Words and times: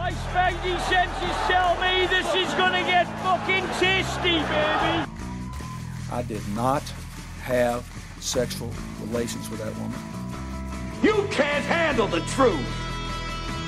My 0.00 0.12
spidey 0.12 0.80
senses 0.88 1.36
tell 1.46 1.78
me 1.78 2.06
this 2.06 2.26
is 2.34 2.54
gonna 2.54 2.80
get 2.84 3.06
fucking 3.22 3.66
tasty, 3.78 4.38
baby. 4.48 5.04
I 6.10 6.22
did 6.26 6.40
not 6.54 6.82
have 7.42 7.84
sexual 8.18 8.72
relations 9.02 9.50
with 9.50 9.60
that 9.60 9.74
woman. 9.76 10.00
You 11.02 11.28
can't 11.30 11.66
handle 11.66 12.06
the 12.06 12.20
truth. 12.32 12.66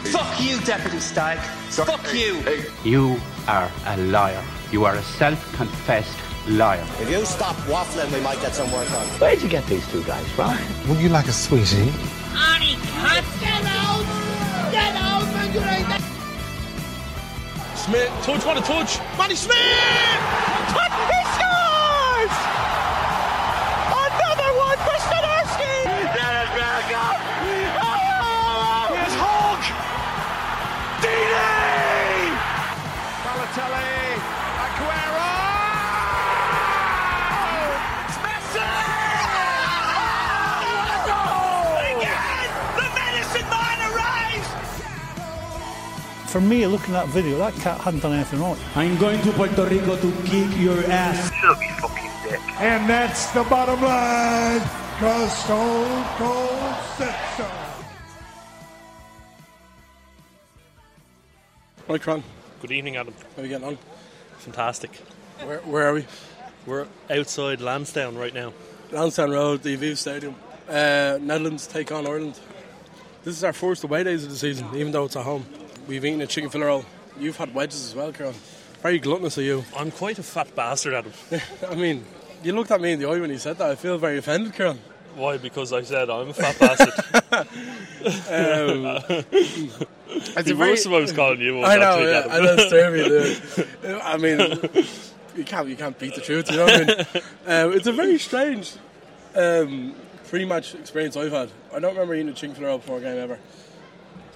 Fuck 0.04 0.40
you, 0.40 0.58
Deputy 0.60 1.00
Stag. 1.00 1.38
Fuck 1.68 2.14
you. 2.14 2.42
You 2.82 3.20
are 3.46 3.70
a 3.84 3.98
liar. 3.98 4.42
You 4.70 4.86
are 4.86 4.94
a 4.94 5.02
self-confessed 5.02 6.18
liar. 6.48 6.86
If 6.98 7.10
you 7.10 7.26
stop 7.26 7.56
waffling, 7.68 8.10
we 8.10 8.20
might 8.22 8.40
get 8.40 8.54
some 8.54 8.72
work 8.72 8.88
done. 8.88 9.06
Where'd 9.20 9.42
you 9.42 9.50
get 9.50 9.66
these 9.66 9.86
two 9.92 10.02
guys 10.04 10.26
from? 10.30 10.56
Would 10.88 10.98
you 10.98 11.10
like 11.10 11.28
a 11.28 11.32
sweetie? 11.32 11.92
Annie, 12.32 12.78
cut! 12.96 13.22
Get 13.38 13.64
out! 13.66 14.06
Get 14.72 14.96
out, 14.96 15.26
man! 15.34 16.01
Smith, 17.82 18.12
touch, 18.22 18.44
what 18.46 18.56
a 18.56 18.60
touch! 18.60 19.00
Manny 19.18 19.34
Smith! 19.34 19.56
Touch, 20.68 20.92
he 21.10 21.20
scores! 21.34 22.61
For 46.32 46.40
me, 46.40 46.66
looking 46.66 46.94
at 46.94 47.04
that 47.04 47.08
video, 47.08 47.36
that 47.36 47.52
cat 47.56 47.78
hadn't 47.82 48.00
done 48.00 48.14
anything 48.14 48.40
wrong. 48.40 48.56
I'm 48.74 48.96
going 48.96 49.20
to 49.20 49.32
Puerto 49.32 49.66
Rico 49.66 49.96
to 49.96 50.12
kick 50.22 50.48
your 50.56 50.82
ass. 50.86 51.30
And 52.58 52.88
that's 52.88 53.30
the 53.32 53.44
bottom 53.44 53.82
line. 53.82 54.62
Cause 54.98 55.36
Stone 55.44 56.04
Cold 56.16 56.74
said 56.96 57.14
so. 57.36 57.50
Right, 61.86 62.00
Cron, 62.00 62.24
Good 62.62 62.70
evening, 62.70 62.96
Adam. 62.96 63.12
how 63.36 63.42
are 63.42 63.44
you 63.44 63.50
getting 63.50 63.68
on? 63.68 63.78
Fantastic. 64.38 64.96
Where, 65.44 65.58
where 65.58 65.86
are 65.88 65.92
we? 65.92 66.06
We're 66.64 66.86
outside 67.10 67.60
Lansdowne 67.60 68.16
right 68.16 68.32
now. 68.32 68.54
Lansdowne 68.90 69.32
Road, 69.32 69.62
the 69.62 69.76
Aviva 69.76 69.98
Stadium. 69.98 70.34
Uh, 70.66 71.18
Netherlands 71.20 71.66
take 71.66 71.92
on 71.92 72.06
Ireland. 72.06 72.40
This 73.22 73.36
is 73.36 73.44
our 73.44 73.52
first 73.52 73.84
away 73.84 74.02
days 74.02 74.24
of 74.24 74.30
the 74.30 74.36
season, 74.38 74.66
even 74.74 74.92
though 74.92 75.04
it's 75.04 75.16
at 75.16 75.24
home. 75.24 75.44
We've 75.86 76.04
eaten 76.04 76.20
a 76.20 76.26
chicken 76.26 76.50
fillet 76.50 76.66
roll. 76.66 76.84
You've 77.18 77.36
had 77.36 77.54
wedges 77.54 77.84
as 77.86 77.94
well, 77.94 78.12
Kieran. 78.12 78.34
Very 78.82 78.98
gluttonous 78.98 79.36
of 79.38 79.44
you. 79.44 79.64
I'm 79.76 79.90
quite 79.90 80.18
a 80.18 80.22
fat 80.22 80.54
bastard, 80.54 80.94
Adam. 80.94 81.12
I 81.68 81.74
mean, 81.74 82.04
you 82.42 82.52
looked 82.52 82.70
at 82.70 82.80
me 82.80 82.92
in 82.92 82.98
the 83.00 83.08
eye 83.08 83.18
when 83.20 83.30
you 83.30 83.38
said 83.38 83.58
that. 83.58 83.70
I 83.70 83.74
feel 83.74 83.98
very 83.98 84.18
offended, 84.18 84.54
Kieran. 84.54 84.78
Why? 85.14 85.36
Because 85.36 85.72
I 85.72 85.82
said 85.82 86.08
I'm 86.08 86.30
a 86.30 86.34
fat 86.34 86.58
bastard. 86.58 87.46
Um, 88.02 88.98
it's 89.08 90.34
the 90.48 90.54
very- 90.54 90.70
worst 90.70 90.86
if 90.86 90.92
I 90.92 90.98
was 90.98 91.12
calling 91.12 91.40
you. 91.40 91.62
I 91.62 91.76
know, 91.76 91.98
yeah, 92.00 92.26
I 92.28 92.40
know, 92.40 92.54
it's 92.58 92.68
terrible. 92.68 93.08
dude. 93.84 94.00
I 94.02 94.16
mean, 94.16 94.38
you 95.36 95.44
can't, 95.44 95.68
you 95.68 95.76
can't 95.76 95.96
beat 95.98 96.16
the 96.16 96.20
truth, 96.20 96.50
you 96.50 96.56
know 96.56 96.64
what 96.64 96.74
I 96.74 96.84
mean? 96.84 97.06
Um, 97.46 97.72
it's 97.74 97.86
a 97.86 97.92
very 97.92 98.18
strange 98.18 98.72
um, 99.36 99.94
pre-match 100.28 100.74
experience 100.74 101.16
I've 101.16 101.30
had. 101.30 101.50
I 101.72 101.78
don't 101.78 101.92
remember 101.92 102.14
eating 102.16 102.30
a 102.30 102.32
chicken 102.32 102.56
fillet 102.56 102.66
roll 102.68 102.78
before 102.78 102.98
a 102.98 103.00
game 103.02 103.18
ever. 103.18 103.38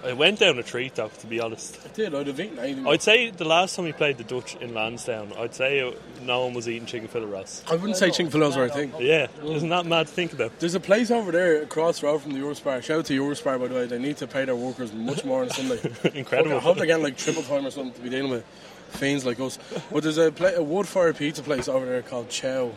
I 0.05 0.13
went 0.13 0.39
down 0.39 0.59
a 0.59 0.63
treat, 0.63 0.95
though, 0.95 1.09
to 1.09 1.27
be 1.27 1.41
honest. 1.41 1.79
I 1.85 1.89
did, 1.89 2.15
I'd 2.15 2.27
have 2.27 2.39
eaten 2.39 2.59
anything. 2.59 2.87
I'd 2.87 3.03
say 3.03 3.31
the 3.31 3.45
last 3.45 3.75
time 3.75 3.87
we 3.87 3.93
played 3.93 4.19
the 4.19 4.25
Dutch 4.25 4.55
in 4.57 4.75
Lansdowne, 4.75 5.33
I'd 5.39 5.55
say 5.55 5.81
uh, 5.81 5.93
no 6.23 6.45
one 6.45 6.55
was 6.55 6.69
eating 6.69 6.87
chicken 6.87 7.09
fillet 7.09 7.27
roast. 7.27 7.71
I 7.71 7.77
wouldn't 7.77 7.97
say 7.97 8.11
chicken 8.11 8.31
fillets 8.31 8.57
were 8.57 8.67
a 8.67 8.69
thing. 8.69 8.93
Yeah, 9.01 9.29
isn't 9.43 9.69
that 9.69 9.87
mad 9.87 10.07
to 10.07 10.13
think 10.13 10.33
about? 10.33 10.59
There's 10.61 10.75
a 10.75 10.81
place 10.81 11.11
over 11.11 11.33
there 11.33 11.63
across 11.63 12.01
the 12.01 12.07
road 12.07 12.23
from 12.23 12.33
the 12.33 12.39
Eurospar. 12.39 12.83
Shout 12.83 13.01
out 13.01 13.07
to 13.07 13.19
Eurospar, 13.19 13.59
by 13.59 13.69
the 13.69 13.75
way. 13.75 13.87
They 13.87 13.99
need 13.99 14.19
to 14.19 14.27
pay 14.27 14.45
their 14.45 14.57
workers 14.57 14.93
much 14.93 15.25
more 15.25 15.43
on 15.43 15.51
Sunday. 15.51 15.81
Incredible. 16.15 16.57
I 16.57 16.61
hope 16.61 16.77
they're 16.77 16.87
getting 16.87 17.05
like 17.05 17.17
triple 17.17 17.43
time 17.43 17.67
or 17.67 17.71
something 17.71 17.95
to 17.95 18.01
be 18.01 18.11
dealing 18.11 18.31
with 18.31 18.45
fiends 18.91 19.25
like 19.25 19.41
us. 19.41 19.59
But 19.91 20.03
there's 20.03 20.19
a, 20.19 20.31
pla 20.31 20.51
a 20.57 20.63
wood 20.63 20.87
fire 20.87 21.13
pizza 21.13 21.43
place 21.43 21.69
over 21.69 21.87
there 21.87 22.03
called 22.03 22.29
Chow 22.29 22.73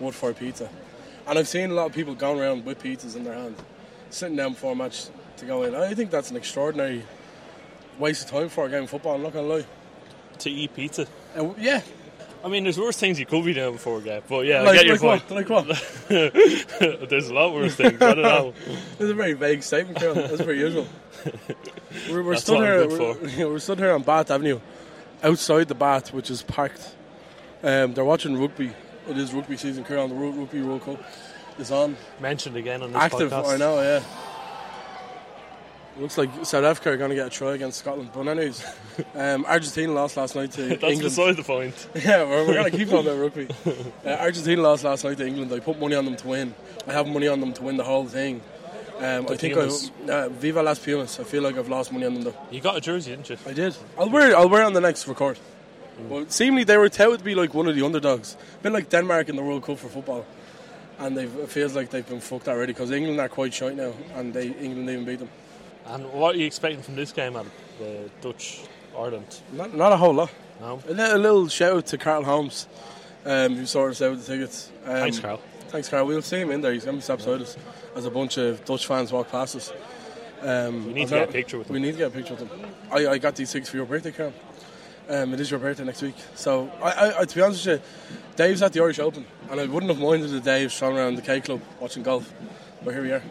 Wood 0.00 0.14
Fire 0.14 0.32
Pizza. 0.32 0.68
And 1.26 1.38
I've 1.38 1.48
seen 1.48 1.70
a 1.70 1.74
lot 1.74 1.86
of 1.86 1.92
people 1.92 2.14
going 2.14 2.40
around 2.40 2.64
with 2.64 2.82
pizzas 2.82 3.14
in 3.14 3.24
their 3.24 3.34
hands, 3.34 3.60
sitting 4.08 4.36
down 4.36 4.54
before 4.54 4.72
a 4.72 4.74
match 4.74 5.06
to 5.40 5.46
go 5.46 5.62
in. 5.64 5.74
I 5.74 5.94
think 5.94 6.10
that's 6.10 6.30
an 6.30 6.36
extraordinary 6.36 7.02
waste 7.98 8.24
of 8.24 8.30
time 8.30 8.48
for 8.48 8.66
a 8.66 8.70
game 8.70 8.84
of 8.84 8.90
football, 8.90 9.14
I'm 9.14 9.22
not 9.22 9.32
going 9.32 9.48
to 9.48 9.54
lie. 9.56 9.64
To 10.38 10.50
eat 10.50 10.74
pizza. 10.74 11.06
And 11.34 11.54
yeah, 11.58 11.82
I 12.42 12.48
mean, 12.48 12.64
there's 12.64 12.78
worse 12.78 12.96
things 12.96 13.20
you 13.20 13.26
could 13.26 13.44
be 13.44 13.52
doing 13.52 13.74
before 13.74 13.98
a 13.98 14.00
game, 14.00 14.22
but 14.26 14.46
yeah, 14.46 14.60
I 14.60 14.62
like, 14.62 14.74
get 14.76 14.86
your 14.86 14.96
like 14.96 15.28
point. 15.28 15.48
what? 15.48 15.68
Like 15.68 15.68
what? 15.68 17.08
there's 17.10 17.28
a 17.28 17.34
lot 17.34 17.52
worse 17.52 17.74
things. 17.74 18.00
I 18.00 18.14
don't 18.14 18.22
know. 18.22 18.54
It's 18.98 19.10
a 19.10 19.14
very 19.14 19.34
vague 19.34 19.62
statement, 19.62 19.98
Kieran. 19.98 20.16
That's 20.16 20.42
pretty 20.42 20.60
usual. 20.60 20.86
We're, 22.10 22.22
we're 22.22 22.36
stood 22.36 22.60
here. 22.60 22.88
We're, 22.88 23.48
we're 23.48 23.58
stood 23.58 23.78
here 23.78 23.92
on 23.92 24.02
Bath 24.02 24.30
Avenue, 24.30 24.60
outside 25.22 25.68
the 25.68 25.74
Bath, 25.74 26.14
which 26.14 26.30
is 26.30 26.42
packed. 26.42 26.94
Um, 27.62 27.92
they're 27.94 28.04
watching 28.04 28.40
rugby. 28.40 28.72
It 29.08 29.18
is 29.18 29.34
rugby 29.34 29.56
season. 29.56 29.84
Kieran, 29.84 30.08
the 30.08 30.14
Ru- 30.14 30.30
Rugby 30.30 30.62
World 30.62 30.82
Cup 30.82 31.02
is 31.58 31.70
on. 31.70 31.96
Mentioned 32.20 32.56
again 32.56 32.82
on 32.82 32.92
this 32.92 33.02
Active, 33.02 33.32
podcast. 33.32 33.54
I 33.54 33.56
know. 33.56 33.80
Yeah. 33.80 34.02
Looks 36.00 36.16
like 36.16 36.30
South 36.46 36.64
Africa 36.64 36.92
are 36.92 36.96
going 36.96 37.10
to 37.10 37.14
get 37.14 37.26
a 37.26 37.30
try 37.30 37.54
against 37.54 37.80
Scotland. 37.80 38.10
But 38.14 38.26
anyways, 38.26 38.64
um, 39.14 39.44
Argentina 39.44 39.92
lost 39.92 40.16
last 40.16 40.34
night 40.34 40.50
to 40.52 40.62
That's 40.68 40.82
England. 40.82 41.02
beside 41.02 41.36
the 41.36 41.42
point. 41.44 41.88
Yeah, 41.94 42.24
we're, 42.24 42.46
we're 42.46 42.54
going 42.54 42.70
to 42.70 42.76
keep 42.76 42.92
on 42.92 43.06
about 43.06 43.18
rugby. 43.18 43.48
Uh, 44.04 44.08
Argentina 44.10 44.62
lost 44.62 44.84
last 44.84 45.04
night 45.04 45.18
to 45.18 45.26
England. 45.26 45.52
I 45.52 45.60
put 45.60 45.78
money 45.78 45.94
on 45.94 46.06
them 46.06 46.16
to 46.16 46.26
win. 46.28 46.54
I 46.88 46.92
have 46.92 47.06
money 47.06 47.28
on 47.28 47.40
them 47.40 47.52
to 47.52 47.62
win 47.62 47.76
the 47.76 47.84
whole 47.84 48.06
thing. 48.06 48.40
Um, 48.98 49.26
I 49.30 49.36
think 49.36 49.56
I, 49.56 50.12
uh, 50.12 50.28
Viva 50.30 50.62
Las 50.62 50.78
Pumas. 50.78 51.20
I 51.20 51.24
feel 51.24 51.42
like 51.42 51.56
I've 51.56 51.68
lost 51.68 51.92
money 51.92 52.06
on 52.06 52.14
them 52.14 52.22
though. 52.24 52.34
You 52.50 52.60
got 52.60 52.76
a 52.76 52.80
jersey, 52.80 53.10
didn't 53.12 53.28
you? 53.30 53.36
I 53.46 53.52
did. 53.52 53.76
I'll 53.98 54.10
wear 54.10 54.30
it. 54.30 54.34
I'll 54.34 54.48
wear 54.48 54.62
it 54.62 54.66
on 54.66 54.72
the 54.74 54.80
next 54.80 55.06
record. 55.06 55.38
Well, 56.08 56.24
seemingly 56.28 56.64
they 56.64 56.76
were 56.78 56.88
touted 56.88 57.18
to 57.18 57.24
be 57.24 57.34
like 57.34 57.52
one 57.52 57.66
of 57.66 57.76
the 57.76 57.84
underdogs, 57.84 58.36
a 58.58 58.62
bit 58.62 58.72
like 58.72 58.88
Denmark 58.88 59.28
in 59.28 59.36
the 59.36 59.42
World 59.42 59.64
Cup 59.64 59.78
for 59.78 59.88
football, 59.88 60.24
and 60.98 61.16
they've, 61.16 61.34
it 61.36 61.50
feels 61.50 61.74
like 61.76 61.90
they've 61.90 62.08
been 62.08 62.20
fucked 62.22 62.48
already 62.48 62.72
because 62.72 62.90
England 62.90 63.20
are 63.20 63.28
quite 63.28 63.52
shite 63.52 63.76
now, 63.76 63.92
and 64.14 64.32
they 64.32 64.48
England 64.48 64.88
even 64.88 65.04
beat 65.04 65.18
them. 65.18 65.28
And 65.90 66.12
what 66.12 66.36
are 66.36 66.38
you 66.38 66.46
expecting 66.46 66.82
from 66.82 66.94
this 66.94 67.10
game, 67.10 67.34
Adam? 67.34 67.50
The 67.80 68.08
Dutch 68.20 68.62
Ireland. 68.96 69.40
Not, 69.52 69.74
not 69.74 69.92
a 69.92 69.96
whole 69.96 70.14
lot. 70.14 70.30
No. 70.60 70.80
A 70.88 70.92
little, 70.92 71.16
a 71.16 71.18
little 71.18 71.48
shout 71.48 71.76
out 71.76 71.86
to 71.86 71.98
Carl 71.98 72.22
Holmes, 72.22 72.68
um, 73.24 73.56
who 73.56 73.66
sorted 73.66 73.96
us 73.96 74.02
out 74.02 74.16
the 74.18 74.24
tickets. 74.24 74.70
Um, 74.84 74.96
Thanks, 74.96 75.18
Carl. 75.18 75.40
Thanks, 75.68 75.88
Carl. 75.88 76.06
We'll 76.06 76.22
see 76.22 76.38
him 76.38 76.52
in 76.52 76.60
there. 76.60 76.72
He's 76.72 76.84
going 76.84 76.96
to 76.96 77.00
be 77.00 77.04
sat 77.04 77.18
beside 77.18 77.40
us 77.40 77.56
as 77.96 78.04
a 78.04 78.10
bunch 78.10 78.36
of 78.38 78.64
Dutch 78.64 78.86
fans 78.86 79.10
walk 79.10 79.30
past 79.30 79.56
us. 79.56 79.72
Um, 80.42 80.86
We 80.86 80.92
need 80.92 81.08
to 81.08 81.14
get 81.14 81.28
a 81.28 81.32
picture 81.32 81.58
with 81.58 81.68
him. 81.68 81.74
We 81.74 81.80
need 81.80 81.92
to 81.92 81.98
get 81.98 82.08
a 82.08 82.10
picture 82.10 82.34
with 82.34 82.48
him. 82.48 82.66
I, 82.92 83.08
I 83.08 83.18
got 83.18 83.34
these 83.34 83.50
tickets 83.50 83.70
for 83.70 83.76
your 83.76 83.86
birthday, 83.86 84.12
Carl. 84.12 84.32
Um, 85.08 85.34
it 85.34 85.40
is 85.40 85.50
your 85.50 85.58
birthday 85.58 85.82
next 85.82 86.02
week. 86.02 86.14
So, 86.36 86.70
I, 86.80 87.14
I, 87.18 87.24
to 87.24 87.34
be 87.34 87.42
honest 87.42 87.66
with 87.66 87.80
you, 87.80 88.16
Dave's 88.36 88.62
at 88.62 88.72
the 88.72 88.80
Irish 88.80 89.00
Open, 89.00 89.26
and 89.50 89.60
I 89.60 89.66
wouldn't 89.66 89.90
have 89.90 90.00
minded 90.00 90.32
if 90.32 90.44
Dave's 90.44 90.72
strolling 90.72 90.98
around 90.98 91.16
the 91.16 91.22
K 91.22 91.40
Club 91.40 91.60
watching 91.80 92.04
golf. 92.04 92.32
But 92.84 92.94
here 92.94 93.02
we 93.02 93.10
are. 93.12 93.22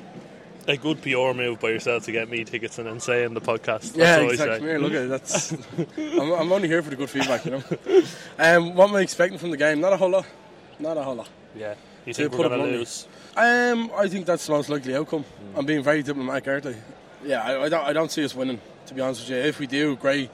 A 0.69 0.77
good 0.77 1.01
PR 1.01 1.33
move 1.33 1.59
by 1.59 1.69
yourself 1.69 2.05
to 2.05 2.11
get 2.11 2.29
me 2.29 2.43
tickets 2.45 2.77
and 2.77 2.85
then 2.87 2.99
say 2.99 3.23
in 3.23 3.33
the 3.33 3.41
podcast. 3.41 3.93
That's 3.93 3.97
Yeah, 3.97 4.17
what 4.21 4.29
I 4.29 4.33
exactly. 4.33 4.67
here, 4.69 4.77
look 4.77 4.93
at 4.93 5.01
it. 5.01 5.09
That's. 5.09 5.51
I'm, 5.97 6.31
I'm 6.31 6.51
only 6.51 6.67
here 6.67 6.83
for 6.83 6.91
the 6.91 6.95
good 6.95 7.09
feedback, 7.09 7.43
you 7.43 7.51
know. 7.51 7.63
Um, 8.37 8.75
what 8.75 8.89
am 8.91 8.95
I 8.95 9.01
expecting 9.01 9.39
from 9.39 9.49
the 9.49 9.57
game? 9.57 9.81
Not 9.81 9.93
a 9.93 9.97
whole 9.97 10.11
lot. 10.11 10.27
Not 10.77 10.95
a 10.95 11.01
whole 11.01 11.15
lot. 11.15 11.29
Yeah. 11.55 11.73
You 12.05 12.13
think 12.13 12.29
put 12.29 12.41
we're 12.41 12.49
going 12.49 12.71
to 12.71 12.77
lose? 12.77 13.07
Um, 13.35 13.89
I 13.97 14.07
think 14.07 14.27
that's 14.27 14.45
the 14.45 14.51
most 14.51 14.69
likely 14.69 14.95
outcome. 14.95 15.25
I'm 15.55 15.65
being 15.65 15.81
very 15.81 16.03
diplomatic, 16.03 16.47
aren't 16.47 16.67
I? 16.67 16.75
Yeah, 17.25 17.41
I, 17.41 17.63
I, 17.63 17.69
don't, 17.69 17.85
I 17.85 17.91
don't 17.91 18.11
see 18.11 18.23
us 18.23 18.35
winning, 18.35 18.61
to 18.85 18.93
be 18.93 19.01
honest 19.01 19.21
with 19.21 19.31
you. 19.31 19.37
If 19.37 19.57
we 19.57 19.65
do, 19.65 19.95
great. 19.95 20.29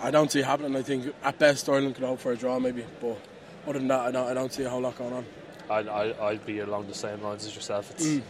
I 0.00 0.10
don't 0.10 0.32
see 0.32 0.40
it 0.40 0.46
happening. 0.46 0.74
I 0.76 0.82
think 0.82 1.14
at 1.22 1.38
best 1.38 1.68
Ireland 1.68 1.96
could 1.96 2.04
hope 2.04 2.20
for 2.20 2.32
a 2.32 2.36
draw, 2.38 2.58
maybe. 2.58 2.86
But 3.02 3.18
other 3.66 3.80
than 3.80 3.88
that, 3.88 4.00
I 4.00 4.10
don't, 4.10 4.28
I 4.30 4.32
don't 4.32 4.50
see 4.50 4.62
a 4.62 4.70
whole 4.70 4.80
lot 4.80 4.96
going 4.96 5.12
on. 5.12 5.26
I, 5.70 5.78
I, 5.80 6.28
I'd 6.30 6.46
be 6.46 6.60
along 6.60 6.88
the 6.88 6.94
same 6.94 7.22
lines 7.22 7.46
as 7.46 7.54
yourself. 7.54 7.90
It's 7.92 8.06
Mm. 8.06 8.22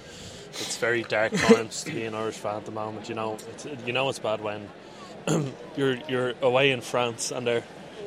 it's 0.51 0.77
very 0.79 1.03
dark 1.03 1.33
times 1.33 1.83
to 1.85 1.91
be 1.93 2.05
an 2.05 2.15
Irish 2.15 2.37
fan 2.37 2.57
at 2.57 2.65
the 2.65 2.71
moment. 2.73 3.09
You 3.09 3.15
know, 3.17 3.37
it's, 3.53 3.67
you 3.87 3.93
know 3.93 4.09
it's 4.09 4.19
bad 4.21 4.41
when 4.41 4.69
you're 5.77 5.97
you're 6.09 6.35
away 6.43 6.71
in 6.71 6.81
France 6.81 7.31
and 7.31 7.47
they're 7.47 7.65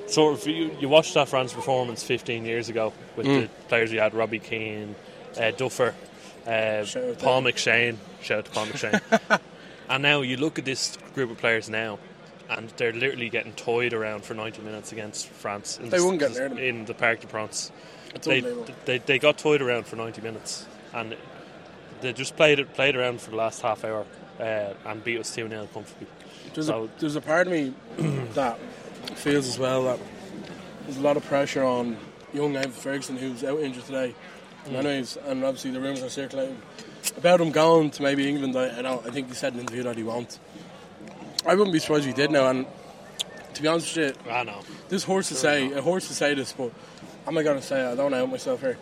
sort 0.08 0.40
of 0.40 0.48
you, 0.48 0.72
you 0.80 0.88
watched 0.90 1.14
that 1.16 1.28
France 1.28 1.52
performance 1.54 2.04
15 2.04 2.46
years 2.46 2.70
ago 2.70 2.94
with 3.16 3.26
Mm. 3.26 3.42
the 3.42 3.48
players 3.68 3.92
you 3.92 4.00
had 4.00 4.14
Robbie 4.14 4.40
Keane, 4.40 4.96
uh, 5.40 5.52
Duffer, 5.52 5.94
uh, 6.46 6.86
Paul 7.20 7.42
McShane. 7.44 7.98
Shout 8.22 8.40
out 8.40 8.46
to 8.46 8.52
Paul 8.52 8.66
McShane. 8.68 9.40
and 9.90 10.04
now 10.04 10.22
you 10.22 10.38
look 10.38 10.58
at 10.60 10.66
this 10.66 10.98
group 11.14 11.30
of 11.32 11.38
players 11.38 11.70
now. 11.70 12.00
And 12.50 12.70
they're 12.78 12.94
literally 12.94 13.28
getting 13.28 13.52
toyed 13.52 13.92
around 13.92 14.24
for 14.24 14.34
90 14.34 14.62
minutes 14.62 14.94
against 14.94 15.28
France. 15.28 15.80
In 15.80 15.90
They 15.90 15.98
the- 15.98 16.04
wouldn't 16.06 16.22
get 16.22 16.32
near 16.32 16.48
them. 16.48 16.58
in 16.58 16.86
the 16.86 16.94
Parc 16.94 17.20
de 17.20 17.28
France. 17.28 17.74
It's 18.16 18.28
They, 18.28 18.42
they 18.86 18.98
they 19.00 19.20
got 19.20 19.38
toyed 19.38 19.62
around 19.62 19.86
for 19.88 19.96
90 19.96 20.22
minutes, 20.22 20.66
and 20.94 21.16
they 22.02 22.14
just 22.14 22.36
played 22.36 22.60
it 22.60 22.74
played 22.74 22.96
around 22.96 23.22
for 23.22 23.32
the 23.32 23.36
last 23.38 23.62
half 23.62 23.84
hour, 23.84 24.06
uh, 24.40 24.74
and 24.86 25.04
beat 25.04 25.20
us 25.20 25.34
2 25.36 25.48
0 25.50 25.68
comfortably. 25.74 26.08
There's, 26.54 26.68
so, 26.68 26.86
a, 26.86 27.00
there's 27.00 27.16
a 27.16 27.22
part 27.22 27.48
of 27.48 27.54
me 27.54 27.74
that 28.34 28.58
feels 29.16 29.48
as 29.48 29.60
well 29.60 29.84
that 29.84 30.00
there's 30.86 30.98
a 30.98 31.02
lot 31.02 31.18
of 31.18 31.26
pressure 31.26 31.64
on 31.64 31.98
young 32.34 32.56
Evan 32.56 32.72
Ferguson, 32.72 33.18
who's 33.18 33.44
out 33.44 33.60
injured 33.60 33.86
today. 33.86 34.16
And, 34.66 34.76
Mm. 34.76 34.80
anyways, 34.80 35.18
and 35.18 35.46
obviously 35.46 35.72
the 35.72 35.80
rumours 35.80 36.04
are 36.04 36.10
circulating 36.10 36.62
about 37.16 37.40
him 37.40 37.52
going 37.52 37.90
to 37.92 38.04
maybe 38.04 38.28
England. 38.28 38.54
I, 38.58 38.70
I, 38.70 38.82
know, 38.82 39.02
I 39.06 39.12
think 39.12 39.30
he 39.30 39.34
said 39.34 39.54
in 39.54 39.60
an 39.60 39.66
interview 39.66 39.84
that 39.84 39.96
he 39.96 40.04
won't. 40.04 40.40
I 41.46 41.56
wouldn't 41.56 41.72
be 41.72 41.80
surprised 41.80 42.06
if 42.06 42.14
he 42.16 42.22
did 42.22 42.32
now. 42.32 42.50
And 42.50 42.66
to 43.54 43.62
be 43.62 43.68
honest 43.70 43.96
with 43.96 44.18
you, 44.26 44.32
I 44.32 44.44
know. 44.44 44.60
this 44.90 45.04
horse 45.06 45.30
to 45.30 45.36
say, 45.36 45.72
a 45.72 45.82
horse 45.82 46.10
to 46.10 46.14
say 46.14 46.34
this, 46.34 46.52
but 46.52 46.72
am 47.28 47.38
I 47.38 47.44
going 47.44 47.60
to 47.60 47.66
say? 47.66 47.84
I 47.84 47.96
don't 47.96 48.12
know 48.12 48.26
myself 48.26 48.62
here. 48.62 48.78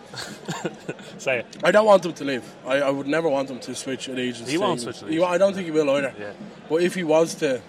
Say 1.18 1.40
it. 1.40 1.58
I 1.64 1.72
don't 1.72 1.86
want 1.86 2.06
him 2.06 2.14
to 2.14 2.24
leave. 2.24 2.44
I, 2.66 2.82
I 2.82 2.90
would 2.90 3.08
never 3.08 3.28
want 3.28 3.50
him 3.50 3.60
to 3.60 3.76
switch 3.76 4.08
at 4.08 4.20
agency. 4.20 4.52
He 4.52 4.58
won't 4.58 4.82
switch 4.82 5.04
He, 5.08 5.22
I 5.22 5.38
don't 5.38 5.54
think 5.54 5.66
he 5.66 5.72
will 5.72 5.90
either. 5.90 6.14
Yeah. 6.18 6.34
But 6.70 6.82
if 6.82 6.96
he 6.96 7.04
was 7.04 7.36
to, 7.36 7.62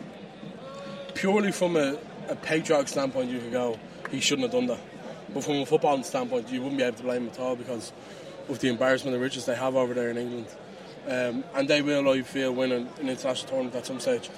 purely 1.15 1.53
from 1.53 1.77
a, 1.77 1.99
a 2.29 2.37
patriotic 2.37 2.89
standpoint, 2.89 3.31
you 3.31 3.41
could 3.41 3.53
go, 3.53 3.79
he 4.11 4.21
shouldn't 4.21 4.45
have 4.45 4.53
done 4.53 4.67
that. 4.67 4.81
But 5.33 5.45
from 5.45 5.57
a 5.57 5.67
football 5.67 6.03
standpoint, 6.03 6.51
you 6.51 6.61
wouldn't 6.61 6.79
be 6.79 6.85
able 6.85 6.97
to 6.99 7.03
blame 7.03 7.23
him 7.23 7.29
at 7.31 7.41
all 7.41 7.57
because 7.57 7.93
of 8.49 8.59
the 8.61 8.69
embarrassment 8.69 9.15
and 9.15 9.23
riches 9.23 9.47
they 9.47 9.57
have 9.57 9.75
over 9.75 9.95
there 9.95 10.11
in 10.11 10.19
England. 10.19 10.47
Um, 11.09 11.45
and 11.55 11.69
they 11.69 11.83
will, 11.83 12.09
I 12.09 12.23
feel, 12.23 12.53
win 12.53 12.73
an, 12.73 12.89
an 13.01 13.09
international 13.09 13.49
tournament 13.49 13.77
at 13.77 13.87
some 13.87 14.01
stage. 14.01 14.29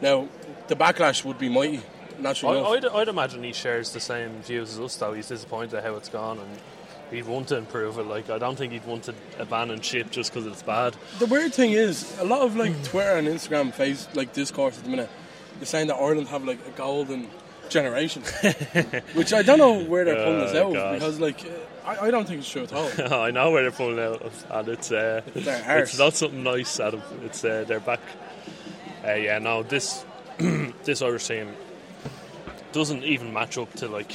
Now, 0.00 0.28
the 0.68 0.76
backlash 0.76 1.24
would 1.24 1.38
be 1.38 1.48
mighty, 1.48 1.82
I, 2.18 2.22
naturally 2.22 2.58
enough. 2.58 2.70
I'd, 2.72 2.84
I'd 2.86 3.08
imagine 3.08 3.42
he 3.42 3.52
shares 3.52 3.92
the 3.92 4.00
same 4.00 4.42
views 4.42 4.72
as 4.74 4.80
us, 4.80 4.96
though. 4.96 5.12
He's 5.12 5.28
disappointed 5.28 5.82
how 5.82 5.94
it's 5.94 6.08
gone 6.08 6.38
and 6.38 6.48
he'd 7.10 7.26
want 7.26 7.48
to 7.48 7.56
improve 7.56 7.98
it. 7.98 8.04
Like, 8.06 8.30
I 8.30 8.38
don't 8.38 8.56
think 8.56 8.72
he'd 8.72 8.84
want 8.86 9.04
to 9.04 9.14
abandon 9.38 9.80
ship 9.80 10.10
just 10.10 10.32
because 10.32 10.46
it's 10.46 10.62
bad. 10.62 10.96
The 11.18 11.26
weird 11.26 11.54
thing 11.54 11.72
is, 11.72 12.18
a 12.18 12.24
lot 12.24 12.42
of 12.42 12.56
like 12.56 12.82
Twitter 12.84 13.16
and 13.16 13.28
Instagram 13.28 13.72
face 13.72 14.08
like 14.14 14.32
discourse 14.32 14.78
at 14.78 14.84
the 14.84 14.90
minute. 14.90 15.10
They're 15.58 15.66
saying 15.66 15.86
that 15.88 15.96
Ireland 15.96 16.28
have 16.28 16.44
like 16.44 16.58
a 16.66 16.70
golden 16.70 17.28
generation, 17.68 18.22
which 19.14 19.32
I 19.32 19.42
don't 19.42 19.58
know 19.58 19.84
where 19.84 20.04
they're 20.04 20.22
pulling 20.24 20.40
this 20.40 20.54
Oh, 20.54 20.68
out 20.68 20.74
God. 20.74 20.92
because 20.94 21.20
like 21.20 21.40
I, 21.86 22.06
I 22.06 22.10
don't 22.10 22.26
think 22.26 22.40
it's 22.40 22.50
true 22.50 22.62
at 22.64 22.72
all. 22.72 22.90
I 23.22 23.30
know 23.30 23.50
where 23.52 23.62
they're 23.62 23.70
pulling 23.70 23.98
out 24.00 24.22
of, 24.22 24.46
and 24.50 24.68
it's 24.68 24.90
uh, 24.90 25.22
it's 25.34 25.98
not 25.98 26.14
something 26.14 26.42
nice, 26.42 26.80
Adam. 26.80 27.02
It's 27.24 27.44
uh, 27.44 27.64
they're 27.68 27.80
back. 27.80 28.00
Uh, 29.06 29.12
yeah, 29.14 29.38
no, 29.38 29.62
this 29.62 30.04
this 30.84 31.00
Irish 31.02 31.28
team 31.28 31.54
doesn't 32.74 33.04
even 33.04 33.32
match 33.32 33.56
up 33.56 33.72
to 33.76 33.88
like 33.88 34.12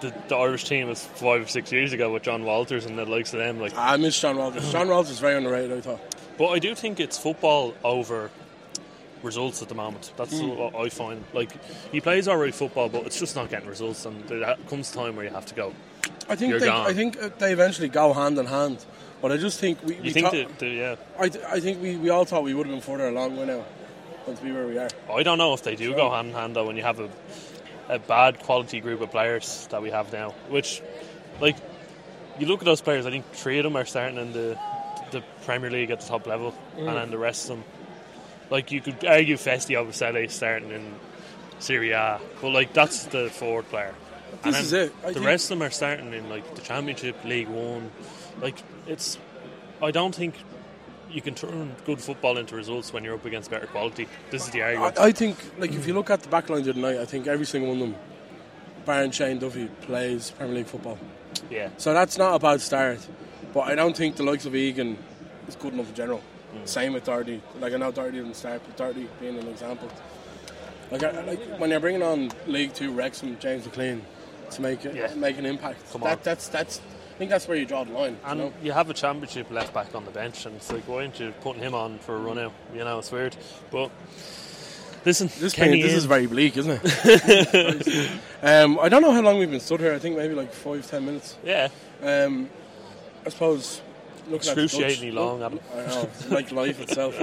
the, 0.00 0.12
the 0.28 0.36
Irish 0.36 0.64
team 0.64 0.88
of 0.88 0.98
five 0.98 1.42
or 1.42 1.46
six 1.46 1.70
years 1.70 1.92
ago 1.92 2.12
with 2.12 2.22
John 2.24 2.44
Walters 2.44 2.86
and 2.86 2.98
the 2.98 3.04
likes 3.04 3.32
of 3.32 3.38
them. 3.38 3.60
Like, 3.60 3.76
I 3.76 3.96
miss 3.96 4.18
John 4.20 4.36
Walters. 4.36 4.70
John 4.72 4.88
Walters 4.88 5.12
is 5.12 5.18
very 5.20 5.36
underrated. 5.36 5.76
I 5.78 5.80
thought. 5.80 6.00
but 6.38 6.48
I 6.48 6.58
do 6.58 6.74
think 6.74 6.98
it's 7.00 7.16
football 7.18 7.74
over 7.84 8.30
results 9.22 9.62
at 9.62 9.68
the 9.68 9.74
moment. 9.74 10.12
That's 10.16 10.38
Hmm. 10.38 10.48
what 10.56 10.74
I 10.76 10.88
find. 10.88 11.24
Like, 11.32 11.50
he 11.92 12.00
plays 12.00 12.28
alright 12.28 12.54
football, 12.54 12.88
but 12.88 13.04
it's 13.06 13.18
just 13.18 13.34
not 13.36 13.50
getting 13.50 13.68
results, 13.68 14.04
and 14.06 14.22
there 14.28 14.56
comes 14.68 14.90
time 14.92 15.16
where 15.16 15.24
you 15.24 15.32
have 15.32 15.46
to 15.46 15.54
go. 15.54 15.74
I 16.28 16.36
think 16.36 16.58
they. 16.60 16.68
I 16.68 16.92
think 16.92 17.20
uh, 17.22 17.30
they 17.38 17.52
eventually 17.52 17.88
go 17.88 18.12
hand 18.12 18.38
in 18.38 18.46
hand. 18.46 18.84
But 19.20 19.32
I 19.32 19.36
just 19.36 19.58
think 19.58 19.82
we. 19.84 19.96
You 19.96 20.02
we 20.02 20.10
think 20.10 20.26
thought- 20.26 20.34
that, 20.34 20.58
that- 20.60 20.66
yeah. 20.68 20.96
I, 21.18 21.28
th- 21.28 21.44
I 21.44 21.58
think 21.58 21.82
we, 21.82 21.96
we 21.96 22.10
all 22.10 22.24
thought 22.24 22.44
we 22.44 22.54
would 22.54 22.66
have 22.66 22.74
been 22.74 22.82
further 22.82 23.08
along 23.08 23.34
by 23.36 23.44
now 23.46 23.64
than 24.26 24.36
to 24.36 24.42
be 24.44 24.52
where 24.52 24.66
we 24.66 24.78
are. 24.78 24.88
I 25.12 25.22
don't 25.24 25.38
know 25.38 25.54
if 25.54 25.62
they 25.64 25.74
do 25.74 25.94
go 25.94 26.10
hand 26.10 26.28
in 26.28 26.34
hand 26.34 26.54
though 26.54 26.66
when 26.66 26.76
you 26.76 26.82
have 26.84 27.00
a, 27.00 27.08
a 27.88 27.98
bad 27.98 28.38
quality 28.40 28.80
group 28.80 29.00
of 29.00 29.10
players 29.10 29.66
that 29.70 29.80
we 29.82 29.90
have 29.90 30.12
now. 30.12 30.30
Which, 30.48 30.82
like, 31.40 31.56
you 32.38 32.46
look 32.46 32.60
at 32.60 32.64
those 32.66 32.80
players. 32.80 33.06
I 33.06 33.10
think 33.10 33.30
three 33.32 33.58
of 33.58 33.64
them 33.64 33.76
are 33.76 33.84
starting 33.84 34.18
in 34.18 34.32
the 34.32 34.58
the 35.10 35.22
Premier 35.46 35.70
League 35.70 35.90
at 35.90 36.00
the 36.00 36.06
top 36.06 36.26
level, 36.26 36.52
Mm. 36.76 36.88
and 36.88 36.96
then 36.98 37.10
the 37.10 37.16
rest 37.16 37.48
of 37.48 37.56
them, 37.56 37.64
like 38.50 38.70
you 38.72 38.82
could 38.82 39.02
argue 39.06 39.36
Festy 39.36 39.74
Ebosele 39.74 40.30
starting 40.30 40.70
in 40.70 40.94
Serie 41.60 41.92
A, 41.92 42.20
but 42.42 42.50
like 42.50 42.74
that's 42.74 43.04
the 43.06 43.30
forward 43.30 43.66
player. 43.70 43.94
and 44.44 44.54
This 44.54 44.54
then 44.54 44.64
is 44.64 44.72
it. 44.74 44.92
I 45.06 45.12
the 45.12 45.20
rest 45.20 45.44
of 45.50 45.58
them 45.58 45.66
are 45.66 45.70
starting 45.70 46.12
in 46.12 46.28
like 46.28 46.54
the 46.54 46.60
Championship, 46.60 47.24
League 47.24 47.48
One. 47.48 47.90
Like 48.42 48.58
it's, 48.86 49.16
I 49.82 49.90
don't 49.92 50.14
think. 50.14 50.34
You 51.10 51.22
can 51.22 51.34
turn 51.34 51.74
good 51.86 52.00
football 52.00 52.36
into 52.36 52.54
results 52.54 52.92
when 52.92 53.02
you're 53.04 53.14
up 53.14 53.24
against 53.24 53.50
better 53.50 53.66
quality. 53.66 54.06
This 54.30 54.44
is 54.44 54.50
the 54.50 54.62
argument. 54.62 54.98
I, 54.98 55.06
I 55.06 55.12
think, 55.12 55.38
like, 55.58 55.72
if 55.72 55.86
you 55.86 55.94
look 55.94 56.10
at 56.10 56.20
the 56.22 56.28
back 56.28 56.50
line 56.50 56.62
the 56.62 56.70
other 56.70 56.80
night, 56.80 56.98
I 56.98 57.06
think 57.06 57.26
every 57.26 57.46
single 57.46 57.70
one 57.70 57.80
of 57.82 57.88
them, 57.90 57.98
Baron 58.84 59.10
Shane 59.10 59.38
Duffy, 59.38 59.66
plays 59.82 60.30
Premier 60.32 60.56
League 60.56 60.66
football. 60.66 60.98
yeah. 61.50 61.70
So 61.78 61.94
that's 61.94 62.18
not 62.18 62.34
a 62.34 62.38
bad 62.38 62.60
start. 62.60 62.98
But 63.54 63.60
I 63.60 63.74
don't 63.74 63.96
think 63.96 64.16
the 64.16 64.22
likes 64.22 64.44
of 64.44 64.54
Egan 64.54 64.98
is 65.48 65.56
good 65.56 65.72
enough 65.72 65.88
in 65.88 65.94
general. 65.94 66.22
Mm. 66.54 66.68
Same 66.68 66.92
with 66.92 67.04
Doherty. 67.04 67.40
Like, 67.58 67.72
I 67.72 67.76
know 67.78 67.90
Doherty 67.90 68.18
didn't 68.18 68.36
start, 68.36 68.60
but 68.66 68.76
Doherty 68.76 69.08
being 69.20 69.38
an 69.38 69.48
example. 69.48 69.88
Like, 70.90 71.02
I, 71.04 71.10
like 71.22 71.40
when 71.58 71.70
you're 71.70 71.80
bringing 71.80 72.02
on 72.02 72.30
League 72.46 72.74
Two 72.74 72.92
Wrexham, 72.92 73.38
James 73.40 73.64
McLean, 73.64 74.02
to 74.50 74.62
make 74.62 74.84
it, 74.84 74.94
Yeah. 74.94 75.14
make 75.14 75.38
an 75.38 75.46
impact, 75.46 75.90
Come 75.92 76.02
that, 76.02 76.18
on. 76.18 76.18
that's 76.22 76.48
that's. 76.48 76.80
I 77.18 77.22
think 77.26 77.32
that's 77.32 77.48
where 77.48 77.56
you 77.56 77.66
draw 77.66 77.82
the 77.82 77.90
line. 77.92 78.16
And 78.24 78.38
you 78.38 78.44
know? 78.46 78.52
you 78.62 78.70
have 78.70 78.88
a 78.90 78.94
championship 78.94 79.50
left 79.50 79.74
back 79.74 79.92
on 79.92 80.04
the 80.04 80.12
bench, 80.12 80.46
and 80.46 80.54
it's 80.54 80.70
like, 80.70 80.86
why 80.86 80.98
aren't 80.98 81.18
you 81.18 81.34
putting 81.40 81.60
him 81.60 81.74
on 81.74 81.98
for 81.98 82.14
a 82.14 82.18
run 82.20 82.38
out? 82.38 82.52
You 82.72 82.84
know, 82.84 83.00
it's 83.00 83.10
weird. 83.10 83.36
But 83.72 83.90
listen, 85.04 85.28
This, 85.40 85.52
Kenny 85.52 85.82
this 85.82 85.90
in- 85.90 85.98
is 85.98 86.04
very 86.04 86.26
bleak, 86.26 86.56
isn't 86.56 86.80
it? 86.80 88.10
um, 88.44 88.78
I 88.78 88.88
don't 88.88 89.02
know 89.02 89.10
how 89.10 89.20
long 89.22 89.36
we've 89.40 89.50
been 89.50 89.58
stood 89.58 89.80
here. 89.80 89.92
I 89.94 89.98
think 89.98 90.16
maybe 90.16 90.34
like 90.34 90.52
five, 90.52 90.88
ten 90.88 91.04
minutes. 91.06 91.36
yeah, 91.44 91.70
Um, 92.04 92.48
I 93.26 93.30
suppose 93.30 93.82
looking 94.28 94.50
at 94.50 94.54
the 94.54 94.62
Dutch, 94.62 94.74
excruciatingly 94.74 95.10
long, 95.10 95.42
Adam. 95.42 95.58
I 95.74 95.86
know, 95.86 96.08
like 96.30 96.52
life 96.52 96.80
itself. 96.80 97.16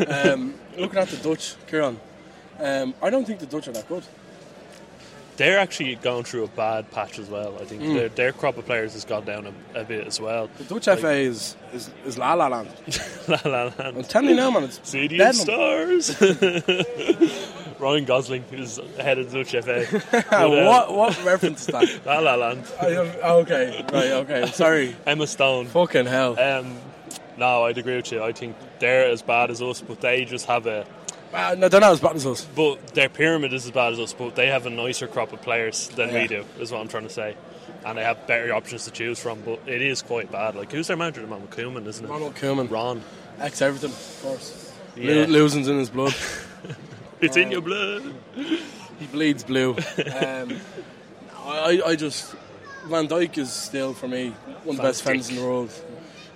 Um, 0.08 0.54
looking 0.78 0.98
at 0.98 1.08
the 1.08 1.18
Dutch, 1.18 1.56
Kieran, 1.66 2.00
um, 2.58 2.94
I 3.02 3.10
don't 3.10 3.26
think 3.26 3.40
the 3.40 3.46
Dutch 3.46 3.68
are 3.68 3.72
that 3.72 3.86
good. 3.86 4.04
They're 5.38 5.58
actually 5.58 5.94
going 5.96 6.24
through 6.24 6.44
a 6.44 6.48
bad 6.48 6.90
patch 6.90 7.18
as 7.18 7.28
well. 7.28 7.54
I 7.60 7.64
think 7.64 7.82
Mm. 7.82 7.94
their, 7.94 8.08
their 8.10 8.32
crop 8.32 8.58
of 8.58 8.66
players 8.66 8.92
has 8.92 9.04
gone 9.04 9.24
down 9.24 9.46
a, 9.74 9.80
a 9.80 9.84
bit 9.84 10.06
as 10.06 10.20
well. 10.20 10.48
The 10.58 10.64
Dutch 10.64 10.84
FA 11.00 11.10
is, 11.12 11.56
is, 11.72 11.90
is 12.04 12.18
La 12.18 12.34
La 12.34 12.48
Land. 12.48 12.68
La 13.28 13.38
La 13.46 13.70
I'm 13.78 13.94
Land. 13.94 14.08
telling 14.10 14.28
you 14.30 14.36
now, 14.36 14.50
man, 14.50 14.64
it's 14.64 14.78
City 14.88 15.18
of 15.20 15.34
Stars. 15.34 16.20
Ryan 17.78 18.04
Gosling 18.04 18.44
is 18.52 18.78
head 18.98 19.18
of 19.18 19.30
the 19.30 19.42
Dutch 19.42 19.64
FA. 19.64 19.86
But, 20.12 20.32
uh, 20.32 20.48
what 20.48 20.94
what 20.94 21.24
reference 21.24 21.62
is 21.62 21.66
that? 21.68 22.06
La 22.06 22.18
La 22.20 22.34
Land. 22.34 22.64
I 22.80 22.86
okay, 22.96 23.84
right, 23.92 24.10
okay. 24.12 24.46
Sorry. 24.52 24.94
Emma 25.06 25.26
Stone. 25.26 25.66
Fucking 25.66 26.06
hell. 26.06 26.38
Um, 26.38 26.76
no, 27.38 27.64
I'd 27.64 27.78
agree 27.78 27.96
with 27.96 28.12
you. 28.12 28.22
I 28.22 28.32
think 28.32 28.54
they're 28.78 29.06
as 29.08 29.22
bad 29.22 29.50
as 29.50 29.60
us, 29.62 29.80
but 29.80 30.00
they 30.00 30.24
just 30.24 30.46
have 30.46 30.66
a. 30.66 30.84
Uh, 31.32 31.54
no, 31.58 31.68
they're 31.68 31.80
not 31.80 31.92
as 31.92 32.00
bad 32.00 32.16
as 32.16 32.26
us. 32.26 32.44
But 32.54 32.88
their 32.88 33.08
pyramid 33.08 33.52
is 33.54 33.64
as 33.64 33.70
bad 33.70 33.94
as 33.94 33.98
us, 34.00 34.12
but 34.12 34.34
they 34.36 34.48
have 34.48 34.66
a 34.66 34.70
nicer 34.70 35.06
crop 35.06 35.32
of 35.32 35.40
players 35.42 35.88
than 35.88 36.10
Yeah. 36.10 36.22
we 36.22 36.28
do. 36.28 36.44
Is 36.60 36.70
what 36.72 36.80
I'm 36.80 36.88
trying 36.88 37.04
to 37.04 37.12
say. 37.12 37.36
And 37.86 37.96
they 37.98 38.04
have 38.04 38.26
better 38.26 38.52
options 38.54 38.84
to 38.84 38.90
choose 38.90 39.18
from, 39.18 39.40
but 39.40 39.60
it 39.66 39.80
is 39.82 40.02
quite 40.02 40.30
bad. 40.30 40.54
Like 40.56 40.70
who's 40.72 40.86
their 40.88 40.96
manager 40.96 41.20
at 41.20 41.24
the 41.28 41.30
moment? 41.34 41.50
Koeman, 41.50 41.86
isn't 41.86 42.04
it? 42.04 42.08
Ronald 42.08 42.34
Koeman. 42.34 42.70
Ron. 42.70 43.02
Ex 43.40 43.62
Everton, 43.62 43.90
of 43.90 44.18
course. 44.22 44.72
Yeah. 44.94 45.14
Lo- 45.14 45.24
losing's 45.26 45.68
in 45.68 45.78
his 45.78 45.90
blood. 45.90 46.14
It's 47.20 47.36
in 47.36 47.52
your 47.52 47.60
blood. 47.60 48.02
He 48.34 49.06
bleeds 49.12 49.44
blue. 49.44 49.76
Um, 50.16 50.56
I, 51.44 51.80
I 51.86 51.94
just 51.96 52.34
Van 52.86 53.06
Dijk 53.06 53.38
is 53.38 53.52
still 53.52 53.94
for 53.94 54.08
me 54.08 54.30
one 54.30 54.56
of 54.56 54.64
the 54.64 54.72
Van 54.82 54.82
best 54.82 55.02
friends 55.04 55.28
in 55.30 55.36
the 55.36 55.42
world. 55.42 55.70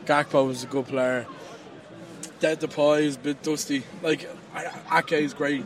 Gakpo 0.04 0.46
was 0.46 0.62
a 0.62 0.68
good 0.68 0.86
player. 0.86 1.26
Dead 2.38 2.60
Depay 2.60 3.02
is 3.02 3.16
a 3.16 3.18
bit 3.18 3.42
dusty. 3.42 3.82
Like 4.02 4.28
I- 4.56 4.98
Ake 5.00 5.12
is 5.12 5.34
great, 5.34 5.64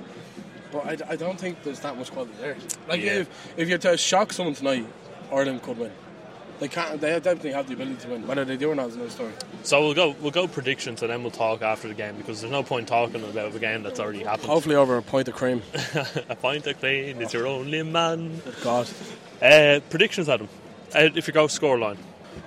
but 0.73 0.85
I, 0.87 1.13
I 1.13 1.17
don't 1.17 1.39
think 1.39 1.63
there's 1.63 1.81
that 1.81 1.97
much 1.97 2.11
quality 2.11 2.33
there. 2.41 2.57
Like 2.89 3.01
Yeah. 3.03 3.21
if 3.21 3.29
if 3.57 3.69
you're 3.69 3.79
to 3.79 3.97
shock 3.97 4.33
someone 4.33 4.55
tonight, 4.55 4.87
Ireland 5.33 5.63
could 5.63 5.79
win. 5.79 5.93
They 6.59 6.69
can't. 6.69 7.01
They 7.01 7.09
definitely 7.21 7.53
have 7.53 7.69
the 7.69 7.73
ability 7.73 7.97
to 8.03 8.09
win. 8.09 8.27
Whether 8.27 8.45
they 8.45 8.59
do 8.59 8.71
or 8.71 8.75
not 8.75 8.89
is 8.89 8.95
another 8.95 9.09
story. 9.11 9.33
So 9.63 9.81
we'll 9.81 9.95
go 9.95 10.15
we'll 10.21 10.31
go 10.31 10.47
predictions 10.47 11.01
and 11.01 11.11
then 11.11 11.23
we'll 11.23 11.31
talk 11.31 11.63
after 11.63 11.89
the 11.89 11.95
game 11.95 12.17
because 12.17 12.43
there's 12.43 12.53
no 12.53 12.63
point 12.63 12.87
talking 12.87 13.25
about 13.25 13.55
a 13.55 13.59
game 13.59 13.83
that's 13.83 13.99
already 13.99 14.25
happened. 14.25 14.49
Hopefully 14.51 14.77
over 14.77 14.99
a 14.99 15.03
pint 15.03 15.29
of 15.29 15.35
cream. 15.35 15.63
a 16.29 16.37
pint 16.37 16.67
of 16.67 16.79
clean 16.79 17.23
is 17.23 17.33
your 17.33 17.47
only 17.47 17.83
man. 17.83 18.43
God, 18.63 18.89
Uh, 19.41 19.81
predictions, 19.89 20.29
Adam. 20.29 20.49
Uh, 20.95 21.09
if 21.15 21.27
you 21.27 21.33
go 21.33 21.47
scoreline, 21.47 21.97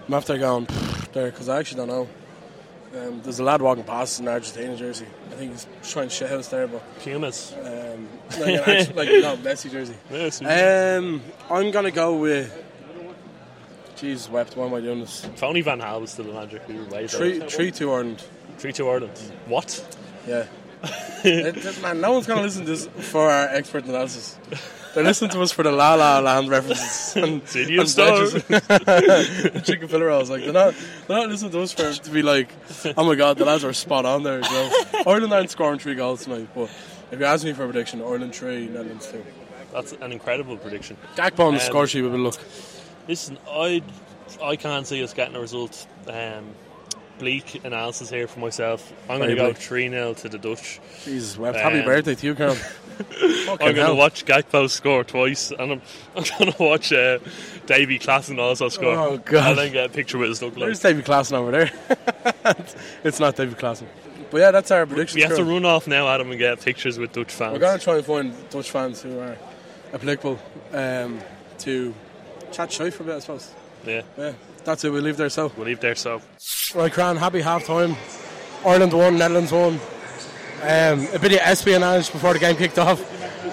I'm 0.08 0.14
after 0.14 0.38
going 0.38 0.68
there 1.14 1.32
because 1.32 1.50
I 1.50 1.58
actually 1.60 1.78
don't 1.78 1.88
know. 1.88 2.08
Um, 2.96 3.22
there's 3.24 3.40
a 3.40 3.44
lad 3.44 3.62
walking 3.62 3.84
past 3.84 4.20
in 4.20 4.28
an 4.28 4.34
Argentina 4.34 4.76
jersey. 4.76 5.08
I 5.32 5.36
think 5.36 5.52
he's 5.54 5.68
trying 5.84 6.10
to 6.10 6.14
shit 6.14 6.30
house 6.30 6.48
there, 6.50 6.68
but 6.68 6.82
Pumas. 7.00 7.54
um, 7.54 8.08
like, 8.40 8.68
actual, 8.68 8.96
like 8.96 9.10
no 9.10 9.36
Messi 9.38 9.72
jersey. 9.72 9.96
Yes, 10.12 10.42
Um, 10.42 11.22
I'm 11.50 11.72
gonna 11.72 11.92
go 11.92 12.16
with. 12.18 12.60
Jesus 13.96 14.30
wept. 14.30 14.58
Why 14.58 14.66
am 14.66 14.74
I 14.74 14.82
doing 14.82 15.00
this? 15.00 15.24
if 15.26 15.42
only 15.44 15.62
Van 15.62 15.80
Gaal 15.80 16.02
was 16.02 16.12
still 16.12 16.26
the 16.26 16.34
manager, 16.34 16.60
we 16.68 16.80
wait. 16.82 17.10
Three, 17.10 17.40
three, 17.40 17.72
two 17.72 17.92
Ireland. 17.92 18.24
three 18.58 18.74
two 18.74 18.88
Ireland. 18.90 19.18
What? 19.48 19.98
Yeah, 20.28 20.46
It- 21.24 21.82
man, 21.82 22.02
no 22.02 22.12
one's 22.14 22.28
going 22.28 22.38
to 22.40 22.44
listen 22.44 22.66
to 22.66 22.72
this 22.72 22.88
for 23.12 23.30
our 23.30 23.48
expert 23.48 23.86
analysis. 23.86 24.38
They're 24.94 25.04
listening 25.04 25.32
to 25.32 25.42
us 25.42 25.52
for 25.52 25.64
the 25.64 25.72
La 25.72 25.96
La 25.96 26.20
Land 26.20 26.50
references 26.50 27.16
and, 27.24 27.26
and 27.42 27.42
veggies. 27.88 28.36
chicken 29.66 29.88
fillet 29.88 30.06
rolls. 30.06 30.30
Like 30.30 30.44
they're 30.44 30.54
not, 30.54 30.76
they're 31.08 31.18
not 31.18 31.30
listening 31.30 31.52
to 31.54 31.62
us 31.62 31.74
for 31.74 31.92
to 31.94 32.10
be 32.12 32.22
like, 32.22 32.50
oh 32.98 33.04
my 33.06 33.16
god, 33.16 33.38
the 33.38 33.46
lads 33.46 33.64
are 33.64 33.74
spot 33.74 34.06
on 34.06 34.22
there. 34.24 34.36
You 34.38 34.42
know? 34.52 34.72
Ireland 35.08 35.34
aren't 35.34 35.50
scoring 35.50 35.80
three 35.80 35.96
goals 35.96 36.26
tonight, 36.26 36.48
but 36.54 36.70
if 37.12 37.20
you 37.20 37.26
ask 37.26 37.44
me 37.44 37.54
for 37.54 37.64
a 37.64 37.68
prediction, 37.68 38.02
Ireland 38.02 38.36
three, 38.36 38.68
Netherlands 38.68 39.08
two. 39.12 39.26
That's 39.72 39.94
an 39.94 40.12
incredible 40.12 40.58
prediction. 40.58 40.98
Gakpo 41.16 41.40
on 41.48 41.54
the 41.56 41.60
Um, 41.62 41.66
score 41.66 41.88
sheet 41.88 42.04
with 42.04 42.14
a 42.14 42.18
look. 42.18 42.38
Listen, 43.08 43.40
I 43.50 43.82
I 44.44 44.56
can't 44.58 44.86
see 44.86 45.04
us 45.04 45.14
getting 45.14 45.36
a 45.36 45.40
result. 45.40 45.88
Um, 46.08 46.54
bleak 47.24 47.64
analysis 47.64 48.10
here 48.10 48.28
for 48.28 48.40
myself. 48.40 48.92
I'm 49.10 49.18
going 49.18 49.30
to 49.30 49.36
go 49.36 49.54
3 49.54 49.90
0 49.90 50.14
to 50.16 50.30
the 50.30 50.38
Dutch. 50.38 50.82
Jesus, 51.06 51.38
well, 51.38 51.54
happy 51.54 51.80
Um, 51.80 51.86
birthday 51.86 52.16
to 52.16 52.28
you, 52.28 52.36
Karen. 52.36 52.58
I'm 53.48 53.76
going 53.76 53.88
to 53.88 53.96
watch 53.96 54.26
Gakpo 54.26 54.70
score 54.70 55.06
twice, 55.06 55.52
and 55.52 55.72
I'm, 55.72 55.82
I'm 56.18 56.24
going 56.38 56.52
to 56.52 56.62
watch 56.62 56.92
uh, 56.92 57.20
Davy 57.66 57.98
Klaassen 57.98 58.40
also 58.40 58.68
score. 58.68 58.94
Oh, 58.96 59.18
God. 59.18 59.52
And 59.52 59.58
then 59.58 59.72
get 59.72 59.86
a 59.86 59.90
picture 59.90 60.18
with 60.18 60.30
his 60.30 60.42
look 60.42 60.58
like. 60.58 60.66
There's 60.66 60.82
David 60.82 61.06
Klaassen 61.06 61.34
over 61.34 61.52
there. 61.52 61.72
it's 63.06 63.22
not 63.22 63.38
David 63.38 63.58
Klaassen. 63.58 63.88
But 64.30 64.40
yeah, 64.40 64.52
that's 64.52 64.72
our 64.72 64.86
prediction. 64.86 65.16
We 65.18 65.22
have 65.22 65.38
to 65.38 65.46
run 65.46 65.64
off 65.64 65.88
now, 65.88 66.10
Adam, 66.10 66.30
and 66.30 66.38
get 66.38 66.60
pictures 66.60 67.00
with 67.00 67.14
Dutch 67.14 67.32
fans. 67.32 67.54
We're 67.54 67.60
going 67.60 67.80
to 67.80 67.84
try 67.84 67.96
and 67.96 68.06
find 68.06 68.50
Dutch 68.50 68.70
fans 68.70 69.02
who 69.02 69.18
are 69.20 69.38
applicable 69.94 70.40
um, 70.74 71.22
to 71.60 71.94
chat 72.52 72.70
shy 72.72 72.90
for 72.90 73.04
a 73.04 73.06
bit, 73.06 73.16
I 73.16 73.20
suppose. 73.20 73.54
Yeah. 73.86 74.02
Yeah, 74.18 74.34
that's 74.66 74.84
it. 74.84 74.90
We'll 74.92 75.02
leave 75.04 75.18
there 75.18 75.30
so. 75.30 75.52
We'll 75.58 75.68
leave 75.68 75.80
there 75.80 75.96
so. 75.96 76.22
Right, 76.76 76.92
Cran, 76.92 77.18
happy 77.18 77.42
half 77.42 77.66
time. 77.66 77.96
Ireland 78.66 78.94
won, 78.94 79.18
Netherlands 79.18 79.52
won. 79.52 79.80
Um, 80.62 81.08
a 81.14 81.20
bit 81.20 81.34
of 81.34 81.40
espionage 81.40 82.12
before 82.12 82.34
the 82.34 82.40
game 82.40 82.56
kicked 82.56 82.80
off 82.80 83.02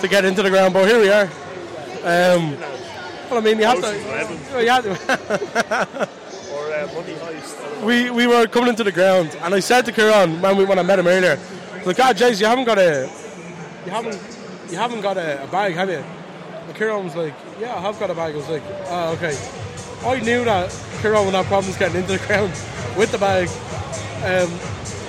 to 0.00 0.08
get 0.08 0.24
into 0.24 0.42
the 0.42 0.50
ground, 0.50 0.72
but 0.72 0.86
here 0.88 1.00
we 1.00 1.10
are. 1.10 1.24
Um, 2.02 2.56
well, 3.28 3.38
I 3.38 3.40
mean, 3.40 3.58
you 3.58 3.64
have 3.64 3.80
to. 3.80 4.36
You 4.60 4.68
have 4.68 4.84
to 4.84 4.90
Or 6.52 6.72
uh, 6.72 6.86
money 6.94 7.14
heist. 7.14 7.84
we, 7.84 8.10
we 8.10 8.26
were 8.26 8.46
coming 8.46 8.68
into 8.70 8.84
the 8.84 8.92
ground, 8.92 9.36
and 9.42 9.54
I 9.54 9.60
said 9.60 9.84
to 9.86 9.92
Kieran 9.92 10.40
when 10.42 10.56
we 10.56 10.64
when 10.64 10.78
I 10.78 10.82
met 10.82 10.98
him 10.98 11.06
earlier, 11.06 11.38
like, 11.84 11.96
"God, 11.96 12.16
Jace, 12.16 12.40
you 12.40 12.46
haven't 12.46 12.64
got 12.64 12.78
a, 12.78 13.08
you 13.86 13.90
haven't, 13.92 14.20
you 14.70 14.76
haven't 14.76 15.00
got 15.00 15.16
a, 15.16 15.44
a 15.44 15.46
bag, 15.46 15.74
have 15.74 15.88
you?" 15.88 16.02
And 16.66 16.76
Kieran 16.76 17.04
was 17.04 17.14
like, 17.14 17.34
"Yeah, 17.60 17.76
I 17.76 17.80
have 17.80 17.98
got 18.00 18.10
a 18.10 18.14
bag." 18.14 18.34
I 18.34 18.36
was 18.36 18.48
like, 18.48 18.62
"Oh, 18.86 19.12
okay." 19.12 19.36
I 20.04 20.20
knew 20.20 20.44
that 20.44 20.70
Kieran 21.02 21.24
would 21.26 21.34
have 21.34 21.46
problems 21.46 21.76
getting 21.76 22.00
into 22.00 22.18
the 22.18 22.26
ground 22.26 22.50
with 22.96 23.12
the 23.12 23.18
bag, 23.18 23.48
um, 24.24 24.50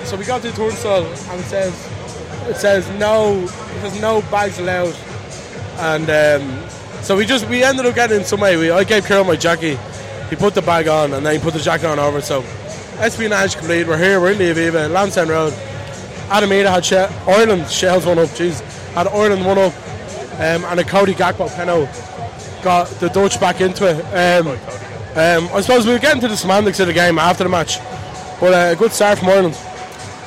so 0.04 0.16
we 0.16 0.24
got 0.24 0.42
to 0.42 0.50
the 0.50 0.56
turnstile, 0.56 1.04
and 1.06 1.40
it 1.40 1.44
says, 1.44 1.74
it 2.48 2.56
says 2.56 2.88
no, 2.98 3.46
there's 3.80 4.00
no 4.00 4.20
bags 4.22 4.58
allowed, 4.58 4.94
and 5.78 6.10
um, 6.10 6.68
so 7.02 7.16
we 7.16 7.24
just 7.24 7.48
we 7.48 7.64
ended 7.64 7.86
up 7.86 7.94
getting 7.94 8.18
in 8.18 8.24
some 8.24 8.40
way. 8.40 8.56
We, 8.56 8.70
I 8.70 8.84
gave 8.84 9.06
Kieran 9.06 9.26
my 9.26 9.36
jacket. 9.36 9.78
He 10.30 10.36
put 10.36 10.54
the 10.54 10.62
bag 10.62 10.88
on 10.88 11.12
and 11.12 11.26
then 11.26 11.34
he 11.34 11.40
put 11.40 11.52
the 11.52 11.60
jacket 11.60 11.86
on 11.86 11.98
over. 11.98 12.20
So 12.20 12.42
espionage 12.98 13.56
complete. 13.56 13.86
We're 13.86 13.98
here. 13.98 14.20
We're 14.20 14.32
in 14.32 14.38
the 14.38 14.44
Aviva, 14.44 14.90
Lansdowne 14.90 15.28
Road. 15.28 15.52
Adam 16.30 16.50
Idah 16.50 16.70
had 16.70 16.84
she- 16.84 16.96
Ireland 17.30 17.68
shells 17.68 18.06
one 18.06 18.18
up. 18.18 18.28
Jeez, 18.30 18.60
had 18.94 19.08
Ireland 19.08 19.44
one 19.44 19.58
up, 19.58 19.74
um, 20.34 20.64
and 20.64 20.80
a 20.80 20.84
Cody 20.84 21.12
Gakpo 21.14 21.54
penalty 21.54 21.92
got 22.62 22.86
the 23.00 23.08
Dutch 23.08 23.40
back 23.40 23.60
into 23.60 23.88
it. 23.88 24.00
Um, 24.14 24.48
um, 24.48 25.54
I 25.54 25.60
suppose 25.60 25.86
we'll 25.86 25.98
get 25.98 26.14
into 26.14 26.28
the 26.28 26.36
semantics 26.36 26.80
of 26.80 26.86
the 26.86 26.92
game 26.92 27.18
after 27.18 27.44
the 27.44 27.50
match, 27.50 27.78
but 28.40 28.54
uh, 28.54 28.72
a 28.72 28.76
good 28.76 28.92
start 28.92 29.18
from 29.18 29.28
Ireland. 29.28 29.58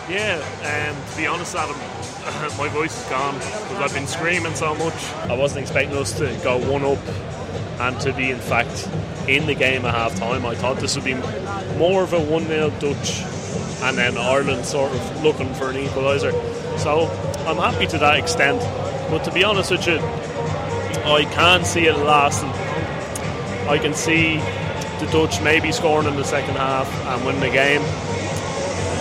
Yeah, 0.10 0.44
um, 0.64 1.12
to 1.12 1.18
be 1.18 1.26
honest, 1.26 1.56
Adam, 1.56 1.76
my 2.58 2.70
voice 2.70 3.02
is 3.02 3.10
gone 3.10 3.36
because 3.36 3.78
I've 3.78 3.94
been 3.94 4.08
screaming 4.08 4.54
so 4.54 4.76
much. 4.76 5.12
I 5.30 5.36
wasn't 5.36 5.62
expecting 5.62 5.98
us 5.98 6.12
to 6.20 6.38
go 6.44 6.58
one 6.72 6.84
up 6.84 7.00
and 7.80 8.00
to 8.02 8.14
be, 8.14 8.32
in 8.32 8.40
fact, 8.40 8.88
in 9.28 9.48
the 9.48 9.56
game 9.56 9.86
at 9.86 9.94
half 9.94 10.16
time. 10.18 10.46
I 10.46 10.56
thought 10.56 10.78
this 10.78 10.96
would 10.96 11.06
be 11.06 11.16
more 11.78 12.04
of 12.04 12.14
a 12.14 12.20
1 12.20 12.46
0 12.46 12.70
Dutch 12.80 13.22
and 13.82 13.98
then 13.98 14.18
Ireland 14.18 14.66
sort 14.66 14.92
of 14.92 15.24
looking 15.24 15.54
for 15.54 15.70
an 15.70 15.76
equaliser. 15.76 16.32
So 16.80 17.08
I'm 17.48 17.58
happy 17.58 17.88
to 17.88 17.98
that 18.00 18.18
extent. 18.18 18.60
But 19.10 19.24
to 19.26 19.32
be 19.32 19.44
honest 19.44 19.72
with 19.72 19.86
you, 19.86 20.00
I 21.06 21.24
can't 21.26 21.66
see 21.68 21.86
it 21.86 21.96
lasting. 21.98 22.50
I 23.70 23.78
can 23.78 23.94
see 23.94 24.38
the 25.00 25.08
Dutch 25.12 25.40
maybe 25.40 25.72
scoring 25.72 26.08
in 26.08 26.16
the 26.16 26.24
second 26.24 26.56
half 26.56 26.92
and 27.06 27.24
win 27.24 27.40
the 27.40 27.50
game. 27.50 27.84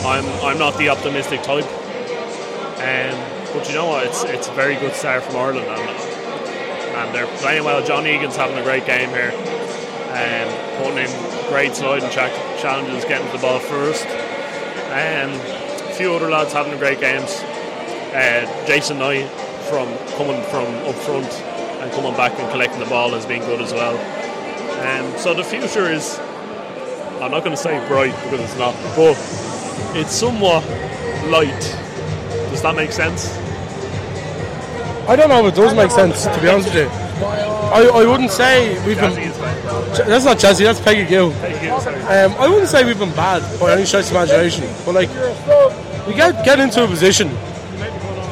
I'm 0.04 0.26
I'm 0.44 0.58
not 0.58 0.76
the 0.76 0.90
optimistic 0.90 1.42
type. 1.42 1.64
Um, 1.64 3.16
but 3.54 3.66
you 3.68 3.75
know 3.75 3.87
what? 3.87 4.06
It's 4.06 4.23
it's 4.25 4.49
a 4.49 4.52
very 4.52 4.75
good 4.75 4.92
start 4.92 5.23
from 5.23 5.37
Ireland, 5.37 5.66
and, 5.66 5.80
and 5.80 7.14
they're 7.14 7.38
playing 7.38 7.64
well. 7.64 7.82
John 7.82 8.06
Egan's 8.06 8.37
having 8.37 8.58
a 8.58 8.62
great 8.62 8.84
game 8.84 9.08
here, 9.08 9.32
um, 10.12 10.82
putting 10.82 10.99
in 10.99 11.49
great 11.49 11.75
sliding 11.75 12.11
cha- 12.11 12.58
challenges, 12.61 13.06
getting 13.06 13.32
the 13.32 13.38
ball 13.38 13.61
first. 13.61 14.04
Um, 14.92 15.32
a 15.88 15.94
few 15.94 16.12
other 16.12 16.28
lads 16.28 16.52
having 16.52 16.76
great 16.76 17.00
games. 17.00 17.30
Uh, 18.12 18.44
Jason 18.66 18.99
Knight 18.99 19.26
from 19.70 19.88
coming 20.18 20.42
from 20.50 20.66
up 20.84 20.94
front 20.96 21.53
and 21.85 21.93
coming 21.93 22.17
back 22.17 22.33
and 22.41 22.50
collecting 22.50 22.81
the 22.81 22.87
ball 22.87 23.11
has 23.11 23.26
been 23.26 23.41
good 23.43 23.61
as 23.61 23.73
well. 23.73 23.95
Um, 24.81 25.19
so 25.19 25.35
the 25.35 25.45
future 25.45 25.91
is, 25.91 26.19
I'm 27.21 27.31
not 27.31 27.45
going 27.45 27.50
to 27.50 27.57
say 27.57 27.76
bright 27.87 28.14
because 28.25 28.41
it's 28.41 28.59
not, 28.59 28.75
but 28.97 29.17
it's 29.95 30.12
somewhat 30.12 30.64
light. 31.29 31.61
Does 32.50 32.62
that 32.62 32.75
make 32.75 32.91
sense? 32.91 33.37
I 35.07 35.14
don't 35.14 35.29
know 35.29 35.47
if 35.47 35.53
it 35.53 35.57
does 35.57 35.75
make 35.75 35.91
sense, 35.91 36.25
to 36.25 36.41
be 36.41 36.49
honest 36.49 36.73
with 36.73 36.85
you. 36.85 36.88
I, 37.21 37.91
I 37.93 38.07
wouldn't 38.07 38.31
say 38.31 38.83
we've 38.87 38.99
been. 38.99 39.14
That's 40.09 40.25
not 40.25 40.38
Jazzy, 40.38 40.64
that's 40.64 40.81
Peggy 40.81 41.07
Gill. 41.07 41.33
Um, 41.33 42.33
I 42.38 42.49
wouldn't 42.49 42.69
say 42.69 42.85
we've 42.85 42.99
been 42.99 43.14
bad 43.14 43.43
by 43.61 43.73
any 43.73 43.85
stretch 43.85 44.07
of 44.07 44.12
imagination, 44.12 44.64
but 44.87 44.95
like 44.95 45.11
we 46.07 46.14
get 46.14 46.45
get 46.45 46.61
into 46.61 46.83
a 46.83 46.87
position 46.87 47.29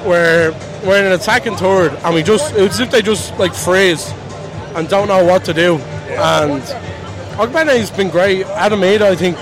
where 0.06 0.52
we're 0.84 0.98
in 0.98 1.06
an 1.06 1.12
attacking 1.12 1.56
third, 1.56 1.92
and 1.92 2.14
we 2.14 2.22
just 2.22 2.54
it's 2.54 2.74
as 2.74 2.80
if 2.80 2.90
they 2.90 3.02
just 3.02 3.38
like 3.38 3.54
freeze 3.54 4.10
and 4.74 4.88
don't 4.88 5.08
know 5.08 5.24
what 5.24 5.44
to 5.44 5.54
do. 5.54 5.76
And 5.78 6.62
Ogbene's 7.38 7.90
been 7.90 8.10
great. 8.10 8.46
Adam 8.46 8.80
Idah, 8.80 9.02
I 9.02 9.16
think, 9.16 9.36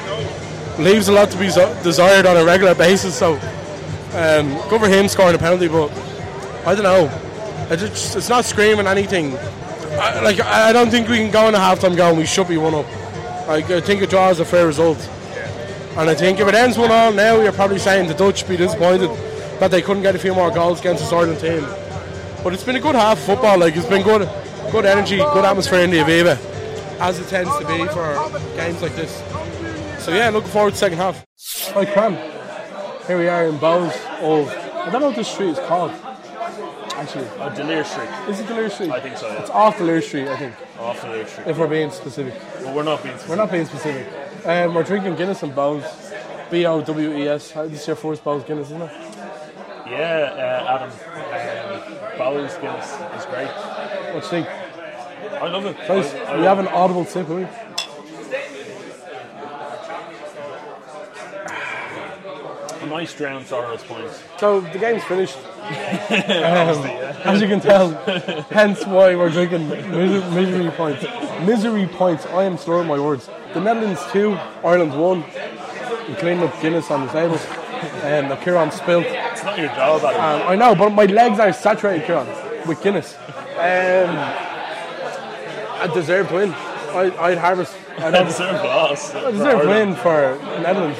leaves 0.78 1.08
a 1.08 1.12
lot 1.12 1.30
to 1.30 1.38
be 1.38 1.46
desired 1.82 2.26
on 2.26 2.36
a 2.36 2.44
regular 2.44 2.74
basis. 2.74 3.16
So 3.16 3.34
um, 4.14 4.52
good 4.68 4.80
for 4.80 4.88
him 4.88 5.08
scoring 5.08 5.34
a 5.34 5.38
penalty, 5.38 5.68
but 5.68 5.90
I 6.66 6.74
don't 6.74 6.84
know. 6.84 7.08
I 7.70 7.76
just, 7.76 8.16
it's 8.16 8.28
not 8.28 8.44
screaming 8.44 8.86
anything. 8.86 9.36
I, 9.36 10.20
like 10.20 10.40
I 10.40 10.72
don't 10.72 10.90
think 10.90 11.08
we 11.08 11.16
can 11.16 11.30
go 11.30 11.48
in 11.48 11.54
a 11.54 11.58
halftime 11.58 11.96
going. 11.96 12.16
We 12.16 12.26
should 12.26 12.48
be 12.48 12.56
one 12.56 12.74
up. 12.74 12.86
Like, 13.46 13.70
I 13.70 13.80
think 13.80 14.02
a 14.02 14.06
draw 14.06 14.30
is 14.30 14.40
a 14.40 14.44
fair 14.44 14.66
result. 14.66 14.98
And 15.96 16.08
I 16.08 16.14
think 16.14 16.38
if 16.38 16.46
it 16.46 16.54
ends 16.54 16.78
one 16.78 16.90
all 16.92 17.12
now, 17.12 17.40
you're 17.40 17.52
probably 17.52 17.78
saying 17.78 18.06
the 18.06 18.14
Dutch 18.14 18.48
be 18.48 18.56
disappointed 18.56 19.10
that 19.60 19.70
they 19.70 19.82
couldn't 19.82 20.02
get 20.02 20.14
a 20.14 20.18
few 20.18 20.34
more 20.34 20.50
goals 20.50 20.80
against 20.80 21.02
this 21.02 21.12
Ireland 21.12 21.38
team. 21.40 21.62
But 22.42 22.54
it's 22.54 22.64
been 22.64 22.76
a 22.76 22.80
good 22.80 22.94
half 22.94 23.18
of 23.18 23.24
football. 23.24 23.58
Like 23.58 23.76
it's 23.76 23.86
been 23.86 24.02
good, 24.02 24.28
good 24.72 24.86
energy, 24.86 25.18
good 25.18 25.44
atmosphere 25.44 25.80
in 25.80 25.90
the 25.90 25.98
Aviva, 25.98 26.36
as 27.00 27.18
it 27.18 27.28
tends 27.28 27.50
to 27.58 27.66
be 27.66 27.84
for 27.88 28.14
games 28.56 28.80
like 28.82 28.94
this. 28.96 29.12
So 30.04 30.12
yeah, 30.14 30.30
looking 30.30 30.50
forward 30.50 30.70
to 30.70 30.74
the 30.74 30.78
second 30.78 30.98
half. 30.98 31.24
Hi 31.74 31.84
Cam. 31.84 32.16
Here 33.06 33.18
we 33.18 33.28
are 33.28 33.46
in 33.46 33.58
Bowes 33.58 33.94
of 34.20 34.48
I 34.48 34.88
don't 34.90 35.00
know 35.02 35.08
what 35.08 35.16
this 35.16 35.28
street 35.28 35.50
is 35.50 35.58
called. 35.60 35.90
Actually, 36.96 37.26
Uh, 37.38 37.48
D'Olier 37.50 37.84
Street. 37.84 38.08
is 38.28 38.40
it 38.40 38.46
D'Olier 38.48 38.68
Street? 38.70 38.90
I 38.90 39.00
think 39.00 39.16
so, 39.16 39.26
yeah. 39.28 39.40
It's 39.40 39.50
off 39.50 39.78
D'Olier 39.78 40.02
Street, 40.02 40.28
I 40.28 40.36
think. 40.36 40.54
Off 40.78 41.00
D'Olier 41.02 41.26
Street. 41.26 41.46
If 41.46 41.58
we're 41.58 41.66
being 41.66 41.90
specific. 41.90 42.34
But 42.62 42.74
we're 42.74 42.82
not 42.82 43.02
being 43.02 43.16
We're 43.28 43.36
not 43.36 43.50
being 43.50 43.64
specific. 43.66 44.06
Um, 44.46 44.74
we're 44.74 44.82
drinking 44.82 45.16
Guinness 45.16 45.42
and 45.42 45.54
Bowes. 45.54 45.84
B 46.50 46.66
O 46.66 46.80
W 46.82 47.12
E 47.16 47.28
S. 47.28 47.52
This 47.52 47.82
is 47.82 47.86
your 47.86 47.96
first 47.96 48.22
Bowes 48.24 48.42
Guinness, 48.44 48.66
isn't 48.68 48.82
it? 48.82 48.90
Yeah, 49.90 50.62
uh, 50.62 50.74
Adam. 50.74 50.90
Um, 50.90 52.18
Bowes 52.18 52.54
Guinness 52.58 52.92
is 53.18 53.26
great. 53.26 53.48
What 53.48 54.20
do 54.30 54.36
you 54.36 54.44
think? 54.44 54.46
I 55.42 55.48
love 55.48 55.66
it. 55.66 55.76
Guys, 55.88 56.14
I- 56.14 56.18
I 56.34 56.38
we 56.38 56.44
have 56.44 56.58
an 56.58 56.68
audible 56.68 57.04
sip, 57.04 57.26
haven't 57.26 57.36
we? 57.42 57.48
A 62.82 62.86
nice 62.86 63.14
drown 63.14 63.44
sorrows 63.44 63.82
points. 63.82 64.22
So 64.38 64.60
the 64.60 64.78
game's 64.78 65.04
finished. 65.04 65.38
Um, 66.10 66.84
As 67.24 67.40
you 67.40 67.46
can 67.46 67.60
tell, 67.60 67.90
hence 68.50 68.84
why 68.86 69.14
we're 69.14 69.28
drinking 69.30 69.68
misery, 69.68 70.30
misery 70.34 70.70
points. 70.72 71.04
Misery 71.44 71.86
points. 71.86 72.26
I 72.26 72.44
am 72.44 72.56
slurring 72.56 72.88
my 72.88 72.98
words. 72.98 73.28
The 73.54 73.60
Netherlands 73.60 74.00
two, 74.10 74.32
Ireland 74.64 74.98
one. 74.98 75.22
We 76.08 76.14
cleaned 76.14 76.42
up 76.42 76.60
Guinness 76.62 76.90
on 76.90 77.06
the 77.06 77.12
table, 77.12 77.36
and 78.02 78.30
the 78.30 78.36
Kieran 78.36 78.70
spilled. 78.72 79.04
It's 79.40 79.46
not 79.46 79.58
your 79.58 79.68
job, 79.68 80.04
Adam. 80.04 80.42
Um, 80.42 80.48
I 80.48 80.54
know, 80.54 80.74
but 80.74 80.90
my 80.90 81.06
legs 81.06 81.38
are 81.38 81.50
saturated, 81.50 82.04
Kieran, 82.04 82.26
with 82.68 82.82
Guinness. 82.82 83.16
Um, 83.16 84.14
I 85.80 85.90
deserve 85.94 86.28
to 86.28 86.34
win. 86.34 86.52
I, 86.52 87.16
I'd 87.18 87.38
harvest. 87.38 87.74
I 87.98 88.22
deserve 88.22 88.62
loss. 88.62 89.14
I 89.14 89.30
deserve 89.30 89.66
win 89.66 89.94
for 89.94 90.38
Netherlands. 90.60 90.98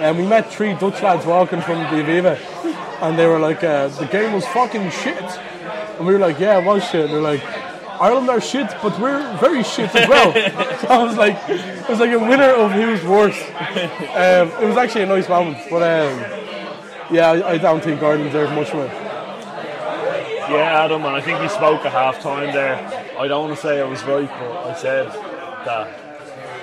And 0.00 0.18
we 0.18 0.26
met 0.26 0.52
three 0.52 0.74
Dutch 0.74 1.02
lads 1.02 1.24
walking 1.24 1.62
from 1.62 1.78
the 1.78 2.02
Aviva. 2.02 2.36
and 3.00 3.18
they 3.18 3.26
were 3.26 3.38
like, 3.38 3.64
uh, 3.64 3.88
the 3.88 4.04
game 4.04 4.34
was 4.34 4.46
fucking 4.48 4.90
shit. 4.90 5.22
And 5.96 6.06
we 6.06 6.12
were 6.12 6.20
like, 6.20 6.38
yeah, 6.38 6.58
it 6.58 6.66
was 6.66 6.84
shit. 6.84 7.06
And 7.06 7.14
they're 7.14 7.22
like, 7.22 7.42
Ireland 7.98 8.28
are 8.28 8.42
shit, 8.42 8.68
but 8.82 9.00
we're 9.00 9.34
very 9.38 9.62
shit 9.62 9.94
as 9.94 10.06
well. 10.10 10.34
so 10.34 10.88
I 10.90 11.02
was 11.02 11.16
like, 11.16 11.38
it 11.48 11.88
was 11.88 12.00
like 12.00 12.12
a 12.12 12.18
winner 12.18 12.50
of 12.50 12.70
who's 12.72 13.02
worse. 13.02 13.40
Um, 14.12 14.62
it 14.62 14.68
was 14.68 14.76
actually 14.76 15.04
a 15.04 15.06
nice 15.06 15.30
moment, 15.30 15.56
but 15.70 15.82
um, 15.82 16.42
yeah, 17.12 17.30
I, 17.30 17.50
I 17.50 17.58
don't 17.58 17.82
think 17.82 18.02
Ireland 18.02 18.24
deserve 18.24 18.52
much 18.52 18.72
more. 18.72 18.86
Yeah, 20.50 20.84
Adam, 20.84 21.04
and 21.04 21.16
I 21.16 21.20
think 21.20 21.40
we 21.40 21.48
spoke 21.48 21.84
at 21.84 21.92
half 21.92 22.20
time 22.20 22.52
there. 22.52 22.76
I 23.18 23.28
don't 23.28 23.48
want 23.48 23.56
to 23.56 23.62
say 23.62 23.80
I 23.80 23.84
was 23.84 24.02
right, 24.04 24.28
but 24.28 24.66
I 24.66 24.74
said 24.74 25.06
that 25.64 26.02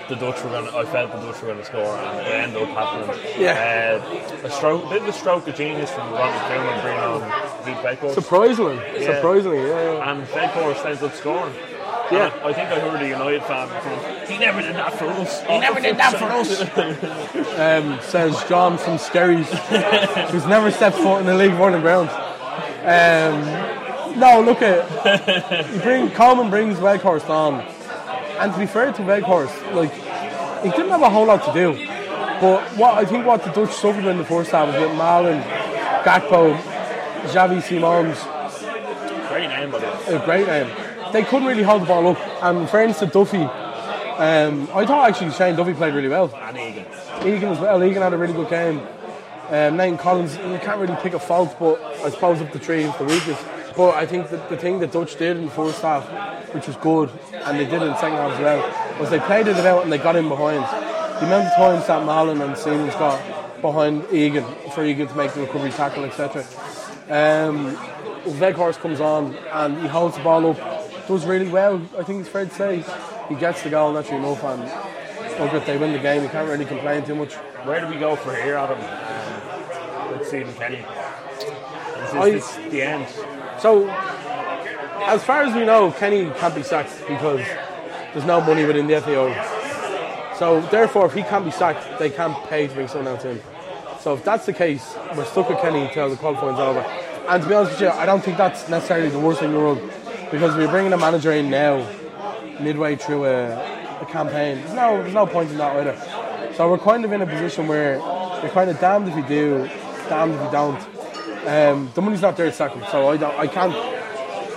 the 0.09 0.15
Dutch 0.15 0.43
were 0.43 0.49
going 0.49 0.65
to, 0.65 0.77
I 0.77 0.85
felt 0.85 1.11
the 1.11 1.19
Dutch 1.19 1.41
were 1.41 1.47
going 1.47 1.59
to 1.59 1.65
score, 1.65 1.81
and 1.81 2.19
it 2.19 2.33
ended 2.33 2.63
up 2.63 2.69
happening. 2.69 3.41
Yeah. 3.41 4.01
Uh, 4.03 4.47
a 4.47 4.49
stroke, 4.49 4.89
bit 4.89 5.01
of 5.03 5.07
a 5.07 5.13
stroke 5.13 5.47
of 5.47 5.55
genius 5.55 5.91
from 5.91 6.11
Ronnie 6.11 6.37
Koeman 6.49 6.81
bringing 6.81 7.01
on 7.01 8.01
Pete. 8.01 8.13
Surprisingly, 8.13 8.77
surprisingly, 9.03 9.59
yeah, 9.59 9.93
yeah. 9.93 10.11
And 10.11 10.27
Weghorst 10.27 10.85
ends 10.85 11.03
up 11.03 11.13
scoring. 11.15 11.53
Yeah. 12.11 12.33
And 12.33 12.43
I 12.43 12.53
think 12.53 12.69
I 12.69 12.79
heard 12.79 13.01
a 13.01 13.07
United 13.07 13.43
fan 13.43 13.67
from, 13.81 14.27
he 14.27 14.37
never 14.37 14.61
did 14.61 14.75
that 14.75 14.93
for 14.93 15.05
us. 15.05 15.41
He 15.43 15.59
never 15.59 15.79
did 15.79 15.97
that 15.97 16.15
for 16.17 16.25
us. 16.25 16.61
um, 17.59 17.99
says 18.01 18.43
John 18.49 18.77
from 18.77 18.97
Skerries, 18.97 19.47
who's 20.31 20.45
never 20.45 20.71
stepped 20.71 20.97
foot 20.97 21.19
in 21.19 21.25
the 21.25 21.35
League 21.35 21.57
One 21.57 21.79
ground. 21.81 22.09
Um, 22.81 24.19
no, 24.19 24.41
look 24.41 24.61
at 24.61 25.71
you 25.73 25.79
bring 25.81 26.09
Coleman 26.11 26.49
brings 26.49 26.77
Weghorst 26.77 27.29
on, 27.29 27.61
and 28.39 28.53
to 28.53 28.59
be 28.59 28.65
fair 28.65 28.91
to 28.91 29.01
Weghorst, 29.01 29.73
like 29.73 29.93
he 30.63 30.69
didn't 30.71 30.89
have 30.89 31.01
a 31.01 31.09
whole 31.09 31.27
lot 31.27 31.45
to 31.45 31.53
do. 31.53 31.73
But 32.41 32.63
what 32.77 32.97
I 32.97 33.05
think 33.05 33.25
what 33.25 33.43
the 33.43 33.51
Dutch 33.51 33.73
suffered 33.73 34.05
in 34.05 34.17
the 34.17 34.25
first 34.25 34.51
half 34.51 34.67
was 34.67 34.75
with 34.81 34.97
Malen, 34.97 35.43
Gakpo, 36.03 36.57
Xavi 37.27 37.61
Simons, 37.61 38.17
Great 39.29 39.47
name, 39.49 39.71
by 39.71 39.79
the 39.79 39.85
way. 39.85 40.15
a 40.15 40.25
great 40.25 40.47
name. 40.47 40.88
They 41.11 41.23
couldn't 41.23 41.47
really 41.47 41.63
hold 41.63 41.83
the 41.83 41.85
ball 41.85 42.07
up. 42.07 42.43
And 42.43 42.59
in 42.59 42.67
fairness 42.67 42.99
to 42.99 43.05
Duffy, 43.07 43.43
um, 43.43 44.67
I 44.73 44.85
thought 44.85 45.09
actually 45.09 45.31
Shane 45.31 45.55
Duffy 45.55 45.73
played 45.73 45.93
really 45.93 46.09
well. 46.09 46.33
And 46.35 46.57
Egan. 46.57 46.85
Egan 47.25 47.49
as 47.49 47.59
well. 47.59 47.83
Egan 47.83 48.01
had 48.01 48.13
a 48.13 48.17
really 48.17 48.33
good 48.33 48.49
game. 48.49 48.79
Um, 49.49 49.77
Nathan 49.77 49.97
Collins, 49.97 50.35
you 50.37 50.59
can't 50.61 50.79
really 50.79 50.95
pick 51.01 51.13
a 51.13 51.19
fault, 51.19 51.55
but 51.59 51.81
I 52.03 52.09
suppose 52.11 52.39
up 52.39 52.51
the 52.51 52.59
tree 52.59 52.83
is 52.83 52.95
the 52.97 53.05
weakest. 53.05 53.43
But 53.75 53.95
I 53.95 54.05
think 54.05 54.29
that 54.29 54.49
the 54.49 54.57
thing 54.57 54.79
the 54.79 54.87
Dutch 54.87 55.15
did 55.15 55.37
in 55.37 55.45
the 55.45 55.51
first 55.51 55.81
half, 55.81 56.05
which 56.53 56.67
was 56.67 56.75
good, 56.75 57.09
and 57.33 57.57
they 57.57 57.65
did 57.65 57.81
it 57.81 57.83
in 57.83 57.87
the 57.87 57.97
second 57.99 58.17
half 58.17 58.33
as 58.33 58.39
well, 58.39 58.99
was 58.99 59.09
they 59.09 59.19
played 59.19 59.47
it 59.47 59.55
out 59.65 59.83
and 59.83 59.91
they 59.91 59.97
got 59.97 60.15
in 60.15 60.29
behind. 60.29 60.63
The 61.19 61.25
amount 61.25 61.47
of 61.47 61.55
times 61.55 61.87
that 61.87 62.03
Malen 62.03 62.45
and 62.45 62.57
Simons 62.57 62.93
got 62.93 63.61
behind 63.61 64.05
Egan 64.11 64.45
for 64.75 64.85
Egan 64.85 65.07
to 65.07 65.15
make 65.15 65.33
the 65.33 65.41
recovery 65.41 65.71
tackle, 65.71 66.05
etc. 66.05 66.43
Um, 67.09 67.75
Weghorst 68.37 68.79
comes 68.79 68.99
on 68.99 69.33
and 69.51 69.81
he 69.81 69.87
holds 69.87 70.15
the 70.15 70.23
ball 70.23 70.51
up, 70.51 70.57
does 71.09 71.25
really 71.25 71.49
well. 71.49 71.81
I 71.97 72.03
think 72.03 72.21
it's 72.21 72.29
fair 72.29 72.45
to 72.45 72.53
say 72.53 72.83
he 73.27 73.35
gets 73.35 73.63
the 73.63 73.71
goal 73.71 73.91
naturally 73.91 74.19
enough, 74.19 74.43
and 74.43 74.61
look 75.39 75.53
if 75.55 75.65
they 75.65 75.75
win 75.75 75.91
the 75.91 75.99
game, 75.99 76.21
you 76.21 76.29
can't 76.29 76.47
really 76.47 76.65
complain 76.65 77.03
too 77.03 77.15
much. 77.15 77.33
Where 77.65 77.81
do 77.81 77.87
we 77.87 77.97
go 77.97 78.15
from 78.15 78.35
here, 78.35 78.55
Adam? 78.55 78.77
Um, 78.79 80.19
with 80.19 80.27
Stephen 80.27 80.53
Kenny. 80.53 80.77
Is 80.77 82.11
this, 82.11 82.13
I- 82.13 82.29
this 82.29 82.55
the 82.71 82.81
end? 82.83 83.07
So, 83.59 83.89
as 83.89 85.23
far 85.23 85.41
as 85.41 85.53
we 85.55 85.65
know, 85.65 85.91
Kenny 85.91 86.29
can't 86.37 86.53
be 86.53 86.61
sacked 86.61 86.95
because 87.07 87.45
there's 88.13 88.25
no 88.25 88.39
money 88.41 88.63
within 88.63 88.85
the 88.85 89.01
FAI. 89.01 90.35
So, 90.37 90.61
therefore, 90.61 91.07
if 91.07 91.13
he 91.13 91.23
can't 91.23 91.43
be 91.43 91.51
sacked, 91.51 91.97
they 91.97 92.11
can't 92.11 92.37
pay 92.47 92.67
to 92.67 92.73
bring 92.73 92.87
someone 92.87 93.15
else 93.15 93.25
in. 93.25 93.41
So, 93.99 94.13
if 94.13 94.23
that's 94.23 94.45
the 94.45 94.53
case, 94.53 94.95
we're 95.17 95.25
stuck 95.25 95.49
with 95.49 95.59
Kenny 95.59 95.81
until 95.85 96.07
the 96.11 96.17
qualifying's 96.17 96.59
over. 96.59 96.81
And 97.27 97.41
to 97.43 97.49
be 97.49 97.55
honest 97.55 97.73
with 97.73 97.81
you, 97.81 97.89
I 97.89 98.05
don't 98.05 98.23
think 98.23 98.37
that's 98.37 98.69
necessarily 98.69 99.09
the 99.09 99.19
worst 99.19 99.39
thing 99.39 99.49
in 99.49 99.55
the 99.55 99.59
world 99.59 99.91
because 100.31 100.55
we're 100.55 100.69
bringing 100.69 100.93
a 100.93 100.98
manager 100.98 101.31
in 101.31 101.50
now, 101.50 101.88
midway 102.59 102.95
through 102.95 103.25
a, 103.25 103.53
a 104.01 104.05
campaign. 104.05 104.57
There's 104.57 104.74
no, 104.74 105.01
there's 105.01 105.13
no 105.13 105.25
point 105.25 105.51
in 105.51 105.57
that 105.57 105.75
either. 105.77 106.53
So, 106.55 106.69
we're 106.69 106.77
kind 106.77 107.05
of 107.05 107.12
in 107.12 107.21
a 107.21 107.25
position 107.25 107.67
where 107.67 107.95
you're 108.41 108.51
kind 108.51 108.69
of 108.69 108.79
damned 108.79 109.07
if 109.07 109.15
you 109.15 109.27
do, 109.27 109.69
damned 110.09 110.33
if 110.36 110.41
you 110.41 110.51
don't. 110.51 110.79
Um, 111.48 111.91
the 111.95 112.01
money's 112.01 112.21
not 112.21 112.36
there 112.38 112.48
to 112.48 112.51
sack 112.51 112.74
him, 112.74 112.83
so 112.91 113.09
I, 113.09 113.17
don't, 113.17 113.38
I 113.39 113.48
can't 113.48 113.74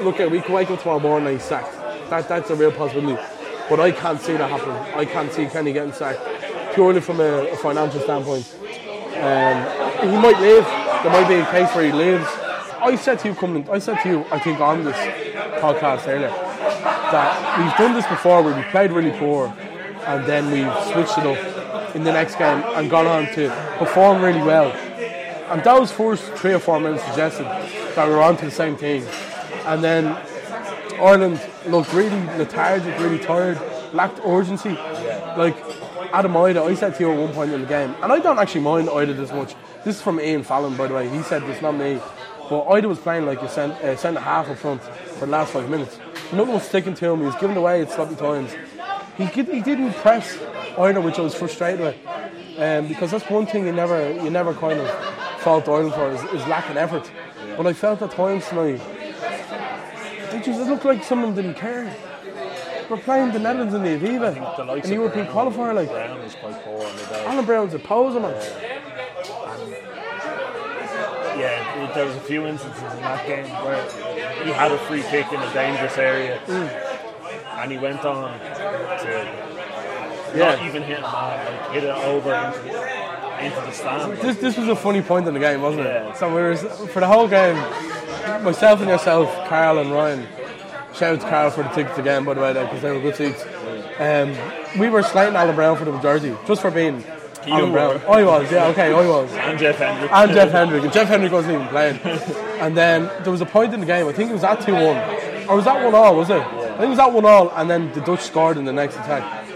look 0.02 0.21
at. 0.21 0.31
We 0.31 0.41
can 0.41 0.52
wake 0.52 0.71
up 0.71 0.81
tomorrow 0.81 1.00
morning 1.00 1.29
and 1.29 1.38
he's 1.38 1.49
sacked. 1.49 1.73
That, 2.11 2.29
that's 2.29 2.51
a 2.51 2.55
real 2.55 2.73
possibility, 2.73 3.23
but 3.70 3.81
I 3.81 3.92
can't 3.92 4.20
see 4.20 4.37
that 4.37 4.51
happening. 4.51 4.77
I 4.94 5.05
can't 5.05 5.33
see 5.33 5.46
Kenny 5.46 5.73
getting 5.73 5.92
sacked 5.92 6.20
purely 6.75 7.01
from 7.01 7.20
a, 7.20 7.46
a 7.46 7.57
financial 7.57 8.01
standpoint. 8.01 8.53
Um, 9.16 10.11
he 10.11 10.16
might 10.16 10.40
leave. 10.40 10.64
There 11.03 11.12
might 11.12 11.29
be 11.29 11.35
a 11.35 11.46
case 11.46 11.75
where 11.75 11.85
he 11.85 11.92
leaves. 11.92 12.27
I 12.81 12.96
said 12.96 13.20
to 13.20 13.29
you 13.29 13.35
coming. 13.35 13.68
I 13.70 13.79
said 13.79 14.01
to 14.03 14.09
you, 14.09 14.25
I 14.33 14.38
think 14.40 14.61
on 14.61 14.85
this 14.85 15.32
podcast 15.61 16.09
earlier 16.09 16.29
that 17.12 17.59
we've 17.59 17.77
done 17.77 17.95
this 17.95 18.07
before 18.07 18.43
where 18.43 18.57
we 18.57 18.62
played 18.71 18.91
really 18.91 19.17
poor 19.19 19.55
and 20.07 20.27
then 20.27 20.51
we've 20.51 20.93
switched 20.93 21.19
it 21.19 21.27
up 21.27 21.95
in 21.95 22.05
the 22.05 22.12
next 22.12 22.37
game 22.37 22.62
and 22.75 22.91
gone 22.91 23.07
on 23.07 23.27
to 23.35 23.51
perform 23.79 24.23
really 24.23 24.43
well. 24.43 24.73
And 25.51 25.62
those 25.62 25.93
first 25.93 26.25
three 26.35 26.55
or 26.55 26.59
four 26.59 26.81
minutes 26.81 27.05
suggested 27.05 27.45
that 27.45 28.09
we 28.09 28.15
were 28.15 28.23
on 28.23 28.37
to 28.38 28.47
the 28.47 28.51
same 28.51 28.77
team. 28.77 29.05
And 29.67 29.85
then 29.85 30.07
Ireland 31.01 31.41
looked 31.67 31.93
really 31.93 32.21
lethargic, 32.38 32.99
really 32.99 33.19
tired, 33.19 33.61
lacked 33.93 34.21
urgency. 34.25 34.71
Like 35.37 35.57
Adam 36.12 36.33
Idah, 36.33 36.69
I 36.69 36.75
said 36.75 36.95
to 36.95 37.01
you 37.01 37.12
at 37.12 37.19
one 37.19 37.33
point 37.33 37.53
in 37.53 37.61
the 37.61 37.67
game, 37.67 37.95
and 38.03 38.12
I 38.12 38.19
don't 38.19 38.38
actually 38.38 38.62
mind 38.62 38.88
Idah 38.88 39.17
this 39.17 39.33
much. 39.33 39.55
This 39.85 39.97
is 39.97 40.03
from 40.03 40.21
Ian 40.21 40.43
Fallon, 40.43 40.77
by 40.77 40.87
the 40.87 40.95
way. 40.95 41.09
He 41.09 41.23
said 41.23 41.43
this, 41.43 41.61
not 41.61 41.73
me. 41.73 42.01
But 42.48 42.66
Idah 42.66 42.87
was 42.88 42.98
playing 42.98 43.26
like 43.26 43.40
a 43.42 43.48
cent- 43.48 43.72
uh, 43.83 43.96
centre 43.96 44.20
half 44.20 44.48
up 44.48 44.59
front 44.59 44.83
for 44.83 45.26
the 45.26 45.33
last 45.33 45.52
five 45.52 45.68
minutes. 45.70 45.98
Nothing 46.33 46.55
was 46.55 46.64
sticking 46.64 46.94
to 46.94 47.11
him. 47.11 47.20
He 47.20 47.26
was 47.26 47.35
giving 47.37 47.57
away 47.57 47.83
at 47.83 47.90
sloppy 47.90 48.16
times. 48.16 48.52
He, 49.16 49.24
he 49.26 49.61
didn't 49.61 49.92
press 49.94 50.37
Idah, 50.76 51.02
which 51.02 51.18
I 51.18 51.22
was 51.22 51.35
frustrated 51.35 51.81
with. 51.81 51.96
Um, 52.59 52.88
because 52.88 53.11
that's 53.11 53.28
one 53.31 53.46
thing 53.46 53.66
you 53.66 53.72
never 53.72 54.12
you 54.22 54.28
never 54.31 54.52
kind 54.55 54.78
of 54.78 54.90
fault 55.40 55.68
Ireland 55.68 55.94
for 55.94 56.11
is, 56.11 56.22
is 56.35 56.46
lacking 56.48 56.76
effort. 56.76 57.11
But 57.57 57.66
I 57.66 57.72
felt 57.72 58.02
at 58.02 58.11
times 58.11 58.46
tonight 58.48 58.81
it 60.35 60.44
just 60.44 60.61
it 60.61 60.68
looked 60.68 60.85
like 60.85 61.02
someone 61.05 61.35
didn't 61.35 61.55
care. 61.55 61.94
We're 62.90 62.98
playing 62.98 63.33
the 63.33 63.38
Netherlands 63.38 63.72
in 63.72 63.83
the 63.83 63.88
Aviva, 63.90 64.59
an 64.61 64.68
of 64.68 64.90
European 64.90 65.26
Brown- 65.26 65.52
qualifier. 65.52 65.74
Like 65.74 65.88
Browne 65.88 66.20
is 66.20 66.35
quite 66.35 66.62
poor 66.62 66.85
on 66.85 66.96
the 66.96 67.05
day. 67.05 67.24
Alan 67.26 67.44
Browne's 67.46 67.74
a 67.74 67.78
poser, 67.78 68.20
man. 68.20 68.35
Yeah, 71.38 71.92
there 71.95 72.05
was 72.07 72.16
a 72.16 72.21
few 72.21 72.47
instances 72.47 72.83
in 72.83 73.01
that 73.01 73.27
game 73.27 73.47
where 73.64 73.83
he 74.45 74.51
had 74.53 74.71
a 74.73 74.79
free 74.79 75.03
kick 75.03 75.33
in 75.33 75.40
a 75.40 75.53
dangerous 75.55 75.97
area, 75.99 76.38
and 76.49 77.73
he 77.73 77.79
went 77.79 78.05
on 78.05 78.38
to 78.38 79.29
Yeah. 80.35 80.55
not 80.57 80.62
even 80.66 80.83
hit 80.83 80.99
a 80.99 81.03
man, 81.03 81.47
like 81.62 81.71
hit 81.73 81.85
it 81.85 81.90
over 81.90 82.35
into 82.35 82.59
the, 82.61 83.45
into 83.45 83.61
the 83.61 83.73
stand. 83.73 84.12
This 84.18 84.37
this 84.38 84.57
was 84.57 84.68
a 84.68 84.77
funny 84.77 85.03
point 85.03 85.27
in 85.29 85.35
the 85.35 85.40
game, 85.40 85.61
wasn't 85.62 85.87
it? 85.87 86.16
So 86.16 86.29
we 86.29 86.40
were 86.42 86.57
for 86.57 87.01
the 87.01 87.07
whole 87.07 87.29
game, 87.29 87.57
myself 88.45 88.81
and 88.81 88.88
yourself, 88.88 89.29
Carl 89.49 89.79
and 89.79 89.92
Ryan. 89.92 90.27
Shout 90.95 91.14
out 91.14 91.21
to 91.23 91.29
Carl 91.29 91.51
for 91.51 91.62
the 91.62 91.71
tickets 91.71 91.99
again, 91.99 92.25
by 92.25 92.35
the 92.35 92.40
way, 92.42 92.53
because 92.53 92.83
they 92.83 92.90
were 92.92 93.01
good 93.01 93.16
seats. 93.16 93.45
Um, 93.99 94.35
we 94.79 94.88
were 94.90 95.03
slating 95.03 95.37
Alan 95.37 95.55
Browne 95.55 95.77
for 95.77 95.85
the 95.87 95.92
majority, 95.92 96.35
just 96.47 96.61
for 96.62 96.71
being 96.71 97.03
You 97.46 97.52
Alan 97.55 97.72
Browne. 97.72 98.00
I 98.09 98.22
was, 98.22 98.50
yeah, 98.52 98.66
okay, 98.68 98.92
I 98.92 99.07
was. 99.07 99.31
and 99.33 99.59
Jeff 99.59 99.76
Hendrick. 99.78 100.11
and 100.12 100.33
Jeff 100.33 100.50
Hendrick. 100.50 100.85
And 100.85 100.92
Jeff 100.92 101.09
Hendrick 101.09 101.33
wasn't 101.33 101.55
even 101.55 101.68
playing. 101.68 101.98
And 102.61 102.76
then 102.76 103.11
there 103.22 103.33
was 103.33 103.40
a 103.40 103.46
point 103.46 103.74
in 103.74 103.81
the 103.81 103.87
game, 103.87 104.07
I 104.07 104.12
think 104.12 104.31
it 104.31 104.35
was 104.35 104.44
at 104.44 104.61
2 104.61 104.72
1. 104.72 104.85
Or 105.48 105.57
was 105.57 105.64
that 105.64 105.83
1 105.85 105.94
all, 105.94 106.16
was 106.16 106.31
it? 106.31 106.37
I 106.40 106.68
think 106.78 106.83
it 106.85 106.88
was 106.88 106.98
at 107.00 107.12
1 107.12 107.24
all, 107.24 107.50
and 107.57 107.68
then 107.68 107.92
the 107.92 108.00
Dutch 108.00 108.20
scored 108.20 108.57
in 108.57 108.64
the 108.64 108.72
next 108.72 108.94
attack. 108.94 109.48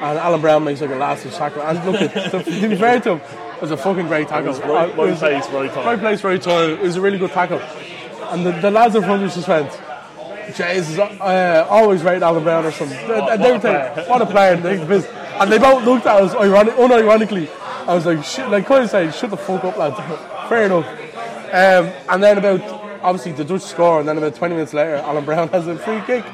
And 0.00 0.18
Alan 0.18 0.40
Browne 0.40 0.64
makes 0.64 0.80
like 0.80 0.90
a 0.90 0.96
last 0.96 1.22
ditch 1.24 1.34
tackle. 1.34 1.62
And 1.62 1.84
look, 1.84 2.00
at, 2.00 2.30
to, 2.32 2.42
to 2.42 2.68
be 2.68 2.76
fair 2.76 3.00
to 3.00 3.12
him, 3.16 3.20
it 3.56 3.60
was 3.62 3.70
a 3.70 3.76
fucking 3.76 4.06
great 4.08 4.28
tackle. 4.28 4.48
was 4.48 4.60
right- 4.60 4.68
Uh, 4.70 4.74
right 4.88 4.96
was- 4.96 5.18
place, 5.18 5.48
right 5.50 5.72
time. 5.72 5.86
Right 5.86 5.98
place, 5.98 6.24
right 6.24 6.42
time. 6.42 6.70
It 6.70 6.80
was 6.82 6.96
a 6.96 7.00
really 7.00 7.18
good 7.18 7.30
tackle. 7.32 7.60
And 8.30 8.44
the, 8.46 8.52
the 8.52 8.70
lads 8.70 8.94
in 8.96 9.02
front 9.02 9.22
of 9.22 9.28
us 9.28 9.34
just 9.36 9.46
went, 9.48 9.70
Jesus, 10.56 10.98
uh, 10.98 11.66
always 11.70 12.02
rate 12.02 12.22
Alan 12.22 12.42
Browne 12.42 12.64
or 12.64 12.72
something. 12.72 12.98
What- 13.08 13.38
they 13.40 13.52
were 13.52 13.58
what 13.58 13.58
a 13.58 13.60
player. 13.60 14.04
what 14.08 14.22
a 14.22 14.26
player. 14.26 14.56
And 15.42 15.50
they, 15.50 15.58
both 15.58 15.84
looked 15.84 16.06
at 16.06 16.22
us 16.22 16.34
ironic, 16.36 16.74
unironically. 16.74 17.50
I 17.88 17.94
was 17.94 18.06
like, 18.06 18.22
shit, 18.24 18.48
like, 18.48 18.64
kind 18.64 18.84
of 18.84 18.90
saying, 18.90 19.10
shut 19.10 19.30
the 19.30 19.36
fuck 19.36 19.64
up, 19.64 19.76
lads. 19.76 19.96
Fair 20.48 20.66
enough. 20.66 20.86
Um, 21.52 21.92
and 22.08 22.22
then 22.22 22.38
about, 22.38 22.60
obviously, 23.02 23.32
the 23.32 23.44
Dutch 23.44 23.62
score, 23.62 23.98
and 23.98 24.08
then 24.08 24.18
about 24.18 24.36
20 24.36 24.54
minutes 24.54 24.72
later, 24.72 24.94
Alan 24.96 25.24
Browne 25.24 25.48
has 25.52 25.66
a 25.66 25.76
free 25.76 26.00
kick. 26.02 26.24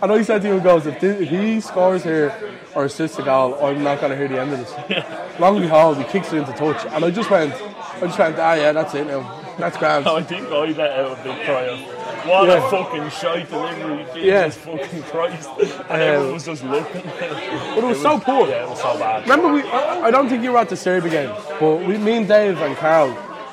And 0.00 0.10
I 0.10 0.22
said 0.22 0.40
to 0.42 0.48
him, 0.52 0.62
goes, 0.62 0.86
if, 0.86 0.98
thi- 0.98 1.08
if 1.08 1.28
he 1.28 1.60
scores 1.60 2.02
here 2.02 2.34
or 2.74 2.86
assists 2.86 3.18
a 3.18 3.22
goal, 3.22 3.62
I'm 3.62 3.82
not 3.82 4.00
going 4.00 4.12
to 4.12 4.16
hear 4.16 4.28
the 4.28 4.40
end 4.40 4.54
of 4.54 4.58
this. 4.58 4.72
Long 5.38 5.56
and 5.56 5.64
behold, 5.66 5.98
he 5.98 6.04
kicks 6.04 6.32
it 6.32 6.38
into 6.38 6.52
touch. 6.54 6.84
And 6.86 7.04
I 7.04 7.10
just 7.10 7.28
went, 7.28 7.52
I 7.52 8.00
just 8.00 8.18
went, 8.18 8.38
ah, 8.38 8.54
yeah, 8.54 8.72
that's 8.72 8.94
it 8.94 9.06
now. 9.06 9.45
That's 9.58 9.76
grand. 9.76 10.06
I 10.08 10.22
think 10.22 10.48
I 10.48 10.66
let 10.66 10.90
out 10.92 11.18
a 11.18 11.22
big 11.22 11.44
cry 11.46 11.62
of, 11.64 11.78
what 12.26 12.48
Yeah. 12.48 12.66
a 12.66 12.70
fucking 12.70 13.08
shite 13.10 13.48
delivery, 13.48 14.04
Jesus 14.14 14.24
Yeah. 14.24 14.48
fucking 14.76 15.02
Christ. 15.04 15.48
And 15.88 16.02
everyone 16.02 16.34
was 16.34 16.44
just 16.44 16.64
looking. 16.64 17.02
But 17.04 17.78
it 17.78 17.84
was 17.84 18.00
so 18.02 18.18
poor. 18.18 18.48
Yeah, 18.48 18.64
it 18.64 18.68
was 18.70 18.80
so 18.80 18.98
bad. 18.98 19.22
Remember, 19.22 19.52
we, 19.52 19.62
I, 19.62 20.06
I 20.06 20.10
don't 20.10 20.28
think 20.28 20.42
you 20.42 20.52
were 20.52 20.58
at 20.58 20.68
the 20.68 20.76
Serbia 20.76 21.10
game, 21.10 21.34
but 21.60 21.76
we, 21.86 21.96
me 21.98 22.16
and 22.18 22.28
Dave 22.28 22.58
and 22.60 22.76
Carl, 22.76 23.12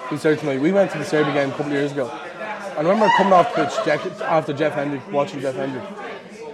who's 0.10 0.24
there 0.24 0.36
tonight. 0.36 0.60
We 0.60 0.72
went 0.72 0.92
to 0.92 0.98
the 0.98 1.06
Serbia 1.06 1.34
game 1.34 1.50
a 1.50 1.52
couple 1.52 1.68
of 1.68 1.72
years 1.74 1.92
ago. 1.92 2.10
And 2.76 2.88
I 2.88 2.92
remember 2.92 3.08
coming 3.18 3.34
off 3.34 3.54
pitch 3.54 3.72
Jeff, 3.86 4.22
after 4.24 4.52
Jeff 4.52 4.74
Hendrick, 4.74 5.10
watching 5.12 5.40
Jeff 5.40 5.56
Hendrick. 5.56 5.84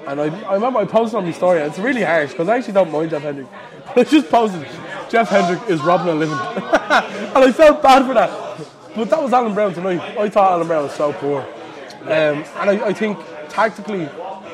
And 0.05 0.19
I, 0.19 0.25
I 0.49 0.53
remember 0.55 0.79
I 0.79 0.85
posted 0.85 1.17
on 1.17 1.25
my 1.25 1.31
story, 1.31 1.59
and 1.61 1.69
it's 1.69 1.79
really 1.79 2.03
harsh 2.03 2.31
because 2.31 2.49
I 2.49 2.57
actually 2.57 2.73
don't 2.73 2.91
mind 2.91 3.11
Jeff 3.11 3.21
Hendrick. 3.21 3.47
But 3.95 3.99
I 4.07 4.09
just 4.11 4.29
posted, 4.29 4.67
Jeff 5.09 5.29
Hendrick 5.29 5.69
is 5.69 5.81
robbing 5.81 6.09
a 6.09 6.13
living. 6.15 6.37
and 6.37 7.37
I 7.37 7.51
felt 7.53 7.81
bad 7.81 8.05
for 8.05 8.13
that. 8.15 8.29
But 8.99 9.11
that 9.11 9.23
was 9.23 9.31
Alan 9.31 9.53
Browne 9.53 9.73
tonight. 9.73 10.01
I 10.17 10.27
thought 10.27 10.51
Alan 10.51 10.67
Browne 10.67 10.83
was 10.83 10.93
so 10.93 11.13
poor. 11.13 11.39
Um, 12.01 12.09
and 12.09 12.69
I, 12.69 12.87
I 12.87 12.93
think 12.93 13.17
tactically, 13.47 14.09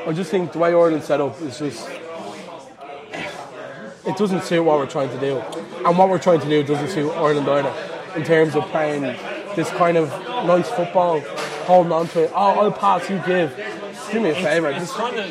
I 0.05 0.13
just 0.13 0.29
think 0.29 0.51
the 0.51 0.59
way 0.59 0.69
Ireland 0.69 1.03
set 1.03 1.19
up 1.19 1.41
is 1.41 1.57
just 1.57 1.89
it 4.05 4.15
doesn't 4.15 4.43
suit 4.43 4.61
what 4.61 4.77
we're 4.77 4.85
trying 4.85 5.09
to 5.09 5.19
do, 5.19 5.39
and 5.83 5.97
what 5.97 6.09
we're 6.09 6.19
trying 6.19 6.41
to 6.41 6.47
do 6.47 6.61
doesn't 6.61 6.89
suit 6.89 7.09
Ireland 7.13 7.49
either. 7.49 7.73
In 8.15 8.23
terms 8.23 8.55
of 8.55 8.63
playing 8.65 9.01
this 9.55 9.71
kind 9.71 9.97
of 9.97 10.09
nice 10.45 10.69
football, 10.69 11.21
holding 11.65 11.91
on 11.91 12.07
to 12.09 12.25
it. 12.25 12.31
Oh, 12.35 12.59
I'll 12.59 12.71
pass, 12.71 13.09
you 13.09 13.19
give. 13.25 13.59
Do 14.11 14.19
me 14.19 14.29
a 14.29 14.35
favour. 14.35 14.79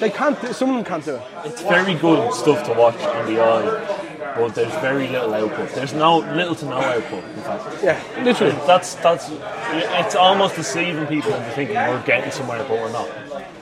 They 0.01 0.11
can't. 0.11 0.41
Do, 0.43 0.53
some 0.53 0.71
of 0.71 0.75
them 0.75 0.85
can't 0.85 1.05
do 1.05 1.15
it. 1.15 1.23
It's 1.45 1.63
very 1.63 1.95
good 1.95 2.35
stuff 2.35 2.67
to 2.67 2.73
watch 2.73 3.01
on 3.01 3.33
the 3.33 3.41
eye, 3.41 4.04
but 4.35 4.55
there's 4.55 4.73
very 4.75 5.09
little 5.09 5.33
output. 5.35 5.71
There's 5.71 5.93
no 5.93 6.19
little 6.19 6.55
to 6.57 6.65
no 6.67 6.79
output. 6.79 7.25
In 7.25 7.43
fact, 7.43 7.83
Yeah, 7.83 8.03
literally. 8.23 8.57
That's 8.67 8.95
that's. 8.97 9.31
It's 9.31 10.15
almost 10.15 10.57
deceiving 10.57 11.07
people 11.07 11.33
into 11.35 11.51
thinking 11.51 11.77
we're 11.77 12.03
getting 12.05 12.31
somewhere, 12.31 12.59
but 12.69 12.71
we're 12.71 12.93
not. 12.93 13.09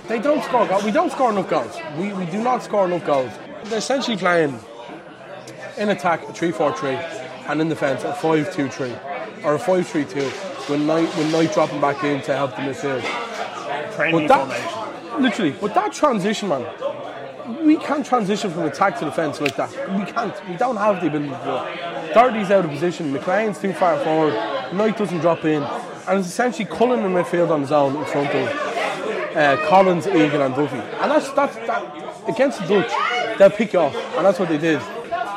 They 0.09 0.19
don't 0.19 0.43
score 0.45 0.67
goals. 0.67 0.85
We 0.85 0.91
don't 0.91 1.13
score 1.13 1.31
enough 1.31 1.49
goals. 1.49 1.77
We, 1.97 2.13
we 2.13 2.27
do 2.27 2.43
not 2.43 2.63
score 2.63 2.87
enough 2.87 3.05
goals. 3.05 3.33
They're 3.65 3.79
essentially 3.79 4.17
playing 4.17 4.59
in 5.77 5.89
attack 5.89 6.29
a 6.29 6.33
3 6.33 6.51
4 6.51 6.77
3 6.77 6.91
and 7.49 7.61
in 7.61 7.69
defence 7.69 8.05
a 8.05 8.15
5 8.15 8.53
2 8.53 8.69
3 8.69 8.93
or 9.45 9.55
a 9.55 9.59
5 9.59 9.87
3 9.87 10.05
2 10.05 10.21
with 10.69 10.81
Knight, 10.81 11.17
with 11.17 11.33
Knight 11.33 11.53
dropping 11.53 11.81
back 11.81 12.03
in 12.05 12.21
to 12.23 12.35
help 12.37 12.53
the 12.53 12.63
midfield. 12.63 13.03
But 13.03 13.97
formation. 13.97 14.29
that, 14.29 15.21
literally, 15.21 15.53
but 15.53 15.75
that 15.75 15.93
transition, 15.93 16.49
man, 16.49 16.63
we 17.61 17.77
can't 17.77 18.05
transition 18.05 18.51
from 18.51 18.63
attack 18.63 18.99
to 18.99 19.05
defence 19.05 19.41
like 19.41 19.57
that. 19.57 19.71
We 19.99 20.05
can't. 20.05 20.49
We 20.49 20.57
don't 20.57 20.77
have 20.77 21.01
the 21.01 21.09
ability 21.09 21.31
to 21.31 21.45
do 21.45 21.57
it. 21.57 21.93
Doherty's 22.15 22.51
out 22.51 22.65
of 22.67 22.71
position, 22.71 23.11
McLean's 23.11 23.59
too 23.59 23.73
far 23.73 23.99
forward, 24.05 24.35
Knight 24.75 24.99
doesn't 24.99 25.21
drop 25.21 25.45
in, 25.47 25.63
and 25.63 26.19
it's 26.19 26.29
essentially 26.29 26.67
Cullen 26.67 27.01
in 27.05 27.13
midfield 27.13 27.51
on 27.51 27.63
his 27.63 27.73
own 27.73 27.97
in 27.97 28.05
front 28.05 28.29
of 28.35 28.49
uh, 29.35 29.57
Collins, 29.67 30.07
Egan, 30.07 30.43
and 30.43 30.55
Duffy. 30.55 30.77
And 30.77 31.11
that's, 31.11 31.31
that's 31.33 31.55
that, 31.67 32.29
against 32.29 32.61
the 32.61 32.67
Dutch, 32.67 33.39
they'll 33.39 33.49
pick 33.49 33.73
you 33.73 33.79
off, 33.79 33.95
and 33.95 34.27
that's 34.27 34.39
what 34.39 34.51
they 34.51 34.59
did. 34.59 34.83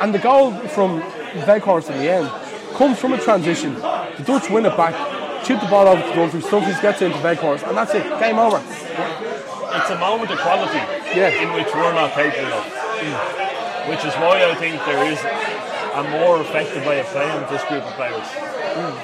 And 0.02 0.14
the 0.14 0.20
goal 0.20 0.52
from 0.70 1.02
Weghorst 1.46 1.90
in 1.92 1.98
the 2.00 2.12
end 2.12 2.30
comes 2.76 3.00
from 3.00 3.14
a 3.14 3.18
transition. 3.18 3.76
The 3.76 4.24
Dutch 4.26 4.50
win 4.50 4.66
it 4.66 4.76
back, 4.76 5.46
chip 5.46 5.62
the 5.62 5.68
ball 5.68 5.88
over 5.88 6.02
to 6.02 6.14
Dumfries, 6.14 6.50
Dumfries 6.50 6.80
gets 6.82 7.02
into 7.02 7.18
Weghorst, 7.20 7.66
and 7.70 7.78
that's 7.78 7.94
it, 7.94 8.04
game 8.20 8.38
over. 8.38 8.58
It's 9.76 9.90
a 9.90 9.98
moment 10.00 10.32
of 10.32 10.40
quality 10.40 10.80
Yeah. 11.14 11.30
in 11.42 11.54
which 11.54 11.68
we're 11.74 11.94
not 11.94 12.12
capable 12.14 12.54
of. 12.54 12.66
Which 13.90 14.04
is 14.06 14.14
why 14.16 14.44
I 14.50 14.56
think 14.56 14.84
there 14.86 15.06
is 15.12 15.20
a 15.94 16.04
more 16.20 16.42
effective 16.42 16.86
way 16.86 17.00
of 17.00 17.06
playing 17.08 17.40
with 17.40 17.50
this 17.50 17.64
group 17.66 17.84
of 17.84 17.94
players 17.94 18.28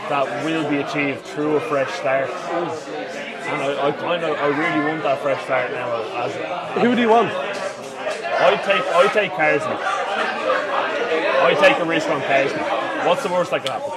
that 0.10 0.44
will 0.44 0.70
be 0.70 0.78
achieved 0.78 1.22
through 1.26 1.56
a 1.58 1.60
fresh 1.62 1.92
start. 1.94 2.30
And 2.30 3.62
I, 3.62 3.88
I 3.88 3.92
kind 3.92 4.24
of, 4.24 4.38
I 4.38 4.48
really 4.48 4.86
want 4.88 5.04
that 5.04 5.20
fresh 5.22 5.44
start 5.44 5.72
now. 5.72 6.02
As 6.24 6.34
Who 6.82 6.96
do 6.96 7.02
you 7.02 7.10
want? 7.10 7.30
I 7.32 8.56
take, 8.66 8.82
I 8.96 9.08
take 9.14 9.32
Carsley. 9.34 9.78
I 11.44 11.54
take 11.60 11.78
a 11.80 11.86
risk 11.86 12.10
on 12.10 12.22
Carsley. 12.22 12.62
What's 13.08 13.24
the 13.24 13.30
worst 13.30 13.52
that 13.52 13.64
can 13.66 13.74
happen? 13.80 13.92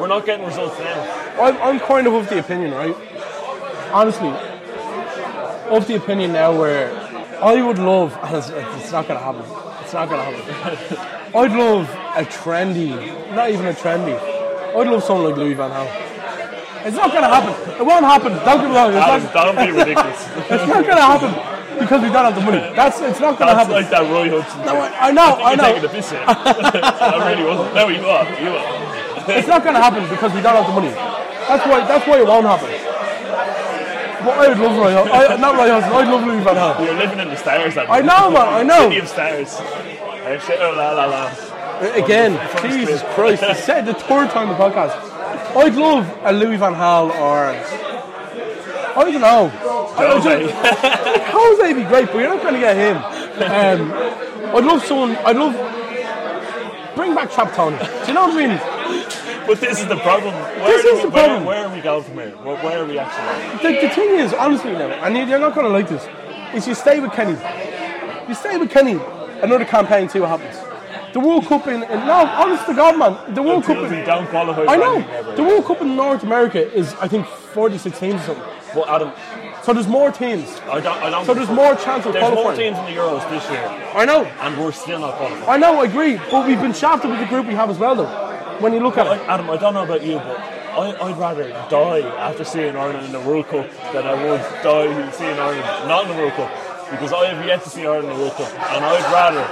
We're 0.00 0.08
not 0.08 0.26
getting 0.26 0.44
results 0.46 0.78
now. 0.78 1.40
I'm, 1.40 1.56
I'm 1.58 1.80
kind 1.80 2.06
of 2.06 2.14
of 2.14 2.28
the 2.28 2.38
opinion, 2.40 2.72
right? 2.72 2.96
Honestly, 3.94 4.26
of 5.70 5.86
the 5.86 5.94
opinion 5.94 6.32
now 6.32 6.50
where 6.50 6.90
I 7.40 7.62
would 7.62 7.78
love, 7.78 8.18
it's, 8.24 8.48
it's 8.48 8.90
not 8.90 9.06
going 9.06 9.20
to 9.20 9.24
happen. 9.24 9.46
It's 9.84 9.92
not 9.92 10.08
going 10.08 10.18
to 10.18 10.52
happen. 10.52 10.98
I'd 11.38 11.52
love 11.52 11.88
a 12.18 12.26
trendy, 12.26 12.90
not 13.36 13.50
even 13.52 13.66
a 13.66 13.72
trendy. 13.72 14.18
I'd 14.18 14.88
love 14.88 15.04
someone 15.04 15.30
like 15.30 15.36
Louis 15.36 15.54
Van 15.54 15.70
Gaal. 15.70 15.86
It's 16.84 16.96
not 16.96 17.12
going 17.12 17.22
to 17.22 17.30
happen. 17.30 17.54
It 17.78 17.86
won't 17.86 18.04
happen. 18.04 18.32
Don't 18.42 18.58
get 18.58 18.68
me 18.68 18.74
wrong. 18.74 18.90
It's 19.22 19.32
not, 19.32 19.54
don't 19.54 19.62
be 19.62 19.70
ridiculous. 19.70 20.26
it's 20.50 20.66
not 20.66 20.82
going 20.82 20.98
to 20.98 21.08
happen 21.14 21.78
because 21.78 22.02
we 22.02 22.10
don't 22.10 22.24
have 22.26 22.34
the 22.34 22.42
money. 22.42 22.74
That's 22.74 23.00
it's 23.00 23.20
not 23.20 23.38
going 23.38 23.48
to 23.48 23.54
happen. 23.54 23.74
like 23.74 23.90
that 23.90 24.10
Roy 24.10 24.28
Hodgson. 24.28 24.66
No. 24.66 24.74
I, 24.74 25.06
I 25.06 25.10
know, 25.12 25.38
I, 25.38 25.52
I 25.52 25.54
know. 25.54 25.70
taking 25.70 25.82
the 25.82 25.88
piss 25.88 26.10
here. 26.10 26.24
I 26.26 27.30
really 27.30 27.46
wasn't. 27.46 27.74
No, 27.78 27.88
you 27.94 28.02
are. 28.10 28.26
You 28.42 28.50
are. 28.58 29.38
It's 29.38 29.46
not 29.46 29.62
going 29.62 29.78
to 29.78 29.80
happen 29.80 30.02
because 30.10 30.34
we 30.34 30.42
don't 30.42 30.58
have 30.58 30.66
the 30.66 30.74
money. 30.74 30.90
That's 31.46 31.62
why. 31.62 31.86
That's 31.86 32.06
why 32.08 32.18
it 32.18 32.26
won't 32.26 32.46
happen. 32.46 32.93
But 34.24 34.38
I 34.38 34.48
would 34.48 34.58
love 34.58 34.76
Roy. 34.78 35.12
I, 35.12 35.36
not 35.36 35.56
Roy 35.56 35.68
Hodgson. 35.68 35.92
I'd 35.92 36.08
love 36.08 36.24
Louis 36.26 36.42
Van 36.42 36.54
Gaal. 36.56 36.84
You're 36.84 36.94
living 36.94 37.18
in 37.18 37.28
the 37.28 37.36
stars. 37.36 37.76
I 37.76 38.00
know, 38.00 38.30
man, 38.30 38.48
I 38.48 38.62
know. 38.62 38.88
City 38.88 39.00
of 39.00 39.08
stars. 39.08 39.56
Oh, 39.58 40.74
la, 40.76 40.92
la, 40.92 41.04
la. 41.06 41.30
Again, 41.94 42.40
Jesus. 42.62 43.02
Christ, 43.14 43.42
I 43.42 43.52
said 43.52 43.84
the 43.86 43.94
third 43.94 44.30
time 44.30 44.48
the 44.48 44.54
podcast. 44.54 44.94
I'd 45.56 45.74
love 45.74 46.08
a 46.22 46.32
Louis 46.32 46.56
Van 46.56 46.74
Gaal 46.74 47.10
or 47.10 47.48
I 48.96 49.10
don't 49.10 49.20
know. 49.20 49.48
Jose. 49.48 50.46
just, 50.46 50.54
Jose 51.32 51.72
would 51.72 51.82
be 51.82 51.88
great, 51.88 52.06
but 52.06 52.18
you're 52.18 52.28
not 52.28 52.42
going 52.42 52.54
to 52.54 52.60
get 52.60 52.76
him. 52.76 52.96
Um, 52.96 53.92
I'd 54.54 54.64
love 54.64 54.84
someone. 54.84 55.16
I'd 55.16 55.36
love 55.36 55.54
bring 56.94 57.14
back 57.14 57.30
Trapattoni. 57.30 57.78
Do 58.02 58.08
you 58.08 58.14
know 58.14 58.28
what 58.28 58.36
I 58.36 58.46
mean? 58.46 58.58
But 59.46 59.60
this 59.60 59.80
is 59.80 59.86
the 59.88 59.96
problem. 59.96 60.34
Where 60.34 60.66
This 60.68 60.84
is 60.84 60.92
we- 60.96 61.02
the 61.02 61.08
where- 61.08 61.24
problem. 61.24 61.44
Where, 61.44 61.66
are 61.66 61.74
we 61.74 61.80
going 61.80 62.02
from 62.04 62.14
here? 62.14 62.30
Where, 62.42 62.56
where 62.64 62.82
are 62.82 62.86
we 62.86 62.98
actually? 62.98 63.72
The, 63.74 63.80
the 63.88 63.94
thing 63.94 64.10
is, 64.18 64.32
honestly, 64.32 64.72
now, 64.72 64.88
and 65.04 65.16
you- 65.16 65.24
you're 65.24 65.38
not 65.38 65.54
going 65.54 65.66
to 65.66 65.72
like 65.72 65.88
this, 65.88 66.06
is 66.54 66.66
you 66.68 66.74
stay 66.74 67.00
with 67.00 67.12
Kenny. 67.12 67.36
You 68.28 68.34
stay 68.34 68.56
with 68.56 68.70
Kenny. 68.70 68.98
Another 69.42 69.64
campaign, 69.64 70.08
see 70.08 70.20
what 70.20 70.30
happens. 70.30 70.56
The 71.12 71.20
World 71.20 71.46
Cup 71.46 71.66
in, 71.68 71.82
in 71.82 72.06
no, 72.06 72.26
honest 72.26 72.66
to 72.66 72.74
God, 72.74 72.98
man, 72.98 73.34
the 73.34 73.42
World 73.42 73.62
Cup. 73.64 73.76
Until 73.76 73.90
we 73.90 73.98
In, 74.00 74.06
don't 74.06 74.26
qualify. 74.28 74.64
I 74.66 74.76
know 74.76 74.96
ever. 74.98 75.32
the 75.36 75.44
World 75.44 75.64
Cup 75.66 75.80
in 75.82 75.94
North 75.94 76.22
America 76.24 76.60
is, 76.72 76.92
I 77.00 77.06
think, 77.06 77.26
46 77.26 77.98
teams 77.98 78.20
or 78.22 78.24
something. 78.34 78.44
But 78.74 78.88
Adam, 78.88 79.12
So 79.62 79.72
there's 79.72 79.86
more 79.86 80.10
teams. 80.10 80.60
I 80.68 80.80
don't. 80.80 80.98
I 81.02 81.10
don't 81.10 81.24
So 81.24 81.32
there's 81.34 81.48
more 81.50 81.74
chance 81.76 82.04
of 82.06 82.12
There's 82.14 82.34
more 82.34 82.52
teams 82.54 82.76
in 82.78 82.84
the 82.86 82.90
Euros 83.00 83.22
this 83.30 83.48
year, 83.48 83.64
I 83.94 84.04
know. 84.04 84.24
and 84.24 84.58
we're 84.58 84.72
still 84.72 84.98
not 84.98 85.14
qualified. 85.14 85.48
I 85.48 85.56
know, 85.56 85.80
I 85.80 85.84
agree. 85.84 86.16
But 86.30 86.46
we've 86.48 86.60
been 86.60 86.72
shafted 86.74 87.10
with 87.10 87.20
the 87.20 87.26
group 87.26 87.46
we 87.46 87.54
have 87.54 87.70
as 87.70 87.78
well, 87.78 87.94
though. 87.94 88.23
When 88.60 88.72
you 88.72 88.80
look 88.80 88.96
at 88.98 89.06
I, 89.06 89.16
it. 89.16 89.28
Adam, 89.28 89.50
I 89.50 89.56
don't 89.56 89.74
know 89.74 89.84
about 89.84 90.02
you, 90.02 90.16
but 90.16 90.38
I, 90.38 90.96
I'd 91.02 91.18
rather 91.18 91.48
die 91.70 92.00
after 92.18 92.44
seeing 92.44 92.76
Ireland 92.76 93.06
in 93.06 93.12
the 93.12 93.20
World 93.20 93.46
Cup 93.48 93.68
than 93.92 94.06
I 94.06 94.14
would 94.14 94.40
die 94.62 95.10
seeing 95.12 95.38
Ireland 95.38 95.88
not 95.88 96.08
in 96.08 96.16
the 96.16 96.22
World 96.22 96.32
Cup. 96.34 96.50
Because 96.90 97.12
I 97.12 97.26
have 97.26 97.44
yet 97.46 97.62
to 97.64 97.70
see 97.70 97.82
Ireland 97.86 98.10
in 98.10 98.14
the 98.16 98.20
World 98.22 98.34
Cup, 98.34 98.52
and 98.52 98.84
I'd 98.84 99.12
rather 99.12 99.44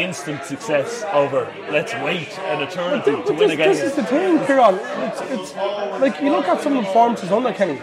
instant 0.00 0.44
success 0.44 1.02
over 1.12 1.52
let's 1.70 1.92
wait 1.94 2.38
an 2.40 2.62
eternity 2.62 3.10
But 3.10 3.26
to 3.26 3.32
win 3.32 3.38
this, 3.38 3.52
a 3.52 3.56
game. 3.56 3.68
this 3.68 3.82
is 3.82 3.94
the 3.94 4.04
thing, 4.04 4.38
Kieran. 4.46 4.74
It's, 5.08 5.20
it's 5.22 5.56
like 6.00 6.20
you 6.22 6.30
look 6.30 6.46
at 6.46 6.60
some 6.60 6.76
of 6.76 6.82
the 6.82 6.86
performances 6.86 7.32
on 7.32 7.42
that 7.44 7.56
Kenny. 7.56 7.80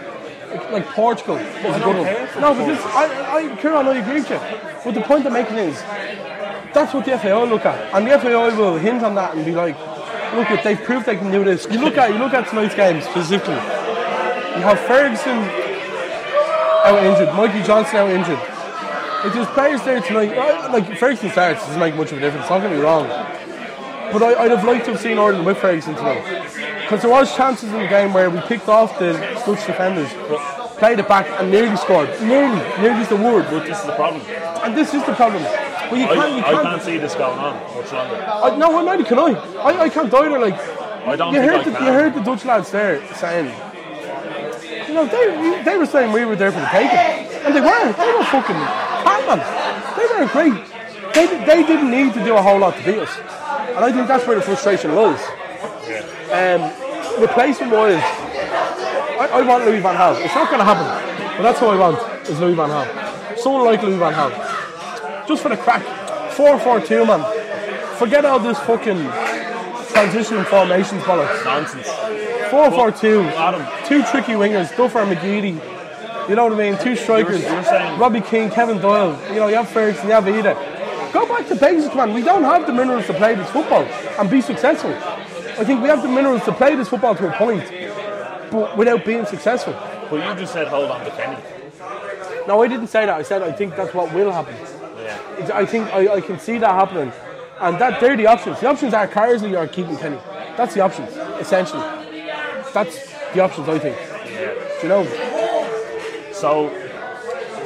Like, 0.48 0.70
like 0.72 0.86
Portugal 0.86 1.36
is 1.36 1.76
a 1.76 1.80
good 1.80 1.96
one. 1.96 2.40
No, 2.40 2.54
but 2.54 2.66
this, 2.66 2.80
I, 2.86 3.50
I, 3.52 3.56
Kieran, 3.56 3.86
I 3.86 3.98
agree 3.98 4.20
with 4.20 4.30
you. 4.30 4.40
But 4.84 4.94
the 4.94 5.02
point 5.02 5.26
I'm 5.26 5.34
making 5.34 5.58
is 5.58 5.78
that's 6.72 6.94
what 6.94 7.04
the 7.04 7.18
FAI 7.18 7.44
look 7.44 7.66
at, 7.66 7.94
and 7.94 8.06
the 8.06 8.18
FAI 8.18 8.56
will 8.56 8.78
hint 8.78 9.02
on 9.02 9.14
that 9.16 9.34
and 9.34 9.44
be 9.44 9.52
like, 9.52 9.76
look, 10.34 10.62
they've 10.62 10.82
proved 10.82 11.06
they 11.06 11.16
can 11.16 11.30
do 11.30 11.44
this. 11.44 11.66
You 11.70 11.80
look 11.80 11.96
at 11.96 12.10
you 12.12 12.18
look 12.18 12.32
at 12.34 12.48
tonight's 12.48 12.74
game 12.74 13.00
specifically. 13.02 13.54
You 13.54 14.64
have 14.64 14.78
Ferguson 14.80 15.38
out 16.84 17.02
injured, 17.04 17.34
Mikey 17.34 17.62
Johnston 17.66 17.98
out 18.00 18.10
injured. 18.10 18.38
If 19.26 19.34
there's 19.34 19.46
players 19.48 19.82
there 19.84 20.00
tonight, 20.00 20.32
I- 20.36 20.68
like 20.72 20.96
Ferguson 20.98 21.30
starts, 21.30 21.64
doesn't 21.66 21.80
make 21.80 21.94
much 21.96 22.12
of 22.12 22.18
a 22.18 22.20
difference. 22.20 22.48
Don't 22.48 22.60
get 22.62 22.70
me 22.70 22.78
wrong. 22.78 23.06
But 24.12 24.22
I, 24.22 24.44
I'd 24.44 24.50
have 24.50 24.64
liked 24.64 24.86
to 24.86 24.92
have 24.92 25.00
seen 25.00 25.18
Ireland 25.18 25.44
with 25.44 25.58
Ferguson 25.58 25.94
tonight. 25.94 26.22
Because 26.82 27.02
there 27.02 27.10
was 27.10 27.34
chances 27.36 27.70
in 27.70 27.78
the 27.78 27.88
game 27.88 28.12
where 28.14 28.30
we 28.30 28.40
picked 28.42 28.68
off 28.68 28.98
the 28.98 29.12
Dutch 29.44 29.66
defenders, 29.66 30.08
played 30.78 30.98
it 30.98 31.08
back 31.08 31.26
and 31.40 31.50
nearly 31.50 31.76
scored. 31.76 32.08
Nearly, 32.22 32.56
nearly 32.80 33.02
is 33.02 33.08
the 33.08 33.16
word. 33.16 33.46
But 33.50 33.66
this 33.66 33.78
is 33.78 33.86
the 33.86 33.94
problem. 33.94 34.22
And 34.64 34.76
this 34.76 34.94
is 34.94 35.04
the 35.04 35.14
problem. 35.14 35.42
But 35.42 35.98
you 35.98 36.04
I, 36.04 36.14
can't, 36.14 36.36
you 36.36 36.42
can't. 36.42 36.62
can't 36.62 36.82
see 36.82 36.98
this 36.98 37.14
going 37.14 37.38
on 37.38 37.54
much 37.76 37.92
longer. 37.92 38.16
I, 38.16 38.56
no, 38.56 38.70
well, 38.70 38.84
neither 38.84 39.04
can 39.04 39.18
I. 39.18 39.32
I, 39.58 39.80
I 39.82 39.88
can't 39.88 40.12
either. 40.12 40.38
Like, 40.38 40.54
I 40.54 41.16
don't 41.16 41.34
you 41.34 41.40
heard 41.40 41.60
I 41.60 41.62
the, 41.64 41.70
you 41.70 41.92
heard 41.92 42.14
the 42.14 42.20
Dutch 42.20 42.44
lads 42.44 42.70
there 42.70 43.02
saying, 43.14 43.46
you 44.86 44.94
know, 44.94 45.06
they 45.06 45.62
they 45.64 45.76
were 45.76 45.86
saying 45.86 46.12
we 46.12 46.24
were 46.24 46.36
there 46.36 46.52
for 46.52 46.60
the 46.60 46.66
taking, 46.66 46.98
and 47.44 47.54
they 47.54 47.60
were. 47.60 47.92
They 47.92 48.12
were 48.12 48.24
fucking 48.24 48.56
Batman. 49.04 49.40
They 49.96 50.06
were 50.06 50.28
great. 50.30 51.14
They 51.14 51.26
they 51.44 51.62
didn't 51.66 51.90
need 51.90 52.12
to 52.14 52.24
do 52.24 52.36
a 52.36 52.42
whole 52.42 52.58
lot 52.58 52.76
to 52.76 52.84
beat 52.84 52.98
us, 52.98 53.18
and 53.74 53.84
I 53.84 53.90
think 53.92 54.06
that's 54.06 54.26
where 54.26 54.36
the 54.36 54.42
frustration 54.42 54.94
lies. 54.94 55.20
Um, 56.30 56.70
replacement 57.20 57.72
wise, 57.72 58.02
I, 59.18 59.26
I 59.38 59.42
want 59.42 59.64
Louis 59.64 59.80
Van 59.80 59.94
Gaal. 59.96 60.24
It's 60.24 60.34
not 60.34 60.46
going 60.48 60.58
to 60.60 60.64
happen, 60.64 60.86
but 61.36 61.42
that's 61.42 61.60
what 61.60 61.74
I 61.74 61.78
want 61.78 62.28
is 62.28 62.38
Louis 62.40 62.54
Van 62.54 62.68
Gaal. 62.70 63.38
Someone 63.38 63.64
like 63.64 63.82
Louis 63.82 63.96
Van 63.98 64.12
Gaal, 64.12 65.26
just 65.28 65.42
for 65.42 65.48
the 65.48 65.56
crack. 65.56 65.82
Four 66.32 66.58
four 66.60 66.80
two 66.80 67.04
man. 67.04 67.20
Forget 67.96 68.24
all 68.24 68.38
this 68.38 68.58
fucking 68.60 68.98
transition 69.92 70.44
formations 70.44 71.02
bollocks. 71.02 71.44
Nonsense. 71.44 71.88
4 72.50 72.70
4 72.70 72.92
2. 72.92 73.20
Adam. 73.36 73.66
Two 73.86 74.02
tricky 74.04 74.32
wingers, 74.32 74.74
Duffer 74.76 75.00
and 75.00 75.12
McGeady. 75.14 75.60
You 76.28 76.34
know 76.36 76.44
what 76.44 76.52
I 76.54 76.70
mean? 76.70 76.78
Two 76.78 76.94
strikers. 76.96 77.42
You're- 77.42 77.52
you're 77.54 77.64
saying- 77.64 77.98
Robbie 77.98 78.20
Keane, 78.22 78.50
Kevin 78.50 78.78
Doyle. 78.80 79.18
You 79.30 79.36
know, 79.40 79.48
you 79.48 79.56
have 79.56 79.68
Ferguson, 79.68 80.06
you 80.08 80.14
have 80.14 80.24
Idah. 80.24 81.12
Go 81.12 81.26
back 81.26 81.46
to 81.48 81.54
basics, 81.56 81.94
man. 81.94 82.14
We 82.14 82.22
don't 82.22 82.44
have 82.44 82.66
the 82.66 82.72
minerals 82.72 83.06
to 83.06 83.14
play 83.14 83.34
this 83.34 83.50
football 83.50 83.82
and 84.18 84.30
be 84.30 84.40
successful. 84.40 84.94
I 85.58 85.64
think 85.64 85.82
we 85.82 85.88
have 85.88 86.02
the 86.02 86.08
minerals 86.08 86.44
to 86.44 86.52
play 86.52 86.74
this 86.76 86.88
football 86.88 87.14
to 87.16 87.28
a 87.28 87.32
point, 87.36 87.64
but 88.50 88.76
without 88.76 89.04
being 89.04 89.24
successful. 89.26 89.72
But 90.10 90.16
you 90.26 90.40
just 90.40 90.52
said 90.52 90.68
hold 90.68 90.90
on 90.90 91.04
to 91.04 91.10
Kenny. 91.10 91.36
No, 92.46 92.62
I 92.62 92.68
didn't 92.68 92.88
say 92.88 93.06
that. 93.06 93.14
I 93.14 93.22
said 93.22 93.42
I 93.42 93.52
think 93.52 93.76
that's 93.76 93.94
what 93.94 94.12
will 94.14 94.32
happen. 94.32 94.54
Yeah. 94.98 95.50
I 95.54 95.64
think 95.66 95.88
I, 95.92 96.14
I 96.14 96.20
can 96.20 96.38
see 96.38 96.58
that 96.58 96.70
happening. 96.70 97.12
And 97.60 97.78
that 97.80 98.00
they're 98.00 98.16
the 98.16 98.26
options. 98.26 98.60
The 98.60 98.68
options 98.68 98.94
are 98.94 99.08
Carsley 99.08 99.58
or 99.58 99.66
keeping 99.66 99.96
Kenny. 99.96 100.18
That's 100.56 100.74
the 100.74 100.80
options, 100.80 101.10
essentially. 101.40 101.82
That's 102.72 103.12
the 103.34 103.40
options, 103.40 103.68
I 103.68 103.78
think. 103.78 103.96
Yeah. 103.96 104.54
Do 104.80 104.82
you 104.82 104.88
know? 104.88 106.32
So 106.32 106.70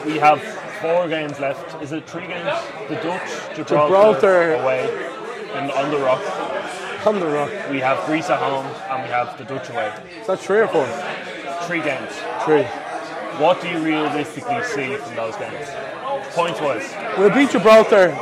we 0.06 0.18
have 0.18 0.42
four 0.80 1.08
games 1.08 1.38
left. 1.38 1.80
Is 1.82 1.92
it 1.92 2.08
three 2.08 2.26
games? 2.26 2.44
The 2.88 2.96
Dutch, 2.96 3.56
Gibraltar, 3.56 3.64
Gibraltar. 3.64 4.54
away, 4.54 4.88
and 5.54 5.70
on 5.70 5.90
the 5.90 5.98
rock. 5.98 6.22
Rock. 7.04 7.50
We 7.70 7.80
have 7.80 8.04
Greece 8.06 8.30
at 8.30 8.38
home, 8.38 8.64
and 8.88 9.02
we 9.02 9.08
have 9.08 9.36
the 9.36 9.44
Dutch 9.44 9.68
away. 9.70 9.92
Is 10.20 10.26
that 10.28 10.38
three 10.38 10.60
or 10.60 10.68
four? 10.68 10.86
Three 11.66 11.82
games. 11.82 12.12
Three. 12.44 12.62
What 13.42 13.60
do 13.60 13.68
you 13.68 13.78
realistically 13.78 14.62
see 14.62 14.94
from 14.96 15.16
those 15.16 15.36
games? 15.36 15.68
Point 16.30 16.60
wise. 16.60 16.94
We'll 17.18 17.30
beat 17.30 17.50
Gibraltar, 17.50 18.16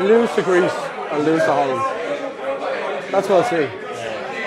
lose 0.00 0.30
to 0.34 0.42
Greece, 0.42 0.72
and 1.12 1.24
lose 1.24 1.40
to 1.40 1.52
Holland. 1.52 1.80
That's 3.10 3.28
what 3.28 3.44
I 3.44 3.50
see. 3.50 3.66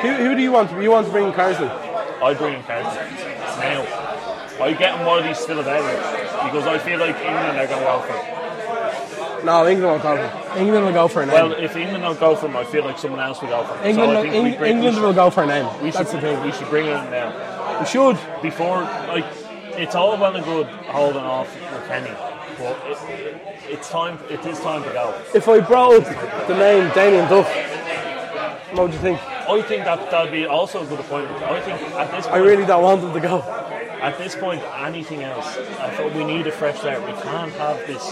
Who, 0.01 0.13
who 0.13 0.35
do 0.35 0.41
you 0.41 0.51
want? 0.51 0.71
You 0.79 0.91
want 0.91 1.07
to 1.07 1.11
bring 1.11 1.31
Carsley? 1.31 1.69
I 2.21 2.33
bring 2.35 2.53
in 2.53 2.63
Carson. 2.63 3.15
Now, 3.59 3.81
I 4.63 4.73
get 4.73 4.97
him 4.97 5.05
while 5.05 5.23
he's 5.23 5.39
still 5.39 5.59
available 5.59 6.45
because 6.45 6.67
I 6.67 6.77
feel 6.77 6.99
like 6.99 7.15
England 7.15 7.57
are 7.57 7.67
going 7.67 7.81
to 7.81 8.13
him. 8.13 8.44
No, 9.43 9.67
England 9.67 9.93
will 9.93 9.99
go 9.99 10.15
for 10.15 10.21
him. 10.23 10.57
England 10.57 10.85
will 10.85 10.93
go 10.93 11.07
for 11.07 11.21
a 11.21 11.25
name. 11.25 11.33
Well, 11.35 11.51
if 11.53 11.75
England 11.75 12.03
don't 12.03 12.19
go 12.19 12.35
for 12.35 12.45
him, 12.47 12.55
I 12.57 12.63
feel 12.63 12.83
like 12.85 12.97
someone 12.97 13.19
else 13.19 13.41
will 13.41 13.49
go 13.49 13.63
for 13.63 13.75
him. 13.77 13.85
England, 13.85 14.11
so 14.11 14.11
I 14.11 14.15
will, 14.23 14.31
think 14.31 14.35
Eng- 14.53 14.57
bring, 14.59 14.71
England 14.77 14.95
we 14.97 15.01
will 15.03 15.13
go 15.13 15.29
for 15.29 15.43
a 15.43 15.47
name. 15.47 15.65
we 15.83 15.91
That's 15.91 16.11
should, 16.11 16.21
the 16.21 16.21
thing. 16.21 16.43
We 16.43 16.51
should 16.51 16.69
bring 16.69 16.85
him 16.85 17.09
now. 17.11 17.79
We 17.79 17.85
should. 17.85 18.17
Before, 18.41 18.81
like, 19.07 19.25
it's 19.77 19.95
all 19.95 20.17
well 20.17 20.35
and 20.35 20.45
good 20.45 20.67
holding 20.67 21.23
off 21.23 21.53
with 21.53 21.87
Kenny, 21.87 22.11
but 22.57 22.77
it, 22.87 23.37
it's 23.69 23.89
time. 23.89 24.17
It 24.29 24.45
is 24.45 24.59
time 24.61 24.83
to 24.83 24.89
go. 24.89 25.13
If 25.33 25.47
I 25.49 25.59
brought 25.59 26.05
up 26.05 26.47
the 26.47 26.55
name 26.57 26.89
Damien 26.93 27.29
Duff, 27.29 27.47
what 28.73 28.83
would 28.83 28.93
you 28.93 28.99
think? 28.99 29.19
I 29.47 29.61
think 29.61 29.83
that 29.85 30.09
that'd 30.09 30.31
be 30.31 30.45
also 30.45 30.83
a 30.83 30.85
good 30.87 30.99
appointment. 30.99 31.43
I 31.43 31.59
think 31.61 31.79
at 31.93 32.11
this 32.11 32.25
point, 32.25 32.35
I 32.35 32.37
really 32.39 32.65
don't 32.65 32.83
want 32.83 33.01
him 33.01 33.13
to 33.13 33.19
go. 33.19 33.41
At 34.05 34.19
this 34.19 34.35
point, 34.35 34.61
anything 34.77 35.23
else, 35.23 35.57
I 35.79 35.89
thought 35.95 36.13
we 36.13 36.23
need 36.23 36.45
a 36.45 36.51
fresh 36.51 36.77
start. 36.79 37.01
We 37.01 37.13
can't 37.23 37.51
have 37.53 37.77
this. 37.87 38.03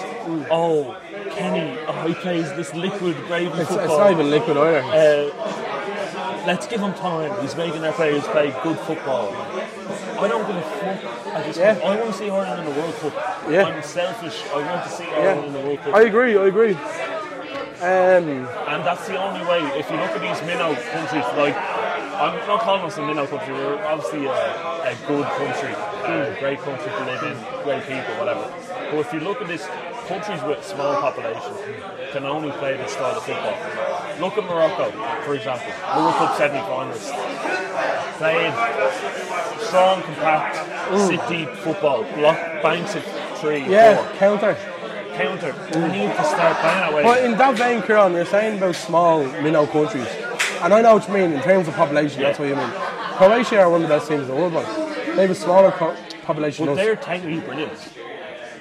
Oh, 0.49 0.97
Kenny, 1.36 1.77
oh, 1.88 2.08
he 2.08 2.15
plays 2.15 2.49
this 2.56 2.73
liquid 2.73 3.15
gravy 3.27 3.45
It's, 3.60 3.69
football. 3.69 3.79
it's 3.86 3.97
not 3.97 4.12
even 4.12 4.32
liquid 4.32 4.58
either. 4.58 4.79
Uh, 4.82 6.43
let's 6.47 6.65
give 6.65 6.82
him 6.82 6.95
time. 6.95 7.39
He's 7.41 7.56
making 7.56 7.84
our 7.84 7.93
players 7.93 8.23
play 8.23 8.49
good 8.63 8.79
football. 8.79 9.34
I 9.36 10.27
don't 10.27 10.47
give 10.47 10.56
a 10.56 10.62
fuck. 10.63 11.36
I 11.36 11.43
just 11.45 11.60
Yeah. 11.60 11.79
I 11.84 11.95
want 11.99 12.08
to 12.12 12.13
see 12.13 12.29
Ireland 12.29 12.67
in 12.67 12.73
the 12.73 12.79
World 12.82 12.95
Cup. 12.95 13.13
Yeah. 13.51 13.63
I'm 13.65 13.84
selfish. 13.84 14.43
I 14.51 14.58
want 14.65 14.84
to 14.86 14.89
see 14.89 15.03
Yeah. 15.03 15.19
Ireland 15.19 15.45
in 15.45 15.53
the 15.53 15.60
World 15.60 15.79
Cup. 15.79 15.93
I 15.93 16.01
agree. 16.01 16.38
I 16.38 16.45
agree. 16.47 16.73
Um, 17.82 18.47
And 18.71 18.82
that's 18.84 19.06
the 19.08 19.17
only 19.21 19.45
way. 19.45 19.60
If 19.77 19.91
you 19.91 19.97
look 19.97 20.10
at 20.12 20.21
these 20.21 20.41
minnow 20.47 20.73
countries, 20.73 21.25
like 21.38 21.56
I'm 22.13 22.47
not 22.47 22.62
calling 22.62 22.84
us 22.84 22.97
a 22.97 23.06
minnow 23.06 23.26
country. 23.26 23.54
We're 23.54 23.84
obviously 23.86 24.26
a, 24.26 24.32
a 24.32 24.95
good 25.08 25.26
country, 25.26 25.73
a 25.73 26.36
great 26.39 26.60
country 26.60 26.91
to 26.91 27.06
live 27.06 27.23
in, 27.23 27.63
great 27.63 27.84
people, 27.84 28.13
whatever. 28.19 28.54
But 28.91 28.99
if 28.99 29.13
you 29.13 29.19
look 29.19 29.41
at 29.41 29.47
this, 29.47 29.65
countries 30.08 30.41
with 30.43 30.63
small 30.63 30.93
populations 31.02 31.58
can 32.12 32.26
only 32.26 32.52
play 32.52 32.78
this 32.78 32.91
style 32.91 33.17
of 33.17 33.23
football. 33.23 33.58
Look 34.19 34.38
at 34.38 34.43
Morocco, 34.43 34.91
for 35.26 35.36
example, 35.36 35.71
World 35.97 36.13
Cup 36.15 36.38
semi-finalists. 36.38 37.12
Playing 38.17 38.54
strong, 39.60 40.04
compact, 40.04 40.58
hmm. 40.89 41.08
sit 41.08 41.28
deep 41.28 41.49
football, 41.63 42.04
block 42.13 42.38
banks 42.62 42.95
of 42.95 43.04
three, 43.39 43.65
yeah, 43.65 43.95
four, 43.95 44.15
counter. 44.17 44.58
counter. 45.15 45.56
We 45.73 45.88
need 45.88 46.15
to 46.15 46.23
start 46.23 46.58
playing 46.58 46.80
that 46.80 46.93
way. 46.93 47.04
But 47.04 47.23
in 47.26 47.38
that 47.38 47.58
vein, 47.58 47.82
Kieran, 47.82 48.13
you're 48.13 48.26
saying 48.26 48.58
about 48.58 48.76
small 48.76 49.23
minnow 49.41 49.65
countries. 49.65 50.08
And 50.63 50.73
I 50.73 50.82
know 50.82 50.95
what 50.95 51.08
you 51.08 51.13
mean 51.13 51.34
in 51.34 51.41
terms 51.41 51.67
of 51.67 51.73
population, 51.76 52.21
that's 52.21 52.39
what 52.39 52.47
you 52.47 52.56
mean. 52.56 52.69
Croatia 53.17 53.60
are 53.60 53.69
one 53.69 53.84
of 53.84 53.89
the 53.89 53.95
best 53.95 54.08
teams 54.08 54.21
in 54.21 54.28
the 54.28 54.36
world, 54.36 54.54
man. 54.54 55.15
They 55.15 55.21
have 55.23 55.32
a 55.32 55.36
smaller 55.36 55.71
co- 55.71 55.95
population 56.23 56.65
But 56.65 56.76
they're 56.76 56.95
technically 56.95 57.41
brilliant. 57.41 57.78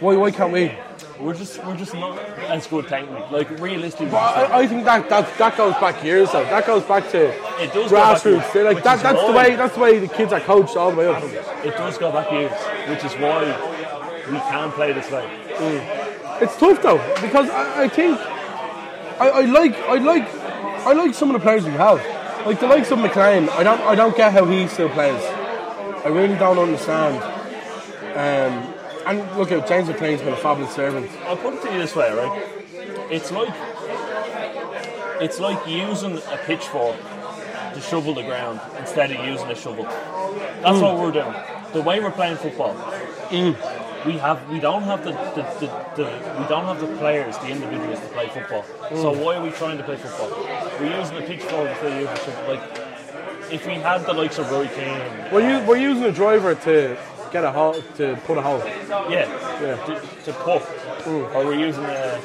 Why, 0.01 0.17
why 0.17 0.31
can't 0.33 0.53
we? 0.53 0.73
We're 1.21 1.35
just 1.35 1.63
we're 1.65 1.77
just 1.77 1.95
not 1.95 2.19
as 2.51 2.67
good 2.67 2.89
technically. 2.89 3.23
Like 3.31 3.49
realistically, 3.61 4.07
But 4.09 4.17
I, 4.51 4.63
I 4.63 4.67
think 4.67 4.85
that, 4.85 5.09
that 5.09 5.39
that 5.39 5.57
goes 5.57 5.75
back 5.75 6.03
years 6.03 6.33
though. 6.33 6.43
That 6.45 6.67
goes 6.67 6.83
back 6.83 7.09
to 7.13 7.29
It 7.63 7.73
does 7.73 7.89
go 7.91 7.97
back 7.99 8.17
grassroots. 8.19 8.25
years, 8.25 8.53
They're 8.53 8.65
like 8.65 8.83
that, 8.83 9.01
that's 9.01 9.25
the 9.25 9.33
way 9.33 9.55
that's 9.55 9.75
the 9.75 9.81
way 9.81 9.99
the 10.01 10.09
kids 10.09 10.33
are 10.33 10.41
coached 10.41 10.77
all 10.77 10.91
the 10.91 10.97
way 10.97 11.07
up. 11.07 11.23
it 11.65 11.77
does 11.77 11.97
go 11.99 12.11
back 12.11 12.33
years, 12.33 12.51
which 12.91 13.05
is 13.05 13.13
why 13.21 13.45
we 14.29 14.39
can 14.39 14.73
play 14.73 14.93
this 14.93 15.09
way. 15.13 15.23
Mm. 15.55 16.43
It's 16.43 16.57
tough 16.57 16.83
though 16.83 16.99
because 17.21 17.49
I, 17.49 17.85
I 17.85 17.89
think 17.89 18.19
I, 19.21 19.29
I 19.29 19.41
like 19.43 19.77
I 19.77 19.95
like 19.99 20.29
I 20.85 20.93
like 20.95 21.15
some 21.15 21.31
of 21.31 21.35
the 21.35 21.45
players 21.45 21.65
we 21.65 21.71
have. 21.73 21.99
Like 22.47 22.59
the 22.59 22.67
likes 22.67 22.91
of 22.91 22.99
McLean, 22.99 23.49
I 23.51 23.63
don't 23.63 23.81
I 23.83 23.95
don't 23.95 24.17
get 24.17 24.33
how 24.33 24.45
he 24.47 24.67
still 24.67 24.89
plays. 24.89 25.23
I 26.05 26.09
really 26.09 26.37
don't 26.37 26.59
understand. 26.59 27.23
Um, 28.15 28.75
and 29.07 29.37
look 29.39 29.53
at 29.53 29.67
James 29.69 29.89
McLean's 29.89 30.23
been 30.23 30.33
a 30.33 30.37
fabulous 30.37 30.75
servant. 30.75 31.11
I'll 31.27 31.37
put 31.37 31.55
it 31.55 31.63
to 31.63 31.73
you 31.73 31.79
this 31.79 31.95
way, 31.95 32.13
right? 32.13 32.43
It's 33.11 33.31
like 33.31 33.55
it's 35.21 35.39
like 35.39 35.65
using 35.69 36.19
a 36.19 36.37
pitchfork 36.47 36.97
to 37.75 37.81
shovel 37.81 38.15
the 38.15 38.25
ground 38.25 38.61
instead 38.79 39.13
of 39.13 39.25
using 39.25 39.49
a 39.51 39.55
shovel. 39.55 39.85
That's 39.85 40.81
what 40.81 40.99
we're 40.99 41.13
doing. 41.13 41.35
The 41.73 41.81
way 41.81 42.01
we're 42.01 42.11
playing 42.11 42.37
football, 42.37 42.75
we 44.07 44.19
have 44.19 44.49
we 44.49 44.59
don't 44.61 44.83
have 44.83 45.05
the, 45.05 45.13
the, 45.13 45.43
the, 45.61 45.67
the 45.97 46.05
we 46.41 46.47
don't 46.49 46.65
have 46.65 46.81
the 46.81 46.97
players, 46.99 47.37
the 47.39 47.49
individuals 47.49 48.01
to 48.01 48.07
play 48.09 48.29
football. 48.29 48.65
So 48.91 49.13
mm. 49.13 49.25
why 49.25 49.37
are 49.37 49.43
we 49.43 49.51
trying 49.51 49.79
to 49.79 49.85
play 49.85 49.97
football? 49.97 50.31
We're 50.81 50.99
using 50.99 51.17
a 51.19 51.23
pitchfork 51.23 51.69
instead 51.71 51.93
of 51.93 51.99
using 52.01 52.09
a 52.09 52.17
shovel. 52.19 52.55
Like 52.55 53.53
if 53.53 53.67
we 53.67 53.75
had 53.75 54.05
the 54.07 54.13
likes 54.13 54.39
of 54.39 54.51
Roy 54.51 54.67
Keane, 54.69 55.01
We're, 55.33 55.59
u- 55.61 55.67
we're 55.67 55.77
using 55.77 56.05
a 56.05 56.13
driver 56.13 56.55
to 56.55 56.97
get 57.33 57.45
a 57.45 57.51
hole 57.53 57.75
to 57.97 58.17
put 58.27 58.39
a 58.39 58.43
hole. 58.43 58.59
yeah, 59.11 59.27
Yeah. 59.61 59.77
to, 59.87 60.01
to 60.25 60.33
puck, 60.33 60.63
mm. 61.05 61.35
or 61.35 61.45
we're 61.47 61.55
using 61.69 61.85
a 61.85 62.21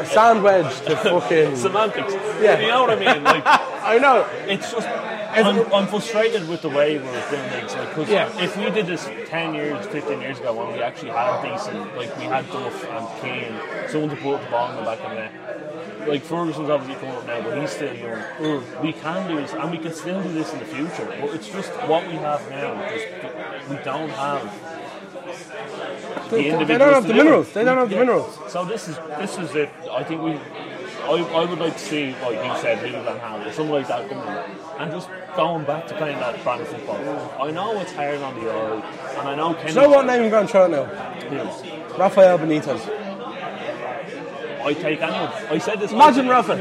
A 0.00 0.06
sand 0.06 0.42
wedge 0.42 0.80
to 0.86 0.96
fucking. 1.04 1.56
semantics. 1.56 2.12
Yeah. 2.40 2.58
you 2.60 2.68
know 2.68 2.82
what 2.84 2.90
I 2.90 2.96
mean? 2.96 3.22
Like. 3.24 3.44
I 3.92 3.98
know. 3.98 4.26
It's 4.46 4.70
just 4.72 4.86
I'm, 5.32 5.72
I'm 5.72 5.86
frustrated 5.86 6.48
with 6.48 6.62
the 6.62 6.68
way 6.68 6.98
we're 6.98 7.30
doing 7.30 7.48
things. 7.50 7.74
Like, 7.74 7.92
'cause 7.94 8.08
Yeah. 8.08 8.28
if 8.42 8.56
we 8.56 8.70
did 8.70 8.86
this 8.86 9.08
ten 9.28 9.54
years, 9.54 9.86
fifteen 9.86 10.20
years 10.20 10.38
ago, 10.40 10.52
when 10.52 10.72
we 10.72 10.82
actually 10.82 11.10
had 11.10 11.42
decent, 11.42 11.96
like 11.96 12.16
we 12.18 12.24
had 12.24 12.50
Duff 12.50 12.84
and 12.88 13.06
Keane, 13.22 13.88
someone 13.88 14.10
to 14.10 14.16
put 14.16 14.42
the 14.42 14.50
ball 14.50 14.70
in 14.70 14.76
the 14.76 14.82
back 14.82 15.00
of 15.00 15.10
the 15.10 15.16
net. 15.16 16.08
Like 16.08 16.22
Ferguson's 16.22 16.70
obviously 16.70 16.96
coming 17.00 17.16
up 17.16 17.26
now, 17.26 17.40
but 17.42 17.58
he's 17.58 17.70
still 17.70 17.94
young. 17.94 18.64
We 18.82 18.92
can 18.92 19.28
do 19.28 19.36
this, 19.36 19.52
and 19.52 19.70
we 19.70 19.78
can 19.78 19.92
still 19.92 20.22
do 20.22 20.32
this 20.32 20.52
in 20.52 20.58
the 20.60 20.64
future. 20.64 21.06
But 21.20 21.34
it's 21.34 21.48
just 21.48 21.70
what 21.86 22.06
we 22.06 22.14
have 22.14 22.48
now. 22.50 22.88
Just 22.90 23.06
we 23.68 23.76
don't 23.84 24.08
have. 24.10 24.42
They- 26.30 26.50
they 26.64 26.78
don't 26.78 26.92
have 26.94 27.06
the 27.06 27.14
minerals. 27.14 27.52
They 27.52 27.64
don't 27.64 27.76
have 27.78 27.90
the 27.90 27.96
minerals. 27.96 28.38
So 28.48 28.64
this 28.64 28.88
is 28.88 28.96
this 29.18 29.38
is 29.38 29.54
it. 29.54 29.70
I 29.92 30.02
think 30.04 30.22
we. 30.22 30.38
I, 31.04 31.40
I 31.40 31.44
would 31.44 31.58
like 31.58 31.74
to 31.74 31.78
see, 31.78 32.14
like 32.22 32.44
you 32.44 32.60
said, 32.62 32.80
Van 32.80 33.04
Gaal 33.04 33.46
or 33.46 33.52
something 33.52 33.72
like 33.72 33.88
that 33.88 34.08
coming 34.08 34.26
in 34.26 34.58
and 34.78 34.90
just 34.90 35.08
going 35.36 35.64
back 35.64 35.86
to 35.88 35.94
playing 35.96 36.18
that 36.20 36.42
brand 36.42 36.62
of 36.62 36.68
football. 36.68 36.96
I 37.40 37.50
know 37.50 37.80
it's 37.80 37.92
hard 37.92 38.18
on 38.18 38.34
the 38.34 38.50
eye, 38.50 39.18
and 39.18 39.28
I 39.28 39.34
know 39.34 39.54
Kenny. 39.54 39.74
Know 39.74 39.88
what 39.88 40.06
name 40.06 40.24
I'm 40.24 40.30
going 40.30 40.46
to 40.46 40.58
out 40.58 40.70
now? 40.70 40.82
Yes. 41.30 41.98
Rafael 41.98 42.38
Benitez. 42.38 43.10
I 44.62 44.74
take 44.74 45.00
anyone. 45.00 45.32
I 45.50 45.58
said 45.58 45.80
this. 45.80 45.90
Imagine 45.90 46.28
Rafa. 46.28 46.52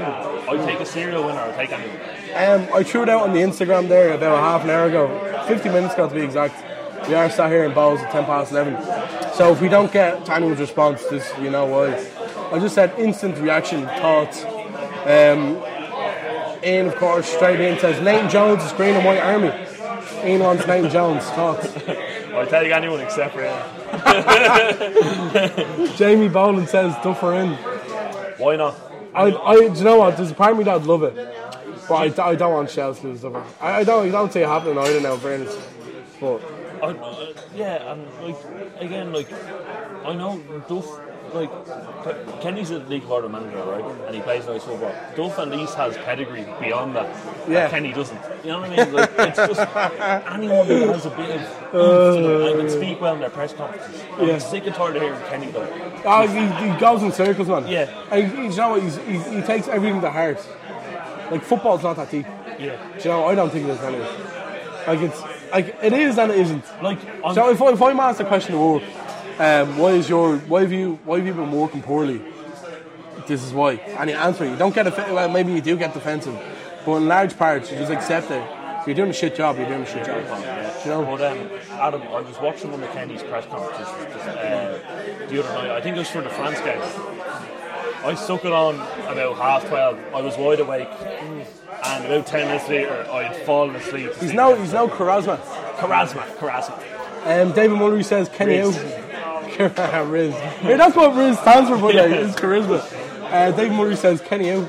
I 0.49 0.65
take 0.65 0.79
a 0.79 0.85
serial 0.85 1.25
winner. 1.25 1.39
I 1.39 1.51
take 1.53 1.71
anyone. 1.71 1.99
Um, 2.33 2.73
I 2.73 2.83
threw 2.83 3.03
it 3.03 3.09
out 3.09 3.23
on 3.23 3.33
the 3.33 3.39
Instagram 3.39 3.87
there 3.89 4.13
about 4.13 4.39
half 4.39 4.63
an 4.63 4.69
hour 4.69 4.87
ago, 4.87 5.43
50 5.47 5.69
minutes 5.69 5.93
ago 5.93 6.07
to 6.07 6.15
be 6.15 6.21
exact. 6.21 6.65
We 7.07 7.15
are 7.15 7.29
sat 7.29 7.51
here 7.51 7.63
in 7.63 7.73
Bowes 7.73 7.99
at 7.99 8.11
10 8.11 8.25
past 8.25 8.51
11. 8.51 9.33
So 9.33 9.51
if 9.51 9.61
we 9.61 9.67
don't 9.69 9.91
get 9.91 10.29
anyone's 10.29 10.59
response, 10.59 11.03
this 11.05 11.31
you 11.39 11.49
know 11.49 11.65
why. 11.65 12.18
I 12.51 12.59
just 12.59 12.75
said 12.75 12.97
instant 12.99 13.37
reaction, 13.37 13.85
thoughts. 13.85 14.43
Um, 15.05 15.63
Ian, 16.63 16.87
of 16.87 16.95
course, 16.95 17.27
straight 17.27 17.59
in 17.59 17.79
says 17.79 18.01
Nathan 18.01 18.29
Jones 18.29 18.63
is 18.63 18.71
green 18.73 18.95
and 18.95 19.05
white 19.05 19.19
army. 19.19 19.51
Ian 20.25 20.41
wants 20.41 20.67
Nathan 20.67 20.89
Jones, 20.89 21.23
thoughts. 21.25 21.67
I 21.87 22.45
take 22.45 22.71
anyone 22.71 22.99
except 23.01 23.35
for 23.35 23.43
him. 23.43 23.55
Jamie 25.95 26.29
Boland 26.29 26.69
says 26.69 26.93
Duffer 27.03 27.33
in. 27.33 27.53
Why 28.37 28.55
not? 28.55 28.75
I, 29.13 29.31
I, 29.31 29.55
do 29.55 29.73
you 29.73 29.83
know 29.83 29.97
what? 29.97 30.17
There's 30.17 30.31
a 30.31 30.35
part 30.35 30.51
of 30.51 30.57
me 30.57 30.63
that'd 30.63 30.85
love 30.87 31.03
it, 31.03 31.15
but 31.87 32.19
I, 32.19 32.29
I 32.29 32.35
don't 32.35 32.53
want 32.53 32.69
Chelsea 32.69 33.01
to 33.01 33.07
lose. 33.07 33.25
I, 33.25 33.79
I 33.79 33.83
don't, 33.83 34.07
I 34.07 34.11
don't 34.11 34.31
see 34.31 34.41
it 34.41 34.47
happening 34.47 34.77
either 34.77 35.01
now. 35.01 35.17
Fairness, 35.17 35.57
but 36.21 36.41
I, 36.81 36.87
uh, 36.87 37.33
yeah, 37.55 37.91
and 37.91 38.07
like 38.21 38.37
again, 38.79 39.11
like 39.11 39.27
I 40.05 40.13
know 40.13 40.39
Duff, 40.69 40.85
like 41.33 42.41
Kenny's 42.41 42.71
a 42.71 42.79
league 42.79 43.03
of 43.03 43.11
order 43.11 43.29
manager, 43.29 43.57
right? 43.63 43.83
And 44.05 44.15
he 44.15 44.21
plays 44.21 44.45
nice 44.47 44.63
football. 44.63 44.93
Duff 45.15 45.37
at 45.39 45.49
least 45.49 45.75
has 45.75 45.95
pedigree 45.97 46.45
beyond 46.59 46.95
that. 46.95 47.13
that 47.13 47.49
Yeah. 47.49 47.69
Kenny 47.69 47.91
doesn't. 47.93 48.19
You 48.43 48.51
know 48.51 48.61
what 48.61 48.71
I 48.71 48.85
mean? 48.85 48.93
Like 48.93 49.11
it's 49.17 49.37
just 49.37 49.59
anyone 50.31 50.67
that 50.67 50.87
has 50.89 51.05
a 51.05 51.09
bit 51.09 51.41
of 51.73 52.15
to 52.15 52.55
can 52.57 52.69
speak 52.69 53.01
well 53.01 53.13
in 53.15 53.19
their 53.19 53.29
press 53.29 53.53
conferences. 53.53 54.01
I'm 54.17 54.27
Yeah. 54.27 54.37
sick 54.37 54.65
and 54.65 54.75
tired 54.75 54.95
of 54.95 55.01
hearing 55.01 55.19
Kenny 55.29 55.51
though. 55.51 55.67
oh, 56.05 56.27
he, 56.27 56.71
he 56.71 56.79
goes 56.79 57.03
in 57.03 57.11
circles, 57.11 57.47
man. 57.47 57.67
Yeah. 57.67 57.89
And 58.11 58.31
he- 58.31 58.43
you 58.45 58.55
know 58.55 58.69
what? 58.71 58.83
He's, 58.83 58.97
he, 58.97 59.17
he 59.35 59.41
takes 59.41 59.67
everything 59.67 60.01
to 60.01 60.09
heart. 60.11 60.39
Like 61.31 61.43
football's 61.43 61.83
not 61.83 61.95
that 61.97 62.09
deep. 62.11 62.25
Yeah. 62.59 62.75
Do 62.97 63.03
you 63.03 63.09
know? 63.09 63.25
I 63.25 63.35
don't 63.35 63.49
think 63.51 63.67
it 63.67 63.71
is 63.71 63.79
anyway. 63.81 64.07
Like 64.87 64.99
it's 65.01 65.21
like 65.51 65.75
it 65.83 65.93
is 65.93 66.17
and 66.17 66.31
it 66.31 66.39
isn't. 66.39 66.63
Like 66.81 66.99
So 67.33 67.49
if, 67.51 67.61
I- 67.61 67.71
if 67.73 67.81
I'm 67.81 67.99
asked 67.99 68.17
the 68.19 68.25
question 68.25 68.55
of 68.55 68.61
work, 68.61 68.83
um, 69.39 69.77
why 69.77 69.91
is 69.91 70.09
your 70.09 70.37
why 70.37 70.61
have 70.61 70.71
you 70.71 70.99
why 71.05 71.17
have 71.17 71.25
you 71.25 71.33
been 71.33 71.51
working 71.51 71.81
poorly? 71.81 72.21
This 73.27 73.43
is 73.43 73.53
why, 73.53 73.73
and 73.73 74.09
you 74.09 74.15
answer. 74.15 74.43
it. 74.43 74.51
You 74.51 74.55
don't 74.57 74.73
get 74.73 74.87
offensive. 74.87 75.13
Well, 75.13 75.29
maybe 75.29 75.53
you 75.53 75.61
do 75.61 75.77
get 75.77 75.93
defensive, 75.93 76.37
but 76.85 76.95
in 76.95 77.07
large 77.07 77.37
parts, 77.37 77.71
you 77.71 77.77
just 77.77 77.91
accept 77.91 78.31
it. 78.31 78.43
If 78.81 78.87
you're 78.87 78.95
doing 78.95 79.11
a 79.11 79.13
shit 79.13 79.35
job, 79.35 79.57
you're 79.57 79.67
doing 79.67 79.83
a 79.83 79.85
shit 79.85 80.05
job. 80.05 80.23
Yeah. 80.23 80.83
You 80.83 80.91
know? 80.91 81.05
But 81.05 81.21
um, 81.21 81.49
Adam, 81.71 82.01
I 82.01 82.21
was 82.21 82.37
watching 82.39 82.71
one 82.71 82.81
of 82.81 82.91
Kenny's 82.91 83.21
press 83.23 83.45
conferences 83.45 83.87
uh, 83.87 85.27
the 85.29 85.43
other 85.43 85.53
night. 85.53 85.71
I 85.71 85.81
think 85.81 85.95
it 85.95 85.99
was 85.99 86.09
for 86.09 86.21
the 86.21 86.29
France 86.29 86.59
game. 86.61 86.81
I 88.03 88.15
stuck 88.15 88.45
it 88.45 88.53
on 88.53 88.75
about 89.07 89.35
half 89.37 89.67
twelve. 89.67 89.99
I 90.13 90.21
was 90.21 90.37
wide 90.37 90.61
awake, 90.61 90.89
and 91.83 92.05
about 92.05 92.25
ten 92.25 92.47
minutes 92.47 92.67
later, 92.69 93.05
I'd 93.11 93.35
fallen 93.45 93.75
asleep. 93.75 94.15
He's 94.15 94.33
no 94.33 94.55
he's 94.55 94.73
no 94.73 94.87
charisma. 94.87 95.37
charisma, 95.75 96.25
charisma. 96.37 96.73
Um, 97.25 97.51
David 97.51 97.77
Mullery 97.77 98.03
says 98.03 98.29
Kenny 98.29 98.61
out. 98.61 98.73
Riz. 100.09 100.33
Yeah, 100.63 100.77
that's 100.77 100.95
what 100.95 101.15
Riz 101.17 101.37
stands 101.39 101.69
for, 101.69 101.77
but 101.77 101.93
like, 101.93 102.11
it's 102.11 102.39
charisma. 102.39 102.79
Uh, 103.23 103.51
David 103.51 103.73
Mullery 103.73 103.97
says 103.97 104.21
Kenny 104.21 104.51
out. 104.51 104.65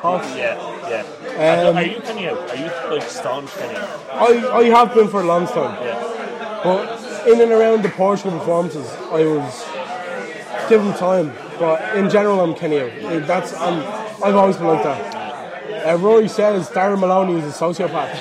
Thoughts? 0.00 0.28
Yeah, 0.36 1.04
yeah. 1.36 1.68
Um, 1.68 1.76
are 1.76 1.82
you 1.82 2.00
Kenny 2.00 2.28
out? 2.28 2.48
Are 2.48 2.56
you 2.56 2.96
like 2.96 3.02
staunch 3.08 3.50
Kenny 3.54 3.74
out? 3.74 3.88
I, 4.12 4.58
I 4.58 4.64
have 4.66 4.94
been 4.94 5.08
for 5.08 5.20
a 5.20 5.24
long 5.24 5.48
time. 5.48 5.84
Yeah. 5.84 6.60
But 6.62 7.26
in 7.26 7.40
and 7.40 7.50
around 7.50 7.82
the 7.82 7.88
Portugal 7.88 8.38
performances, 8.38 8.88
I 9.10 9.24
was 9.24 9.64
given 10.68 10.92
time. 10.92 11.32
But 11.58 11.96
in 11.96 12.08
general, 12.08 12.40
I'm 12.40 12.54
Kenny 12.54 12.78
out. 12.78 13.26
That's 13.26 13.52
I'm, 13.54 13.80
I've 14.22 14.36
always 14.36 14.56
been 14.58 14.66
like 14.68 14.84
that. 14.84 15.88
Uh, 15.88 15.96
Rory 15.98 16.28
says 16.28 16.68
Darren 16.70 17.00
Maloney 17.00 17.40
is 17.40 17.44
a 17.44 17.58
sociopath. 17.58 18.16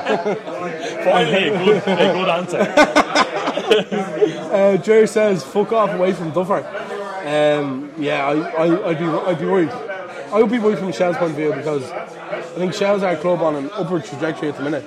Finally, 1.04 1.48
a 1.48 1.64
good, 1.64 1.82
a 1.82 2.12
good 2.14 2.28
answer. 2.30 3.26
Uh, 4.50 4.76
Jerry 4.78 5.06
says 5.06 5.44
fuck 5.44 5.72
off 5.72 5.90
away 5.90 6.12
from 6.12 6.32
Duffer. 6.32 6.64
Um, 7.24 7.92
yeah, 7.96 8.26
I, 8.26 8.66
I, 8.66 8.88
I'd 8.88 8.98
be 8.98 9.04
I'd 9.04 9.38
be 9.38 9.46
worried. 9.46 9.70
I 9.70 10.42
would 10.42 10.50
be 10.50 10.58
worried 10.58 10.78
from 10.78 10.90
Shels' 10.90 11.16
point 11.16 11.30
of 11.30 11.36
view 11.36 11.52
because 11.52 11.88
I 11.90 12.40
think 12.56 12.74
Shels 12.74 13.04
our 13.04 13.14
club 13.14 13.42
on 13.42 13.54
an 13.54 13.70
upward 13.74 14.04
trajectory 14.04 14.48
at 14.48 14.56
the 14.56 14.64
minute, 14.64 14.84